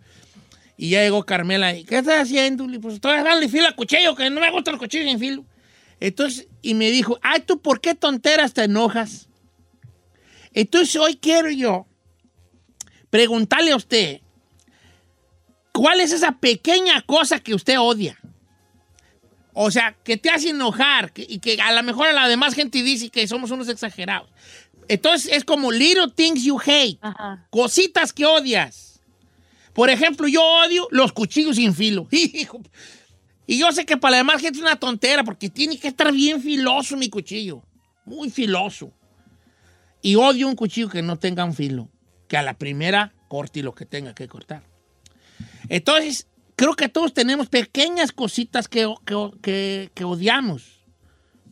Y 0.77 0.91
ya 0.91 1.03
llegó 1.03 1.25
Carmela 1.25 1.73
y, 1.75 1.85
¿qué 1.85 1.99
estás 1.99 2.23
haciendo? 2.23 2.67
Dije, 2.67 2.81
pues 2.81 2.95
estoy 2.95 3.23
dando 3.23 3.49
filo 3.49 3.67
al 3.67 3.77
cuchillo, 3.77 4.17
que 4.17 4.29
no 4.29 4.41
me 4.41 4.51
gustan 4.51 4.73
los 4.73 4.81
cuchillos 4.81 5.09
sin 5.09 5.21
filo. 5.21 5.45
Entonces, 6.01 6.49
y 6.63 6.75
me 6.75 6.91
dijo, 6.91 7.19
ay, 7.23 7.41
¿tú 7.47 7.63
por 7.63 7.81
qué 7.81 7.95
tonteras 7.95 8.53
te 8.55 8.65
enojas? 8.65 9.29
Entonces 10.53 10.97
hoy 10.97 11.17
quiero 11.17 11.49
yo 11.49 11.87
preguntarle 13.09 13.71
a 13.71 13.77
usted, 13.77 14.21
¿cuál 15.73 16.01
es 16.01 16.13
esa 16.13 16.33
pequeña 16.33 17.03
cosa 17.03 17.39
que 17.39 17.55
usted 17.55 17.79
odia? 17.79 18.19
O 19.59 19.71
sea, 19.71 19.97
que 20.05 20.19
te 20.19 20.29
hace 20.29 20.51
enojar 20.51 21.13
y 21.17 21.39
que 21.39 21.59
a 21.63 21.73
lo 21.73 21.83
mejor 21.83 22.09
a 22.09 22.13
la 22.13 22.29
demás 22.29 22.53
gente 22.53 22.83
dice 22.83 23.09
que 23.09 23.27
somos 23.27 23.51
unos 23.51 23.71
exagerados. 23.71 24.29
Entonces 24.89 25.33
es 25.33 25.45
como 25.45 25.71
little 25.73 26.09
things 26.15 26.43
you 26.45 26.59
hate. 26.65 26.99
Cositas 27.51 28.13
que 28.13 28.25
odias. 28.27 29.01
Por 29.73 29.91
ejemplo, 29.91 30.27
yo 30.29 30.43
odio 30.43 30.89
los 30.91 31.13
cuchillos 31.13 31.57
sin 31.57 31.75
filo. 31.75 32.09
Y 33.49 33.59
yo 33.61 33.71
sé 33.71 33.87
que 33.87 33.97
para 33.97 34.11
la 34.13 34.17
demás 34.19 34.41
gente 34.43 34.59
es 34.59 34.63
una 34.65 34.75
tontera 34.75 35.23
porque 35.23 35.49
tiene 35.49 35.79
que 35.79 35.87
estar 35.87 36.11
bien 36.13 36.43
filoso 36.43 36.97
mi 36.97 37.09
cuchillo. 37.09 37.63
Muy 38.05 38.29
filoso. 38.29 38.91
Y 40.03 40.17
odio 40.17 40.49
un 40.49 40.57
cuchillo 40.57 40.89
que 40.89 41.01
no 41.01 41.17
tenga 41.17 41.45
un 41.45 41.55
filo. 41.55 41.89
Que 42.27 42.37
a 42.37 42.43
la 42.43 42.55
primera 42.59 43.15
corte 43.29 43.63
lo 43.63 43.73
que 43.73 43.87
tenga 43.87 44.15
que 44.17 44.27
cortar. 44.27 44.65
Entonces, 45.69 46.27
creo 46.57 46.75
que 46.75 46.89
todos 46.89 47.13
tenemos 47.15 47.49
pequeñas 47.49 48.11
cositas 48.11 48.67
que, 48.67 48.93
que- 49.05 49.31
que- 49.43 49.91
que 49.95 50.05
odiamos. 50.05 50.81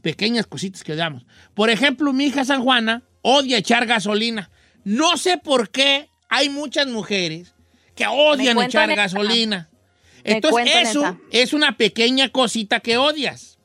Pequeñas 0.03 0.47
cositas 0.49 0.82
que 0.82 0.95
odiamos. 0.95 1.24
Por 1.55 1.70
ejemplo, 1.70 2.12
mi 2.12 2.24
hija 2.24 2.45
San 2.45 2.62
Juana 2.64 3.05
odia 3.24 3.56
echar 3.58 3.86
gasolina. 3.86 4.50
No 4.84 5.16
sé 5.16 5.38
por 5.38 5.70
qué 5.70 6.10
hay 6.28 6.50
muchas 6.50 6.86
mujeres 6.86 7.54
que 7.94 8.06
odian 8.06 8.56
echar 8.60 8.90
esa. 8.90 9.02
gasolina. 9.02 9.68
Me 10.24 10.32
Entonces, 10.34 10.66
eso 10.90 11.18
es 11.30 11.52
una 11.52 11.76
pequeña 11.76 12.28
cosita 12.28 12.80
que 12.80 12.96
odias. 12.98 13.58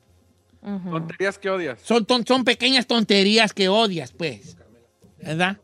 Tonterías 0.62 1.38
que 1.38 1.50
odias. 1.50 1.80
Son, 1.84 2.06
ton- 2.06 2.26
son 2.26 2.44
pequeñas 2.44 2.86
tonterías 2.88 3.54
que 3.54 3.70
odias, 3.70 4.12
pues. 4.12 4.58
¿Verdad? 5.22 5.58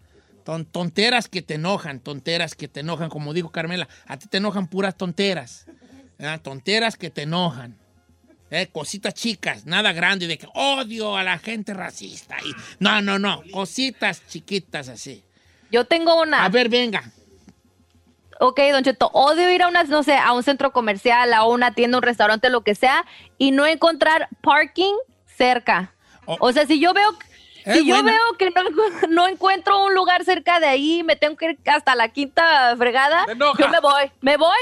Ton- 0.44 0.66
tonteras 0.66 1.28
que 1.28 1.42
te 1.42 1.56
enojan, 1.56 2.00
tonteras 2.00 2.56
que 2.56 2.68
te 2.68 2.82
enojan, 2.82 3.10
como 3.10 3.34
dijo 3.34 3.50
Carmela. 3.52 3.88
A 4.08 4.18
ti 4.18 4.28
te 4.28 4.38
enojan 4.38 4.68
puras 4.68 4.96
tonteras. 4.98 5.66
¿verdad? 6.18 6.42
Tonteras 6.42 6.96
que 6.98 7.10
te 7.10 7.24
enojan. 7.24 7.78
¿Eh? 8.52 8.68
Cositas 8.72 9.14
chicas, 9.14 9.66
nada 9.66 9.94
grande 9.94 10.28
de 10.28 10.38
que 10.38 10.48
odio 10.54 11.16
a 11.18 11.24
la 11.24 11.38
gente 11.40 11.74
racista. 11.74 12.38
Y, 12.46 12.52
no, 12.80 13.02
no, 13.02 13.20
no. 13.20 13.42
Cositas 13.52 14.26
chiquitas 14.28 14.88
así. 14.90 15.24
Yo 15.72 15.86
tengo 15.86 16.22
una. 16.22 16.46
A 16.46 16.50
ver, 16.50 16.70
venga. 16.70 17.04
Ok, 18.40 18.60
Don 18.72 18.84
Cheto, 18.84 19.10
odio 19.14 19.50
ir 19.50 19.64
a 19.64 19.70
una, 19.70 19.84
no 19.86 20.04
sé, 20.04 20.16
a 20.18 20.34
un 20.34 20.44
centro 20.44 20.72
comercial, 20.74 21.34
a 21.34 21.46
una 21.46 21.74
tienda, 21.74 21.98
un 21.98 22.04
restaurante, 22.04 22.50
lo 22.50 22.62
que 22.62 22.76
sea, 22.76 23.06
y 23.38 23.52
no 23.52 23.66
encontrar 23.66 24.28
parking 24.42 24.94
cerca. 25.38 25.94
O 26.26 26.52
sea, 26.52 26.66
si 26.66 26.80
yo 26.80 26.94
veo, 26.94 27.18
Es 27.64 27.78
si 27.78 27.86
yo 27.86 27.96
buena. 27.96 28.12
veo 28.12 28.38
que 28.38 28.52
no, 28.52 29.08
no 29.10 29.28
encuentro 29.28 29.86
un 29.86 29.94
lugar 29.94 30.26
cerca 30.26 30.60
de 30.60 30.68
ahí, 30.68 31.02
me 31.04 31.16
tengo 31.16 31.38
que 31.38 31.52
ir 31.52 31.60
hasta 31.66 31.96
la 31.96 32.10
quinta 32.10 32.76
fregada, 32.78 33.26
yo 33.38 33.70
me 33.70 33.80
voy, 33.80 34.12
me 34.22 34.36
voy. 34.38 34.58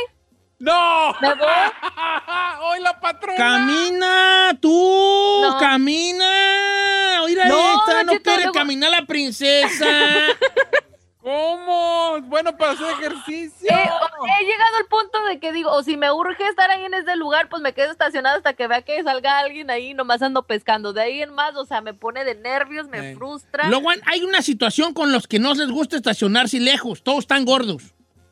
¡No! 0.63 1.13
Me 1.21 1.33
voy. 1.35 1.47
¡Hoy 2.61 2.79
la 2.81 2.97
patrona! 2.99 3.37
Camina, 3.37 4.57
tú, 4.61 5.39
No. 5.41 5.57
camina. 5.59 7.21
Mira 7.27 7.45
No, 7.47 7.79
esta, 7.79 8.03
no 8.03 8.11
quiere 8.21 8.43
luego- 8.43 8.51
caminar 8.53 8.91
la 8.91 9.05
princesa. 9.05 9.85
¿Cómo? 11.21 12.19
Bueno 12.23 12.55
para 12.57 12.71
hacer 12.73 12.87
ejercicio. 12.91 13.69
Eh, 13.69 13.89
o- 14.19 14.25
he 14.27 14.43
llegado 14.45 14.75
al 14.77 14.85
punto 14.87 15.23
de 15.29 15.39
que 15.39 15.53
digo, 15.53 15.71
o 15.71 15.81
si 15.81 15.95
me 15.95 16.11
urge 16.11 16.45
estar 16.47 16.69
ahí 16.69 16.83
en 16.83 16.93
ese 16.93 17.15
lugar, 17.15 17.47
pues 17.49 17.61
me 17.61 17.73
quedo 17.73 17.91
estacionada 17.91 18.35
hasta 18.37 18.53
que 18.53 18.67
vea 18.67 18.81
que 18.81 19.01
salga 19.03 19.39
alguien 19.39 19.69
ahí, 19.69 19.93
nomás 19.93 20.21
ando 20.21 20.43
pescando. 20.43 20.91
De 20.91 21.01
ahí 21.01 21.21
en 21.21 21.33
más, 21.33 21.55
o 21.55 21.65
sea, 21.65 21.79
me 21.81 21.93
pone 21.93 22.25
de 22.25 22.35
nervios, 22.35 22.87
me 22.89 23.11
Eh. 23.11 23.15
frustra. 23.15 23.69
Luego 23.69 23.89
hay 24.05 24.23
una 24.23 24.41
situación 24.41 24.93
con 24.93 25.11
los 25.13 25.27
que 25.27 25.39
no 25.39 25.53
les 25.53 25.69
gusta 25.71 25.95
estacionarse 25.95 26.59
lejos. 26.59 27.03
Todos 27.03 27.19
están 27.19 27.45
gordos. 27.45 27.83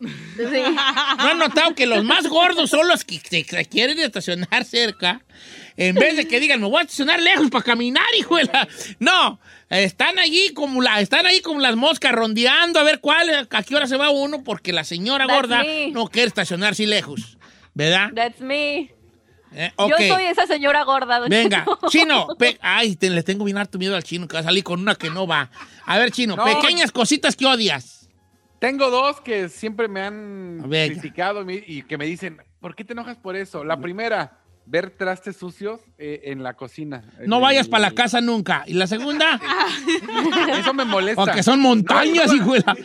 Sí. 0.02 0.62
¿No 1.18 1.24
han 1.30 1.38
notado 1.38 1.76
que 1.76 1.86
los 1.86 2.04
más 2.04 2.28
gordos 2.28 2.70
son 2.70 2.88
los 2.88 3.04
que 3.06 3.20
se 3.20 3.44
se 3.44 3.66
quieren 3.66 4.00
estacionar 4.00 4.66
cerca? 4.66 5.22
En 5.78 5.96
vez 5.96 6.18
de 6.18 6.28
que 6.28 6.40
digan, 6.40 6.60
me 6.60 6.68
voy 6.68 6.80
a 6.80 6.82
estacionar 6.82 7.22
lejos 7.22 7.50
para 7.50 7.64
caminar, 7.64 8.06
hijo 8.18 8.36
de 8.38 8.46
la-". 8.46 8.68
No, 9.00 9.40
están 9.70 10.20
allí 10.20 10.54
como 10.54 10.82
la, 10.82 11.00
están 11.02 11.26
ahí 11.26 11.42
como 11.42 11.60
las 11.60 11.76
moscas 11.76 12.12
rondeando 12.14 12.80
a 12.80 12.84
ver 12.84 13.00
cuál, 13.00 13.48
a 13.50 13.64
qué 13.64 13.76
hora 13.76 13.88
se 13.88 13.98
va 13.98 14.10
uno, 14.10 14.44
porque 14.44 14.74
la 14.74 14.84
señora 14.84 15.26
That's 15.28 15.38
gorda 15.42 15.64
me. 15.64 15.92
no 15.92 16.08
quiere 16.08 16.28
estacionarse 16.28 16.86
lejos. 16.88 17.38
¿Verdad? 17.74 18.10
That's 18.14 18.42
me. 18.42 18.92
Eh, 19.54 19.72
ok. 19.76 19.90
Yo 20.00 20.16
soy 20.16 20.24
esa 20.26 20.48
señora 20.48 20.84
gorda. 20.84 21.20
don 21.20 21.30
Venga, 21.30 21.66
chino. 21.90 22.28
Ay, 22.62 22.96
te- 22.96 23.10
le 23.10 23.22
tengo 23.24 23.44
bien 23.46 23.58
harto 23.58 23.78
miedo 23.78 23.96
al 23.96 24.04
chino 24.04 24.28
que 24.28 24.34
va 24.34 24.40
a 24.40 24.44
salir 24.44 24.64
con 24.64 24.80
una 24.82 24.96
que 24.96 25.10
no 25.10 25.28
va. 25.28 25.50
A 25.86 25.98
ver, 25.98 26.12
chino, 26.12 26.36
No. 26.36 26.44
pequeñas 26.46 26.92
cositas 26.92 27.36
que 27.36 27.46
odias. 27.46 28.01
Tengo 28.62 28.92
dos 28.92 29.20
que 29.22 29.50
siempre 29.50 29.88
me 29.88 30.02
han 30.04 30.70
Venga. 30.70 30.94
criticado 30.94 31.44
y 31.50 31.82
que 31.82 31.98
me 31.98 32.06
dicen, 32.06 32.38
¿por 32.60 32.76
qué 32.76 32.86
te 32.86 32.94
enojas 32.94 33.18
por 33.18 33.36
eso? 33.36 33.64
La 33.64 33.78
primera, 33.82 34.38
ver 34.68 34.92
trastes 34.92 35.36
sucios 35.36 35.82
eh, 35.98 36.22
en 36.26 36.44
la 36.44 36.54
cocina. 36.54 37.04
No 37.26 37.40
vayas 37.40 37.68
para 37.68 37.82
la 37.90 37.92
casa 37.92 38.22
nunca. 38.22 38.64
¿Y 38.68 38.74
la 38.76 38.86
segunda? 38.86 39.42
Eso 40.60 40.76
me 40.76 40.86
molesta. 40.86 41.24
Porque 41.26 41.42
son 41.42 41.60
montañas, 41.60 42.28
No, 42.28 42.36
hijo 42.36 42.54
de 42.54 42.60
la- 42.64 42.76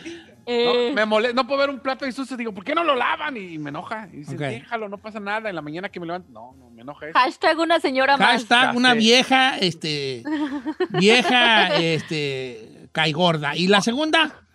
No, 0.47 0.95
me 0.95 1.05
molesta, 1.05 1.35
no 1.35 1.45
puedo 1.45 1.59
ver 1.59 1.69
un 1.69 1.79
plato 1.79 2.07
y 2.07 2.11
sucio, 2.11 2.35
digo, 2.37 2.53
¿por 2.55 2.63
qué 2.63 2.73
no 2.73 2.83
lo 2.83 2.95
lavan? 2.95 3.37
Y 3.37 3.59
me 3.59 3.69
enoja. 3.69 4.09
Y 4.11 4.17
dices, 4.17 4.33
Ok. 4.33 4.39
déjalo, 4.39 4.89
no 4.89 4.97
pasa 4.97 5.19
nada. 5.19 5.47
En 5.49 5.55
la 5.55 5.61
mañana 5.61 5.89
que 5.89 5.99
me 5.99 6.07
levanto, 6.07 6.31
no, 6.31 6.55
no, 6.57 6.71
me 6.71 6.81
enoja 6.81 7.05
eso. 7.09 7.19
Hashtag 7.19 7.59
una 7.59 7.79
señora 7.79 8.17
más. 8.17 8.29
Hashtag 8.31 8.75
una 8.75 8.93
sé. 8.93 8.97
vieja, 8.97 9.57
este, 9.59 10.23
vieja, 10.89 11.67
este, 11.79 12.87
caigorda. 12.93 13.55
¿Y 13.55 13.67
la 13.67 13.81
segunda? 13.81 14.46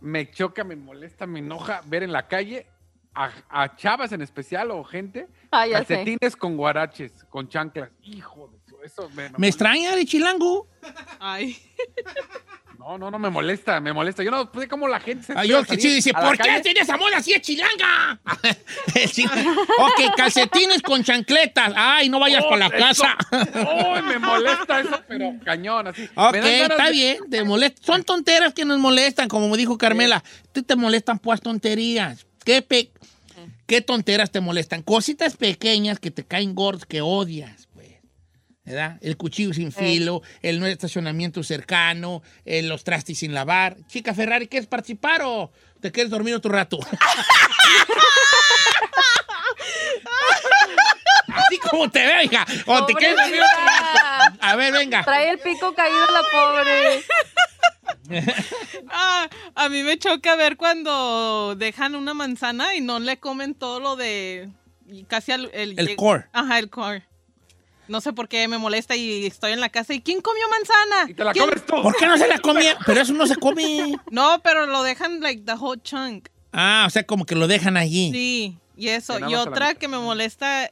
Me 0.00 0.30
choca, 0.30 0.64
me 0.64 0.76
molesta, 0.76 1.26
me 1.26 1.40
enoja 1.40 1.82
ver 1.86 2.02
en 2.02 2.12
la 2.12 2.26
calle 2.28 2.66
a, 3.14 3.30
a 3.48 3.76
chavas 3.76 4.12
en 4.12 4.22
especial 4.22 4.70
o 4.70 4.84
gente 4.84 5.26
Ah, 5.50 5.64
sé. 5.66 5.72
calcetines 5.72 6.36
con 6.36 6.56
guaraches, 6.56 7.12
con 7.28 7.48
chanclas. 7.48 7.90
Hijo 8.02 8.48
de 8.48 8.58
su, 8.68 8.82
eso 8.82 9.10
me, 9.10 9.30
Me 9.36 9.48
extraña 9.48 9.94
de 9.96 10.04
chilango. 10.06 10.68
Ay. 11.18 11.56
No, 12.80 12.96
no, 12.96 13.10
no 13.10 13.18
me 13.18 13.28
molesta, 13.28 13.78
me 13.78 13.92
molesta. 13.92 14.22
Yo 14.24 14.30
no 14.30 14.50
sé 14.58 14.66
cómo 14.66 14.88
la 14.88 15.00
gente 15.00 15.26
se 15.26 15.34
Ay, 15.36 15.48
yo 15.50 15.62
que 15.64 15.78
sí 15.78 15.88
dice, 15.92 16.14
¿por 16.14 16.36
qué 16.38 16.60
tiene 16.62 16.80
esa 16.80 16.96
moda 16.96 17.18
así 17.18 17.32
de 17.34 17.40
chilanga? 17.42 18.18
Ok, 19.78 20.16
calcetines 20.16 20.80
con 20.82 21.04
chancletas. 21.04 21.72
Ay, 21.76 22.08
no 22.08 22.18
vayas 22.18 22.42
Oh, 22.46 22.50
para 22.50 22.68
la 22.68 22.90
eso- 22.90 23.02
casa. 23.04 23.16
Uy, 23.54 24.02
me 24.02 24.18
molesta 24.26 24.80
eso, 24.80 24.98
pero 25.06 25.34
cañón, 25.44 25.88
así. 25.88 26.08
Ok, 26.14 26.34
está 26.36 26.86
de- 26.86 26.92
bien, 26.92 27.18
te 27.30 27.44
molesta. 27.44 27.80
Son 27.84 28.02
tonteras 28.02 28.54
que 28.54 28.64
nos 28.64 28.78
molestan, 28.78 29.28
como 29.28 29.48
me 29.50 29.56
dijo 29.58 29.76
Carmela. 29.76 30.22
Tú 30.52 30.62
te 30.62 30.74
molestan 30.74 31.18
pues 31.18 31.40
tonterías. 31.40 32.26
¿Qué, 32.44 32.62
pe- 32.62 32.92
¿Qué 33.66 33.82
tonteras 33.82 34.30
te 34.30 34.40
molestan? 34.40 34.82
Cositas 34.82 35.36
pequeñas 35.36 35.98
que 35.98 36.10
te 36.10 36.24
caen 36.24 36.54
gordos, 36.54 36.86
que 36.86 37.02
odias. 37.02 37.59
¿Verdad? 38.64 38.98
El 39.00 39.16
cuchillo 39.16 39.52
sin 39.54 39.72
filo, 39.72 40.22
el 40.42 40.60
no 40.60 40.66
estacionamiento 40.66 41.42
cercano, 41.42 42.22
eh, 42.44 42.62
los 42.62 42.84
trastes 42.84 43.18
sin 43.18 43.32
lavar. 43.34 43.76
Chica 43.88 44.14
Ferrari, 44.14 44.46
¿quieres 44.48 44.68
participar 44.68 45.22
o 45.24 45.50
te 45.80 45.90
quieres 45.90 46.10
dormir 46.10 46.34
otro 46.34 46.52
rato? 46.52 46.78
Así 51.32 51.58
como 51.58 51.90
te 51.90 52.04
veo, 52.06 52.22
hija. 52.22 52.44
O 52.66 52.84
te 52.86 52.94
quieres 52.94 53.16
dormir 53.16 53.40
otro 53.40 53.64
rato. 53.64 54.38
A 54.40 54.56
ver, 54.56 54.72
venga. 54.72 55.04
Trae 55.04 55.30
el 55.30 55.38
pico 55.38 55.74
caído 55.74 56.06
la 56.12 56.22
pobre. 56.30 57.04
Ah, 58.92 59.28
a 59.54 59.68
mí 59.68 59.84
me 59.84 59.96
choca 59.96 60.34
ver 60.34 60.56
cuando 60.56 61.54
dejan 61.56 61.94
una 61.94 62.12
manzana 62.12 62.74
y 62.74 62.80
no 62.80 62.98
le 62.98 63.20
comen 63.20 63.54
todo 63.54 63.78
lo 63.78 63.94
de 63.94 64.48
casi 65.06 65.30
al- 65.30 65.50
el, 65.54 65.78
El 65.78 65.94
core. 65.94 66.26
Ajá, 66.32 66.58
el 66.58 66.70
core. 66.70 67.06
No 67.90 68.00
sé 68.00 68.12
por 68.12 68.28
qué 68.28 68.46
me 68.46 68.56
molesta 68.56 68.94
y 68.94 69.26
estoy 69.26 69.50
en 69.50 69.60
la 69.60 69.68
casa 69.68 69.92
y 69.92 70.00
¿quién 70.00 70.20
comió 70.20 70.44
manzana? 70.48 71.10
Y 71.10 71.14
te 71.14 71.24
la 71.24 71.32
¿Quién? 71.32 71.46
comes 71.46 71.66
tú. 71.66 71.82
¿Por 71.82 71.96
qué 71.96 72.06
no 72.06 72.16
se 72.16 72.28
la 72.28 72.38
comía? 72.38 72.78
Pero 72.86 73.00
eso 73.00 73.12
no 73.14 73.26
se 73.26 73.34
come. 73.34 73.96
No, 74.12 74.40
pero 74.44 74.66
lo 74.68 74.84
dejan 74.84 75.20
like 75.20 75.42
the 75.44 75.54
whole 75.54 75.80
chunk. 75.82 76.28
Ah, 76.52 76.84
o 76.86 76.90
sea, 76.90 77.04
como 77.04 77.26
que 77.26 77.34
lo 77.34 77.48
dejan 77.48 77.76
allí. 77.76 78.12
Sí, 78.12 78.58
y 78.76 78.88
eso. 78.90 79.18
Y 79.18 79.34
otra 79.34 79.74
que 79.74 79.88
me 79.88 79.98
molesta 79.98 80.70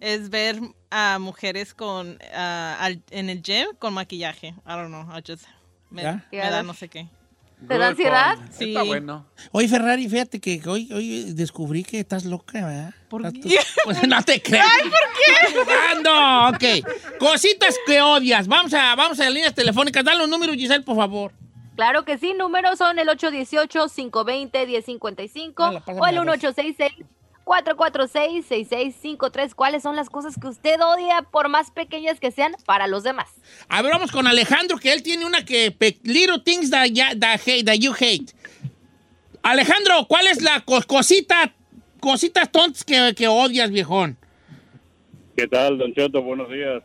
es 0.00 0.30
ver 0.30 0.60
a 0.90 1.18
mujeres 1.18 1.74
con 1.74 2.18
ah, 2.34 2.78
al- 2.80 3.02
en 3.10 3.28
el 3.28 3.42
gym 3.42 3.68
con 3.78 3.92
maquillaje. 3.92 4.48
I 4.48 4.70
don't 4.70 4.88
know, 4.88 5.02
I 5.14 5.22
just 5.26 5.44
me 5.90 6.02
da 6.30 6.62
no 6.62 6.72
sé 6.72 6.88
qué. 6.88 7.06
¿Te 7.66 7.78
da 7.78 7.88
ansiedad? 7.88 8.36
point. 8.36 8.52
Sí. 8.52 8.68
Está 8.68 8.82
bueno. 8.82 9.26
Oye, 9.52 9.68
Ferrari, 9.68 10.08
fíjate 10.08 10.40
que 10.40 10.60
hoy, 10.66 10.92
hoy 10.92 11.32
descubrí 11.32 11.82
que 11.82 12.00
estás 12.00 12.24
loca, 12.24 12.66
¿verdad? 12.66 12.92
¿Por 13.08 13.24
Estás 13.24 13.42
qué? 13.42 13.58
Pues 13.84 14.06
no 14.06 14.22
te 14.22 14.42
creas. 14.42 14.66
Ay, 14.82 14.90
¿por 14.90 15.00
qué? 15.16 16.02
No, 16.02 16.48
ok. 16.48 16.64
Cositas 17.18 17.76
que 17.86 18.02
odias. 18.02 18.46
Vamos 18.48 18.74
a, 18.74 18.94
vamos 18.94 19.18
a 19.20 19.24
las 19.24 19.32
líneas 19.32 19.54
telefónicas. 19.54 20.04
Dale 20.04 20.18
los 20.18 20.28
números, 20.28 20.56
Giselle, 20.56 20.84
por 20.84 20.96
favor. 20.96 21.32
Claro 21.76 22.04
que 22.04 22.18
sí, 22.18 22.34
números 22.34 22.76
son 22.78 22.98
el 22.98 23.08
818-520-1055 23.08 25.52
Hola, 25.56 25.80
pásame 25.80 26.00
o 26.00 26.06
el 26.06 26.14
la 26.14 26.20
voz. 27.44 27.54
1866-446-6653. 27.64 29.54
¿Cuáles 29.54 29.82
son 29.82 29.96
las 29.96 30.10
cosas 30.10 30.36
que 30.40 30.46
usted 30.48 30.80
odia, 30.80 31.22
por 31.30 31.48
más 31.48 31.70
pequeñas 31.70 32.20
que 32.20 32.30
sean, 32.30 32.54
para 32.66 32.86
los 32.86 33.02
demás? 33.02 33.28
A 33.68 33.82
ver, 33.82 33.92
vamos 33.92 34.10
con 34.12 34.26
Alejandro, 34.26 34.78
que 34.78 34.92
él 34.92 35.02
tiene 35.02 35.24
una 35.26 35.44
que... 35.44 35.74
Little 36.02 36.40
things 36.44 36.70
that, 36.70 36.86
ya- 36.92 37.14
that 37.18 37.40
hate- 37.46 37.64
that 37.64 37.76
you 37.78 37.92
hate. 37.92 38.32
Alejandro, 39.42 40.06
¿cuál 40.08 40.26
es 40.26 40.40
la 40.42 40.60
co- 40.60 40.82
cosita 40.86 41.52
cositas 42.00 42.50
tontas 42.52 42.84
que, 42.84 43.14
que 43.16 43.28
odias, 43.28 43.70
viejón. 43.70 44.18
¿Qué 45.36 45.46
tal, 45.48 45.78
Don 45.78 45.94
Cheto? 45.94 46.20
Buenos 46.22 46.50
días. 46.50 46.82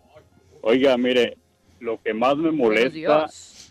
Oiga, 0.61 0.95
mire, 0.97 1.37
lo 1.81 2.01
que 2.01 2.13
más 2.13 2.37
me 2.37 2.51
molesta 2.51 3.25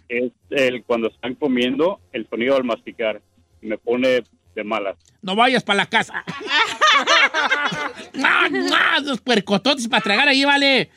es 0.08 0.32
el 0.50 0.84
cuando 0.84 1.08
están 1.08 1.34
comiendo 1.34 2.00
el 2.12 2.28
sonido 2.28 2.54
al 2.54 2.64
masticar. 2.64 3.22
Me 3.62 3.78
pone 3.78 4.22
de 4.54 4.64
malas. 4.64 4.96
No 5.22 5.34
vayas 5.36 5.64
para 5.64 5.78
la 5.78 5.86
casa. 5.86 6.22
Los 9.02 9.20
puercototes 9.20 9.88
para 9.88 10.02
tragar 10.02 10.28
ahí, 10.28 10.44
vale. 10.44 10.90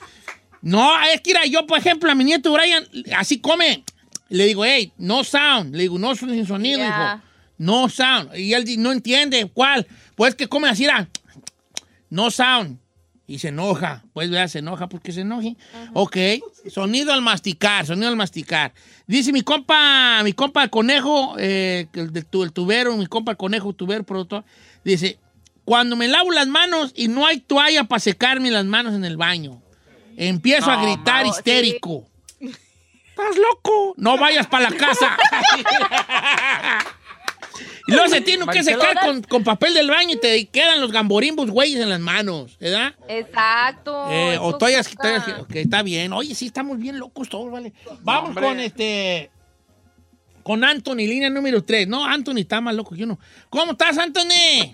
No, 0.62 0.92
es 1.14 1.22
que 1.22 1.34
yo, 1.50 1.66
por 1.66 1.80
ejemplo, 1.80 2.12
a 2.12 2.16
mi 2.16 2.24
nieto 2.24 2.52
Brian, 2.52 2.88
así 3.16 3.40
come. 3.40 3.84
Le 4.30 4.46
digo, 4.46 4.64
hey, 4.64 4.94
no 4.98 5.24
sound. 5.24 5.76
Le 5.76 5.84
digo, 5.84 6.00
no 6.00 6.16
sin 6.16 6.46
sonido, 6.46 6.80
hijo. 6.86 7.22
No 7.58 7.90
sound. 7.90 8.36
Y 8.36 8.54
él 8.54 8.66
no 8.78 8.92
entiende 8.92 9.50
cuál. 9.54 9.86
Pues 10.16 10.36
que 10.36 10.48
come 10.48 10.70
así, 10.70 10.86
era, 10.86 11.10
no 12.10 12.32
sound. 12.32 12.80
Y 13.28 13.40
se 13.40 13.50
enoja. 13.50 14.04
Pues 14.14 14.30
vea, 14.30 14.48
se 14.48 14.60
enoja 14.60 14.88
porque 14.88 15.12
se 15.12 15.22
enoje. 15.22 15.56
Ok. 15.94 16.18
Sonido 16.70 17.14
al 17.14 17.22
masticar, 17.22 17.86
sonido 17.86 18.10
al 18.10 18.16
masticar. 18.16 18.74
Dice 19.08 19.32
mi 19.32 19.42
compa, 19.42 20.22
mi 20.24 20.34
compa 20.34 20.64
el 20.64 20.70
conejo, 20.70 21.36
eh, 21.38 21.88
el 21.94 22.52
tubero, 22.52 22.96
mi 22.98 23.08
compa 23.08 23.32
el 23.32 23.38
conejo 23.38 23.74
tubero, 23.74 24.04
productor. 24.04 24.44
Dice, 24.84 25.20
cuando 25.72 25.96
me 25.96 26.10
lavo 26.10 26.34
las 26.34 26.48
manos 26.48 26.92
y 26.98 27.08
no 27.08 27.26
hay 27.26 27.40
toalla 27.40 27.86
para 27.86 28.02
secarme 28.02 28.52
las 28.52 28.66
manos 28.66 28.94
en 28.94 29.06
el 29.06 29.16
baño, 29.16 29.62
empiezo 30.18 30.70
a 30.70 30.84
gritar 30.84 31.26
histérico. 31.26 32.06
¿Estás 32.42 33.38
loco? 33.38 33.94
No 33.96 34.18
vayas 34.18 34.48
para 34.48 34.70
la 34.70 34.76
casa. 34.76 35.18
y 37.88 37.92
luego 37.94 38.10
se 38.10 38.20
tiene 38.20 38.46
que 38.48 38.64
secar 38.64 39.00
con, 39.00 39.24
con 39.24 39.46
papel 39.46 39.74
del 39.74 39.90
baño 39.90 40.16
y 40.16 40.20
te 40.20 40.46
quedan 40.48 40.82
los 40.82 40.92
gamborimbos 40.92 41.50
güeyes 41.50 41.80
en 41.80 41.90
las 41.90 42.02
manos, 42.02 42.58
¿verdad? 42.60 42.94
Exacto. 43.08 44.12
Eh, 44.12 44.38
o 44.42 44.58
toallas, 44.58 44.94
toallas 45.02 45.40
ok, 45.40 45.56
está 45.56 45.84
bien. 45.84 46.12
Oye, 46.12 46.36
sí, 46.36 46.48
estamos 46.48 46.80
bien 46.80 47.00
locos 47.00 47.30
todos, 47.30 47.50
¿vale? 47.50 47.72
Vamos 48.02 48.32
hombre. 48.32 48.44
con 48.44 48.60
este. 48.60 49.32
Con 50.44 50.66
Anthony, 50.66 51.08
línea 51.08 51.30
número 51.30 51.64
3. 51.64 51.88
No, 51.88 52.04
Anthony 52.04 52.40
está 52.40 52.60
más 52.60 52.76
loco 52.76 52.94
que 52.94 53.06
uno. 53.06 53.18
¿Cómo 53.50 53.72
estás, 53.72 53.98
Anthony? 53.98 54.74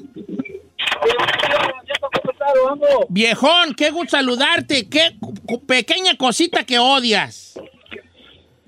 Viejón, 3.10 3.74
qué 3.76 3.92
gusto 3.92 4.18
saludarte. 4.18 4.88
Qué 4.90 5.16
pequeña 5.68 6.16
cosita 6.18 6.64
que 6.64 6.80
odias. 6.80 7.60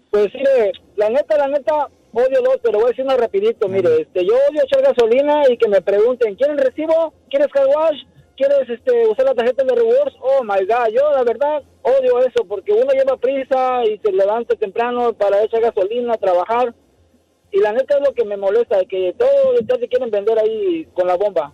Pues 0.09 0.33
mire, 0.33 0.71
la 0.95 1.09
neta, 1.09 1.37
la 1.37 1.47
neta, 1.47 1.87
odio 2.13 2.41
dos, 2.43 2.57
pero 2.63 2.79
voy 2.79 2.87
a 2.87 2.89
decir 2.89 3.05
una 3.05 3.15
rapidito, 3.15 3.67
mire, 3.67 4.01
este, 4.01 4.25
yo 4.25 4.33
odio 4.33 4.63
echar 4.63 4.81
gasolina 4.81 5.43
y 5.49 5.57
que 5.57 5.69
me 5.69 5.81
pregunten, 5.81 6.35
¿quieren 6.35 6.57
recibo? 6.57 7.13
¿Quieres 7.29 7.49
car 7.49 7.67
wash? 7.67 8.01
¿Quieres 8.35 8.69
este, 8.69 9.07
usar 9.07 9.25
la 9.25 9.35
tarjeta 9.35 9.63
de 9.63 9.75
rewards? 9.75 10.15
Oh 10.21 10.43
my 10.43 10.65
god, 10.65 10.87
yo 10.91 11.11
la 11.11 11.23
verdad 11.23 11.61
odio 11.83 12.19
eso 12.19 12.43
porque 12.47 12.71
uno 12.71 12.91
lleva 12.93 13.17
prisa 13.17 13.83
y 13.85 13.99
se 13.99 14.11
levanta 14.11 14.55
temprano 14.55 15.13
para 15.13 15.43
echar 15.43 15.61
gasolina, 15.61 16.17
trabajar. 16.17 16.73
Y 17.51 17.59
la 17.59 17.73
neta 17.73 17.97
es 17.97 18.07
lo 18.07 18.13
que 18.13 18.25
me 18.25 18.37
molesta, 18.37 18.79
que 18.85 19.13
todo 19.17 19.27
ya 19.61 19.77
te 19.77 19.87
quieren 19.87 20.09
vender 20.09 20.39
ahí 20.39 20.87
con 20.93 21.07
la 21.07 21.17
bomba. 21.17 21.53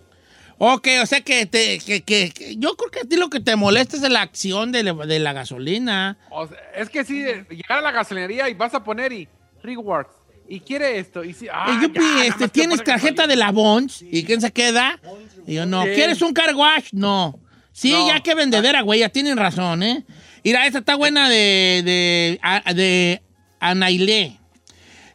Ok, 0.58 0.88
o 1.02 1.06
sea 1.06 1.20
que, 1.20 1.44
te, 1.46 1.78
que, 1.78 2.02
que- 2.02 2.30
que- 2.30 2.56
yo 2.56 2.76
creo 2.76 2.90
que 2.90 3.00
a 3.00 3.04
ti 3.04 3.16
lo 3.16 3.28
que 3.28 3.40
te 3.40 3.56
molesta 3.56 3.96
es 3.96 4.02
la 4.08 4.22
acción 4.22 4.72
de 4.72 4.82
la, 4.82 4.92
de 4.94 5.18
la 5.18 5.32
gasolina. 5.34 6.16
O 6.30 6.46
sea, 6.46 6.56
es 6.74 6.88
que 6.88 7.04
sí, 7.04 7.14
llegar 7.50 7.78
a 7.78 7.80
la 7.82 7.90
gasolinería 7.92 8.48
y 8.48 8.54
vas 8.54 8.72
a 8.74 8.82
poner 8.82 9.12
y 9.12 9.28
rewards. 9.62 10.10
Y 10.48 10.60
quiere 10.60 10.98
esto. 10.98 11.24
Y 11.24 11.34
ah, 11.52 11.76
Y 11.78 11.82
yo, 11.82 11.92
ya, 11.92 12.24
este, 12.24 12.48
¿Tienes 12.48 12.82
tarjeta 12.84 13.26
de 13.26 13.36
la 13.36 13.50
Bonds? 13.50 14.00
¿Y 14.02 14.22
quién 14.24 14.40
se 14.40 14.52
queda? 14.52 14.98
Y 15.46 15.54
yo, 15.54 15.66
no. 15.66 15.82
Sí. 15.82 15.88
¿Quieres 15.94 16.22
un 16.22 16.32
car 16.32 16.54
wash? 16.54 16.88
No. 16.92 17.38
Sí, 17.72 17.90
No. 17.92 18.06
ya 18.08 18.20
que 18.20 18.34
vendedera, 18.34 18.80
güey, 18.82 19.00
ya 19.00 19.08
tienen 19.10 19.36
razón, 19.36 19.82
¿eh? 19.82 20.04
Mira, 20.44 20.64
esta 20.66 20.78
está 20.78 20.94
buena 20.94 21.28
de, 21.28 21.82
de, 21.84 22.74
de 22.74 23.22
Anailé. 23.60 24.38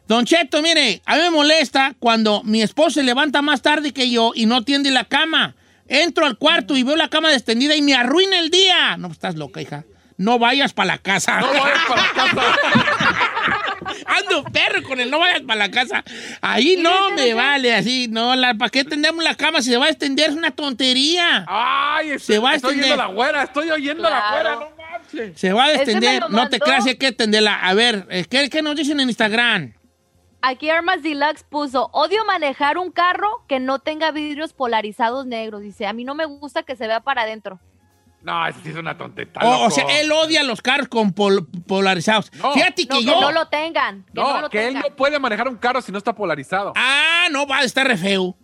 Don 0.08 0.24
Cheto, 0.26 0.60
mire, 0.62 1.00
a 1.06 1.16
mí 1.16 1.22
me 1.22 1.30
molesta 1.30 1.94
cuando 1.98 2.42
mi 2.44 2.60
esposo 2.60 2.90
se 2.90 3.02
levanta 3.02 3.40
más 3.40 3.62
tarde 3.62 3.92
que 3.92 4.10
yo 4.10 4.32
y 4.34 4.46
no 4.46 4.62
tiende 4.62 4.90
la 4.90 5.04
cama. 5.04 5.54
Entro 5.88 6.26
al 6.26 6.36
cuarto 6.38 6.76
y 6.76 6.82
veo 6.82 6.96
la 6.96 7.08
cama 7.08 7.32
extendida 7.32 7.76
y 7.76 7.82
me 7.82 7.94
arruina 7.94 8.38
el 8.38 8.50
día. 8.50 8.96
No, 8.96 9.08
pues, 9.08 9.16
estás 9.16 9.36
loca, 9.36 9.60
hija. 9.62 9.84
No 10.16 10.38
vayas 10.38 10.72
para 10.72 10.86
la 10.86 10.98
casa. 10.98 11.40
No 11.40 11.48
vayas 11.48 11.80
para 11.88 12.02
la 12.02 12.12
casa. 12.12 12.42
Ando 14.06 14.44
perro 14.44 14.82
con 14.82 15.00
el 15.00 15.10
no 15.10 15.18
vayas 15.18 15.42
para 15.42 15.58
la 15.58 15.70
casa. 15.70 16.04
Ahí 16.40 16.76
no 16.78 17.10
me 17.10 17.34
vale, 17.34 17.74
así. 17.74 18.08
No, 18.08 18.34
la, 18.36 18.54
¿para 18.54 18.70
qué 18.70 18.84
tendemos 18.84 19.22
la 19.24 19.34
cama? 19.34 19.62
Si 19.62 19.70
se 19.70 19.76
va 19.76 19.86
a 19.86 19.90
extender, 19.90 20.30
es 20.30 20.36
una 20.36 20.50
tontería. 20.50 21.44
Ay, 21.48 22.18
Se 22.18 22.38
va 22.38 22.50
a 22.50 22.54
estoy 22.56 22.78
oyendo 22.78 22.96
la 22.96 23.06
güera, 23.06 23.42
estoy 23.44 23.70
oyendo 23.70 24.02
la 24.02 24.30
güera, 24.32 24.54
no 24.56 24.68
manches. 24.76 25.40
Se 25.40 25.52
va 25.52 25.64
a 25.64 25.72
extender. 25.74 26.30
No 26.30 26.48
te 26.48 26.58
creas, 26.60 26.86
hay 26.86 26.96
que 26.96 27.08
extenderla. 27.08 27.54
A 27.56 27.74
ver, 27.74 28.06
eh, 28.10 28.24
¿qué, 28.28 28.48
qué 28.50 28.62
nos 28.62 28.76
dicen 28.76 29.00
en 29.00 29.08
Instagram? 29.08 29.74
Aquí 30.44 30.68
Armas 30.70 31.02
Deluxe 31.02 31.44
puso, 31.44 31.88
odio 31.92 32.24
manejar 32.24 32.76
un 32.76 32.90
carro 32.90 33.44
que 33.48 33.60
no 33.60 33.78
tenga 33.78 34.10
vidrios 34.10 34.52
polarizados 34.52 35.24
negros. 35.24 35.62
Dice, 35.62 35.86
a 35.86 35.92
mí 35.92 36.02
no 36.04 36.14
me 36.16 36.24
gusta 36.24 36.64
que 36.64 36.74
se 36.74 36.86
vea 36.88 37.00
para 37.00 37.22
adentro. 37.22 37.60
No, 38.22 38.46
eso 38.46 38.58
sí 38.62 38.70
es 38.70 38.76
una 38.76 38.96
tonteta. 38.96 39.40
O, 39.44 39.70
sea, 39.70 39.84
él 40.00 40.10
odia 40.12 40.42
los 40.44 40.60
carros 40.62 40.88
con 40.88 41.12
pol- 41.12 41.46
polarizados. 41.66 42.30
No. 42.34 42.52
Fíjate 42.52 42.84
No, 42.86 42.88
que 42.98 43.00
que 43.00 43.04
yo. 43.04 43.20
no 43.20 43.32
lo 43.32 43.46
tengan. 43.48 44.04
Que 44.04 44.20
no, 44.20 44.34
No, 44.34 44.40
lo 44.42 44.50
que 44.50 44.68
él 44.68 44.74
no 44.74 44.82
puede 44.96 45.18
manejar 45.18 45.48
un 45.48 45.56
carro 45.56 45.80
si 45.80 45.90
no 45.92 45.98
está 45.98 46.12
polarizado. 46.14 46.72
Ah, 46.76 47.26
no, 47.32 47.46
va 47.46 47.58
a 47.58 47.64
estar 47.64 47.86
re 47.86 47.96
feo. 47.96 48.36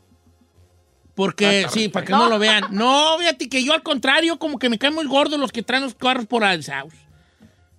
Porque, 1.15 1.65
Ah, 1.67 1.69
sí, 1.69 1.87
re 1.87 1.91
para 1.91 2.07
que 2.07 2.13
feo. 2.13 2.19
no 2.19 2.29
lo 2.29 2.39
vean. 2.41 2.65
No, 2.71 3.17
fíjate 3.19 3.49
que 3.49 3.63
yo 3.65 3.73
al 3.73 3.83
contrario, 3.83 4.39
como 4.39 4.59
que 4.59 4.69
me 4.69 4.79
caen 4.79 4.95
muy 4.95 5.07
gordos 5.07 5.39
los 5.39 5.53
que 5.53 5.63
traen 5.63 5.83
los 5.85 5.95
carros 5.95 6.27
polarizados. 6.27 6.93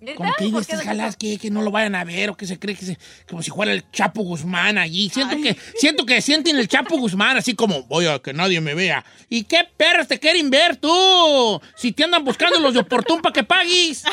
De 0.00 0.14
estas 0.60 0.82
jaladas 0.82 1.16
que, 1.16 1.36
que 1.38 1.50
no 1.50 1.60
lo 1.60 1.70
vayan 1.70 1.94
a 1.94 2.04
ver 2.04 2.30
o 2.30 2.36
que 2.36 2.46
se 2.46 2.58
cree 2.58 2.74
que 2.74 2.86
se, 2.86 2.98
como 3.28 3.42
si 3.42 3.50
fuera 3.50 3.72
el 3.72 3.90
Chapo 3.90 4.22
Guzmán 4.22 4.78
allí. 4.78 5.10
Siento 5.10 5.36
que, 5.42 5.54
siento 5.76 6.06
que 6.06 6.22
sienten 6.22 6.58
el 6.58 6.68
Chapo 6.68 6.96
Guzmán 6.96 7.36
así 7.36 7.54
como, 7.54 7.82
voy 7.84 8.06
a 8.06 8.18
que 8.18 8.32
nadie 8.32 8.60
me 8.62 8.74
vea. 8.74 9.04
¿Y 9.28 9.44
qué 9.44 9.68
perros 9.76 10.08
te 10.08 10.18
quieren 10.18 10.48
ver 10.48 10.76
tú? 10.76 11.60
Si 11.76 11.92
te 11.92 12.04
andan 12.04 12.24
buscando 12.24 12.58
los 12.60 12.72
de 12.72 12.80
Oportun 12.80 13.20
para 13.20 13.32
que 13.34 13.44
pagues. 13.44 14.04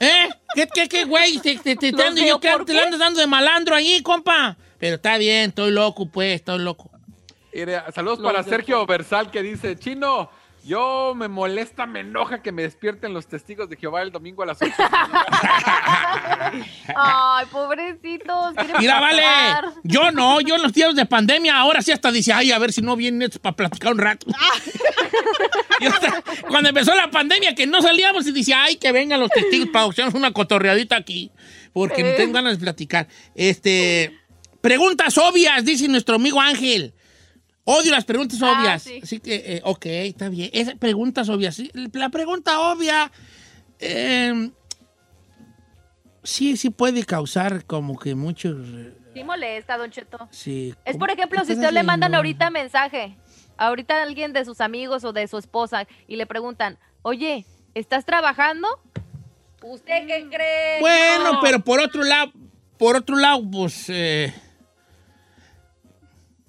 ¿Eh? 0.00 0.28
¿Qué, 0.54 0.66
qué, 0.74 0.88
qué, 0.88 1.04
güey? 1.04 1.38
Te, 1.38 1.56
te, 1.56 1.76
te, 1.76 1.76
te 1.76 1.92
¿Los 1.92 2.00
ando- 2.00 2.26
yo 2.26 2.40
creo 2.40 2.40
que 2.40 2.48
Oportun? 2.54 2.74
te 2.76 2.82
andas 2.82 2.98
dando 3.00 3.20
de 3.20 3.26
malandro 3.26 3.74
allí, 3.74 4.00
compa. 4.02 4.56
Pero 4.78 4.96
está 4.96 5.18
bien, 5.18 5.50
estoy 5.50 5.70
loco, 5.70 6.06
pues, 6.06 6.36
estoy 6.36 6.58
loco. 6.60 6.90
Saludos 7.94 8.20
para 8.22 8.42
Sergio 8.42 8.84
Versal 8.86 9.30
que 9.30 9.42
dice, 9.42 9.78
Chino, 9.78 10.30
yo 10.66 11.14
me 11.14 11.28
molesta, 11.28 11.86
me 11.86 12.00
enoja 12.00 12.42
que 12.42 12.50
me 12.52 12.62
despierten 12.62 13.14
los 13.14 13.26
testigos 13.26 13.68
de 13.68 13.76
Jehová 13.76 14.02
el 14.02 14.10
domingo 14.10 14.42
a 14.42 14.46
las 14.46 14.60
8. 14.60 14.72
Ay, 16.96 17.46
pobrecitos. 17.50 18.54
Mira, 18.78 19.00
vale. 19.00 19.22
Yo 19.84 20.10
no, 20.12 20.40
yo 20.40 20.56
en 20.56 20.62
los 20.62 20.72
tiempos 20.72 20.96
de 20.96 21.06
pandemia 21.06 21.56
ahora 21.56 21.82
sí 21.82 21.92
hasta 21.92 22.10
dice, 22.10 22.32
ay, 22.32 22.52
a 22.52 22.58
ver 22.58 22.72
si 22.72 22.82
no 22.82 22.96
vienen 22.96 23.30
para 23.40 23.54
platicar 23.54 23.92
un 23.92 23.98
rato. 23.98 24.26
Hasta- 25.80 26.22
cuando 26.48 26.68
empezó 26.70 26.94
la 26.94 27.10
pandemia 27.10 27.54
que 27.54 27.66
no 27.66 27.80
salíamos 27.82 28.26
y 28.26 28.32
dice, 28.32 28.54
ay, 28.54 28.76
que 28.76 28.92
vengan 28.92 29.20
los 29.20 29.30
testigos 29.30 29.68
para 29.68 29.86
echarnos 29.86 30.14
una 30.14 30.32
cotorreadita 30.32 30.96
aquí. 30.96 31.30
Porque 31.72 32.02
no 32.02 32.14
tengo 32.16 32.32
ganas 32.32 32.54
de 32.54 32.64
platicar. 32.64 33.06
Este, 33.34 34.18
preguntas 34.60 35.18
obvias, 35.18 35.64
dice 35.64 35.86
nuestro 35.88 36.16
amigo 36.16 36.40
Ángel. 36.40 36.94
Odio 37.68 37.90
las 37.90 38.04
preguntas 38.04 38.40
Ah, 38.42 38.58
obvias. 38.60 38.82
sí. 38.82 39.00
Así 39.02 39.18
que, 39.20 39.34
eh, 39.56 39.60
ok, 39.64 39.86
está 39.86 40.28
bien. 40.28 40.50
Es 40.52 40.72
preguntas 40.76 41.28
obvias. 41.28 41.60
La 41.92 42.08
pregunta 42.10 42.60
obvia, 42.60 43.10
eh, 43.80 44.50
sí, 46.22 46.56
sí 46.56 46.70
puede 46.70 47.04
causar 47.04 47.64
como 47.64 47.98
que 47.98 48.14
muchos... 48.14 48.56
Sí 49.14 49.24
molesta, 49.24 49.76
Don 49.78 49.90
Cheto. 49.90 50.28
Sí. 50.30 50.74
Es 50.84 50.92
¿Cómo- 50.92 51.00
por 51.00 51.10
ejemplo, 51.10 51.44
si 51.44 51.54
usted 51.54 51.72
le 51.72 51.82
mandan 51.82 52.14
ahorita 52.14 52.50
mensaje, 52.50 53.16
ahorita 53.56 53.98
a 53.98 54.02
alguien 54.02 54.32
de 54.32 54.44
sus 54.44 54.60
amigos 54.60 55.04
o 55.04 55.12
de 55.12 55.26
su 55.26 55.38
esposa 55.38 55.86
y 56.06 56.16
le 56.16 56.26
preguntan, 56.26 56.78
oye, 57.02 57.46
¿estás 57.74 58.04
trabajando? 58.04 58.68
¿Usted 59.62 60.06
qué 60.06 60.28
cree? 60.30 60.80
Bueno, 60.80 61.32
No. 61.34 61.40
pero 61.42 61.60
por 61.64 61.80
otro 61.80 62.04
lado, 62.04 62.30
por 62.78 62.94
otro 62.94 63.16
lado, 63.16 63.42
pues, 63.50 63.86
eh, 63.88 64.32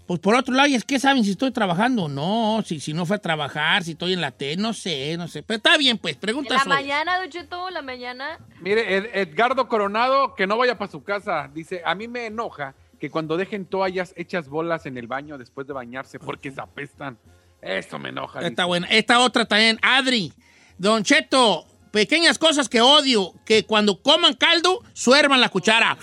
pues 0.08 0.20
por 0.22 0.36
otro 0.36 0.54
lado, 0.54 0.68
¿y 0.70 0.76
es 0.76 0.84
que 0.86 1.00
saben 1.00 1.24
si 1.24 1.32
estoy 1.32 1.52
trabajando 1.52 2.04
o 2.06 2.08
no? 2.08 2.64
Si, 2.66 2.80
si 2.80 2.94
no 2.94 3.06
fue 3.06 3.18
a 3.18 3.20
trabajar, 3.20 3.84
si 3.84 3.92
estoy 3.92 4.14
en 4.14 4.22
la 4.22 4.32
T, 4.32 4.56
no 4.58 4.74
sé, 4.74 5.16
no 5.18 5.28
sé. 5.28 5.44
Pero 5.44 5.58
está 5.58 5.78
bien, 5.78 5.98
pues, 5.98 6.16
En 6.16 6.20
preguntas. 6.22 6.66
la 6.66 6.74
mañana, 6.76 7.20
Don 7.20 7.30
Cheto, 7.30 7.68
en 7.68 7.74
la 7.74 7.82
mañana. 7.82 8.40
Mire, 8.62 8.96
Ed- 8.98 9.10
Edgardo 9.14 9.68
Coronado, 9.68 10.34
que 10.36 10.48
no 10.48 10.58
vaya 10.58 10.78
para 10.78 10.90
su 10.90 11.04
casa, 11.04 11.50
dice, 11.54 11.82
a 11.86 11.94
mí 11.94 12.08
me 12.08 12.26
enoja 12.28 12.74
que 13.00 13.12
cuando 13.12 13.38
dejen 13.38 13.66
toallas 13.66 14.14
hechas 14.16 14.48
bolas 14.50 14.86
en 14.88 14.98
el 14.98 15.08
baño 15.08 15.38
después 15.38 15.68
de 15.68 15.74
bañarse 15.74 16.18
porque 16.20 16.52
se 16.52 16.62
apestan. 16.62 17.18
Eso 17.62 18.00
me 18.00 18.10
enoja. 18.10 18.40
Está 18.40 18.50
dice. 18.50 18.64
buena. 18.64 18.88
Esta 18.88 19.20
otra 19.20 19.46
también, 19.46 19.78
Adri. 19.82 20.32
Don 20.78 21.04
Cheto, 21.04 21.66
pequeñas 21.92 22.38
cosas 22.38 22.70
que 22.70 22.82
odio, 22.82 23.34
que 23.46 23.66
cuando 23.66 24.02
coman 24.02 24.36
caldo, 24.36 24.84
suervan 24.94 25.42
la 25.42 25.50
cuchara. 25.50 25.98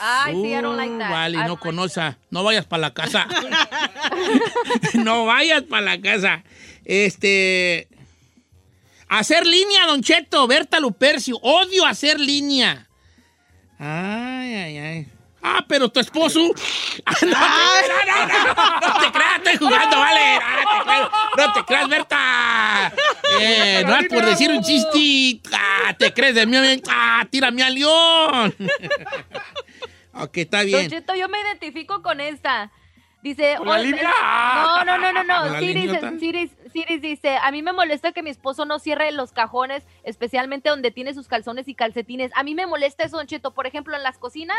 Ay, 0.00 0.34
sí, 0.34 0.48
I 0.52 0.60
don't 0.62 0.76
like 0.76 0.92
Uh, 0.94 0.98
that. 0.98 1.10
Vale, 1.10 1.38
no 1.44 1.58
conoce. 1.58 2.16
No 2.30 2.44
vayas 2.44 2.64
para 2.66 2.80
la 2.82 2.94
casa. 2.94 3.26
no 4.94 5.24
vayas 5.26 5.62
para 5.62 5.82
la 5.82 6.00
casa. 6.00 6.42
Este. 6.84 7.88
Hacer 9.08 9.46
línea, 9.46 9.86
Don 9.86 10.02
Cheto, 10.02 10.46
Berta 10.46 10.80
Lupercio. 10.80 11.36
Odio 11.42 11.86
hacer 11.86 12.20
línea. 12.20 12.86
Ay, 13.78 14.54
ay, 14.54 14.78
ay. 14.78 15.06
Ah, 15.42 15.64
pero 15.68 15.88
tu 15.88 16.00
esposo. 16.00 16.40
Ah, 17.06 17.14
no, 17.22 17.28
no, 17.28 18.26
no, 18.26 18.94
no, 18.94 19.00
te 19.00 19.12
creas, 19.12 19.36
estoy 19.36 19.56
jugando, 19.56 19.98
vale. 19.98 20.20
Ah, 20.42 21.10
no 21.36 21.52
te 21.52 21.64
creas, 21.64 21.88
Berta. 21.88 22.92
Eh, 23.40 23.84
no 23.86 23.96
es 23.96 24.08
por 24.08 24.26
decir 24.26 24.50
un 24.50 24.62
chiste. 24.62 25.40
Ah, 25.52 25.94
te 25.96 26.12
crees 26.12 26.34
de 26.34 26.44
mí. 26.44 26.82
Ah, 26.90 27.24
tírame 27.30 27.62
al 27.62 27.74
león. 27.74 28.54
ok, 30.24 30.36
está 30.38 30.58
Don 30.58 30.66
bien. 30.66 30.90
Cheto, 30.90 31.14
yo 31.14 31.28
me 31.28 31.40
identifico 31.40 32.02
con 32.02 32.20
esta. 32.20 32.70
Dice, 33.20 33.56
¿Con 33.58 33.66
la 33.66 33.74
"Oye, 33.74 33.84
línea? 33.86 34.12
No, 34.54 34.84
no, 34.84 34.98
no, 34.98 35.12
no, 35.12 35.38
¿Con 35.42 35.52
no. 35.54 35.58
Siris? 35.58 35.90
Siris, 36.20 36.50
Siris 36.72 37.02
dice, 37.02 37.36
a 37.42 37.50
mí 37.50 37.62
me 37.62 37.72
molesta 37.72 38.12
que 38.12 38.22
mi 38.22 38.30
esposo 38.30 38.64
no 38.64 38.78
cierre 38.78 39.10
los 39.10 39.32
cajones, 39.32 39.82
especialmente 40.04 40.68
donde 40.70 40.92
tiene 40.92 41.14
sus 41.14 41.26
calzones 41.26 41.66
y 41.66 41.74
calcetines. 41.74 42.30
A 42.36 42.44
mí 42.44 42.54
me 42.54 42.66
molesta 42.66 43.02
eso, 43.02 43.16
Don 43.16 43.26
Cheto. 43.26 43.52
Por 43.54 43.66
ejemplo, 43.66 43.96
en 43.96 44.04
las 44.04 44.18
cocinas, 44.18 44.58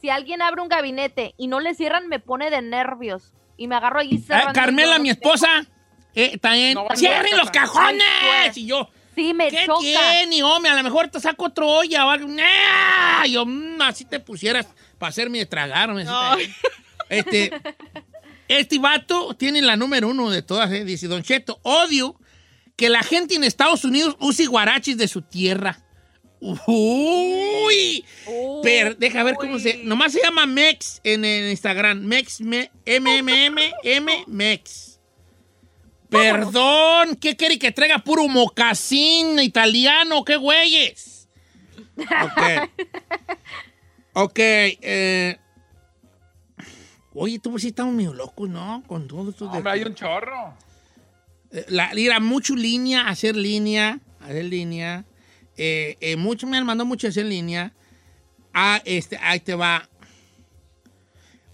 si 0.00 0.10
alguien 0.10 0.42
abre 0.42 0.60
un 0.60 0.68
gabinete 0.68 1.34
y 1.38 1.46
no 1.46 1.60
le 1.60 1.74
cierran, 1.74 2.08
me 2.08 2.18
pone 2.18 2.50
de 2.50 2.62
nervios. 2.62 3.32
Y 3.56 3.68
me 3.68 3.76
agarro 3.76 4.00
ahí 4.00 4.18
Ah, 4.22 4.26
cerrando. 4.26 4.52
Carmela, 4.54 4.98
mi 4.98 5.10
esposa. 5.10 5.64
Eh, 6.14 6.36
también. 6.38 6.74
No, 6.74 6.88
¡Cierren 6.96 7.30
no, 7.30 7.36
los 7.36 7.50
cajones! 7.52 8.56
Y 8.56 8.66
yo. 8.66 8.88
Sí, 9.14 9.34
me 9.34 9.50
¿Qué 9.50 9.66
choca. 9.66 9.80
tiene, 9.80 10.42
hombre? 10.42 10.72
A 10.72 10.74
lo 10.74 10.82
mejor 10.82 11.08
te 11.08 11.20
saco 11.20 11.44
otro 11.44 11.68
olla 11.68 12.06
o 12.06 12.10
algo. 12.10 12.28
¡Ah! 12.42 13.24
Yo, 13.28 13.44
mm, 13.46 13.80
así 13.82 14.04
te 14.04 14.18
pusieras 14.18 14.66
para 15.00 15.10
hacerme 15.10 15.38
de 15.38 15.46
tragar. 15.46 15.90
hombre, 15.90 16.04
así 16.08 16.46
te- 17.08 17.18
Este, 17.18 17.50
este 18.46 18.78
vato 18.78 19.34
tiene 19.34 19.60
la 19.62 19.74
número 19.76 20.06
uno 20.08 20.30
de 20.30 20.42
todas. 20.42 20.70
eh. 20.70 20.84
Dice, 20.84 21.08
Don 21.08 21.24
Cheto, 21.24 21.58
odio 21.64 22.14
que 22.76 22.88
la 22.88 23.02
gente 23.02 23.34
en 23.34 23.42
Estados 23.42 23.84
Unidos 23.84 24.16
use 24.20 24.46
guarachis 24.46 24.96
de 24.96 25.08
su 25.08 25.22
tierra. 25.22 25.80
Uy. 26.40 28.04
Pero, 28.62 28.94
deja 28.94 29.22
ver 29.22 29.34
cómo 29.34 29.58
se... 29.58 29.78
Nomás 29.84 30.12
se 30.12 30.22
llama 30.22 30.46
Mex 30.46 31.00
en, 31.04 31.24
en 31.24 31.50
Instagram. 31.50 32.00
Mex, 32.00 32.40
me, 32.40 32.70
M, 32.86 33.18
M, 33.18 33.46
M, 33.46 33.72
M, 33.82 34.24
Mex. 34.26 34.98
Perdón, 36.08 37.16
¿qué 37.16 37.36
quiere 37.36 37.58
que 37.58 37.70
traiga 37.72 37.98
puro 37.98 38.26
mocasín 38.28 39.38
italiano? 39.40 40.24
¿Qué 40.24 40.36
güeyes? 40.36 41.28
Ok. 42.00 42.70
Ok, 44.12 44.38
eh... 44.38 45.38
Oye, 47.12 47.38
tú 47.38 47.50
pues 47.50 47.62
sí 47.62 47.68
estamos 47.68 47.94
medio 47.94 48.14
locos, 48.14 48.48
¿no? 48.48 48.82
Con 48.86 49.08
todo 49.08 49.30
esto 49.30 49.48
de... 49.48 49.58
Hombre, 49.58 49.72
hay 49.72 49.82
un 49.82 49.94
chorro. 49.94 50.54
Eh, 51.50 51.66
La, 51.68 51.92
ir 51.94 52.12
a 52.12 52.20
mucho 52.20 52.54
línea, 52.54 53.08
hacer 53.08 53.34
línea, 53.34 53.98
hacer 54.20 54.44
línea. 54.44 55.04
Eh, 55.56 55.96
eh, 56.00 56.16
mucho 56.16 56.46
me 56.46 56.56
han 56.56 56.64
mandado 56.64 56.86
mucho 56.86 57.08
hacer 57.08 57.26
línea. 57.26 57.72
Ah, 58.54 58.80
este, 58.84 59.18
ahí 59.18 59.40
te 59.40 59.54
va. 59.54 59.88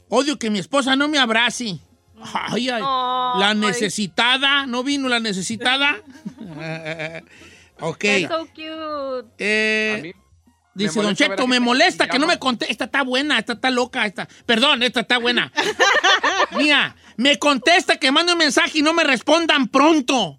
Odio 0.09 0.38
que 0.38 0.50
mi 0.50 0.59
esposa 0.59 0.94
no 0.94 1.09
me 1.09 1.18
abrace. 1.18 1.78
Ay, 2.20 2.68
ay. 2.68 2.82
La 2.82 3.50
Ay. 3.50 3.59
necesitada, 3.59 4.66
¿no 4.66 4.82
vino 4.82 5.09
la 5.09 5.20
necesitada? 5.20 5.96
ok. 7.80 7.98
That's 7.98 8.28
so 8.28 8.46
cute. 8.54 9.28
Eh, 9.38 10.12
dice 10.77 11.03
Don 11.03 11.14
Cheto, 11.16 11.47
me 11.47 11.59
molesta 11.61 12.07
que 12.07 12.12
que 12.12 12.18
no 12.18 12.27
me 12.27 12.39
conteste. 12.39 12.70
Esta 12.72 12.85
está 12.85 13.03
buena, 13.03 13.39
esta 13.39 13.55
está 13.55 13.70
loca, 13.70 14.07
esta. 14.07 14.29
Perdón, 14.47 14.83
esta 14.83 15.01
está 15.01 15.18
buena. 15.18 15.53
Mía, 16.57 16.95
me 17.16 17.39
contesta 17.39 17.97
que 17.97 18.11
mande 18.12 18.33
un 18.33 18.39
mensaje 18.39 18.79
y 18.79 18.83
no 18.83 18.93
me 18.93 19.05
respondan 19.05 19.68
pronto. 19.68 20.39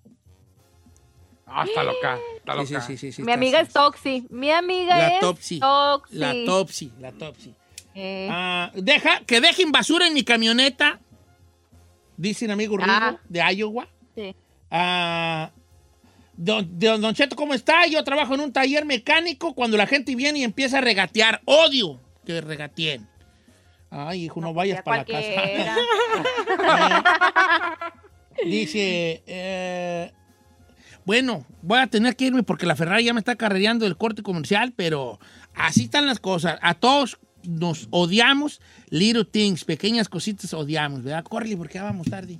Ah, 1.45 1.63
está 1.65 1.83
loca. 1.83 2.19
Está 2.37 2.65
Sí, 2.65 2.73
loca. 2.73 2.85
sí, 2.85 2.97
sí, 2.97 3.11
sí, 3.11 3.21
Mi 3.21 3.31
está- 3.31 3.33
amiga 3.33 3.59
es 3.61 3.69
Toxi. 3.73 4.27
Mi 4.29 4.51
amiga 4.51 4.97
La 4.97 5.07
es 5.09 5.19
Topsy. 5.19 5.59
Toxi. 5.59 6.15
La 6.15 6.33
Topsy, 6.45 6.91
la 6.99 7.11
Topsy. 7.13 7.53
Eh. 7.95 8.27
Ah, 8.31 8.71
deja, 8.75 9.21
que 9.25 9.41
dejen 9.41 9.71
basura 9.71 10.07
en 10.07 10.13
mi 10.13 10.23
camioneta. 10.23 10.99
Dice 12.15 12.45
un 12.45 12.51
amigo 12.51 12.77
Rigo 12.77 12.91
Ah. 12.91 13.17
de 13.29 13.39
Iowa. 13.55 13.87
Sí. 14.15 14.35
Ah, 14.69 15.51
don, 16.37 16.79
don, 16.79 17.01
don 17.01 17.13
Cheto, 17.13 17.35
¿cómo 17.35 17.53
está? 17.53 17.85
Yo 17.87 18.03
trabajo 18.03 18.35
en 18.35 18.41
un 18.41 18.53
taller 18.53 18.85
mecánico 18.85 19.53
cuando 19.53 19.75
la 19.75 19.87
gente 19.87 20.15
viene 20.15 20.39
y 20.39 20.43
empieza 20.43 20.77
a 20.77 20.81
regatear. 20.81 21.41
Odio 21.45 21.99
que 22.25 22.39
regateen. 22.41 23.07
Ay, 23.89 24.25
hijo, 24.25 24.41
no, 24.41 24.53
vayas 24.53 24.81
para 24.83 24.97
la 24.97 25.05
casa. 25.05 25.75
Dice, 28.45 29.23
eh, 29.25 30.11
bueno, 31.05 31.45
voy 31.61 31.79
a 31.79 31.87
tener 31.87 32.15
que 32.15 32.25
irme 32.25 32.43
porque 32.43 32.65
la 32.65 32.75
Ferrari 32.75 33.05
ya 33.05 33.13
me 33.13 33.19
está 33.19 33.35
carrereando 33.35 33.87
el 33.87 33.97
corte 33.97 34.23
comercial, 34.23 34.73
pero 34.75 35.19
así 35.55 35.85
están 35.85 36.05
las 36.05 36.19
cosas. 36.19 36.59
A 36.61 36.73
todos 36.73 37.17
nos 37.43 37.87
odiamos, 37.91 38.61
little 38.89 39.25
things, 39.25 39.63
pequeñas 39.63 40.09
cositas 40.09 40.53
odiamos, 40.53 41.03
¿verdad? 41.03 41.23
Corre, 41.23 41.55
porque 41.55 41.75
ya 41.75 41.83
vamos 41.83 42.07
tarde. 42.07 42.39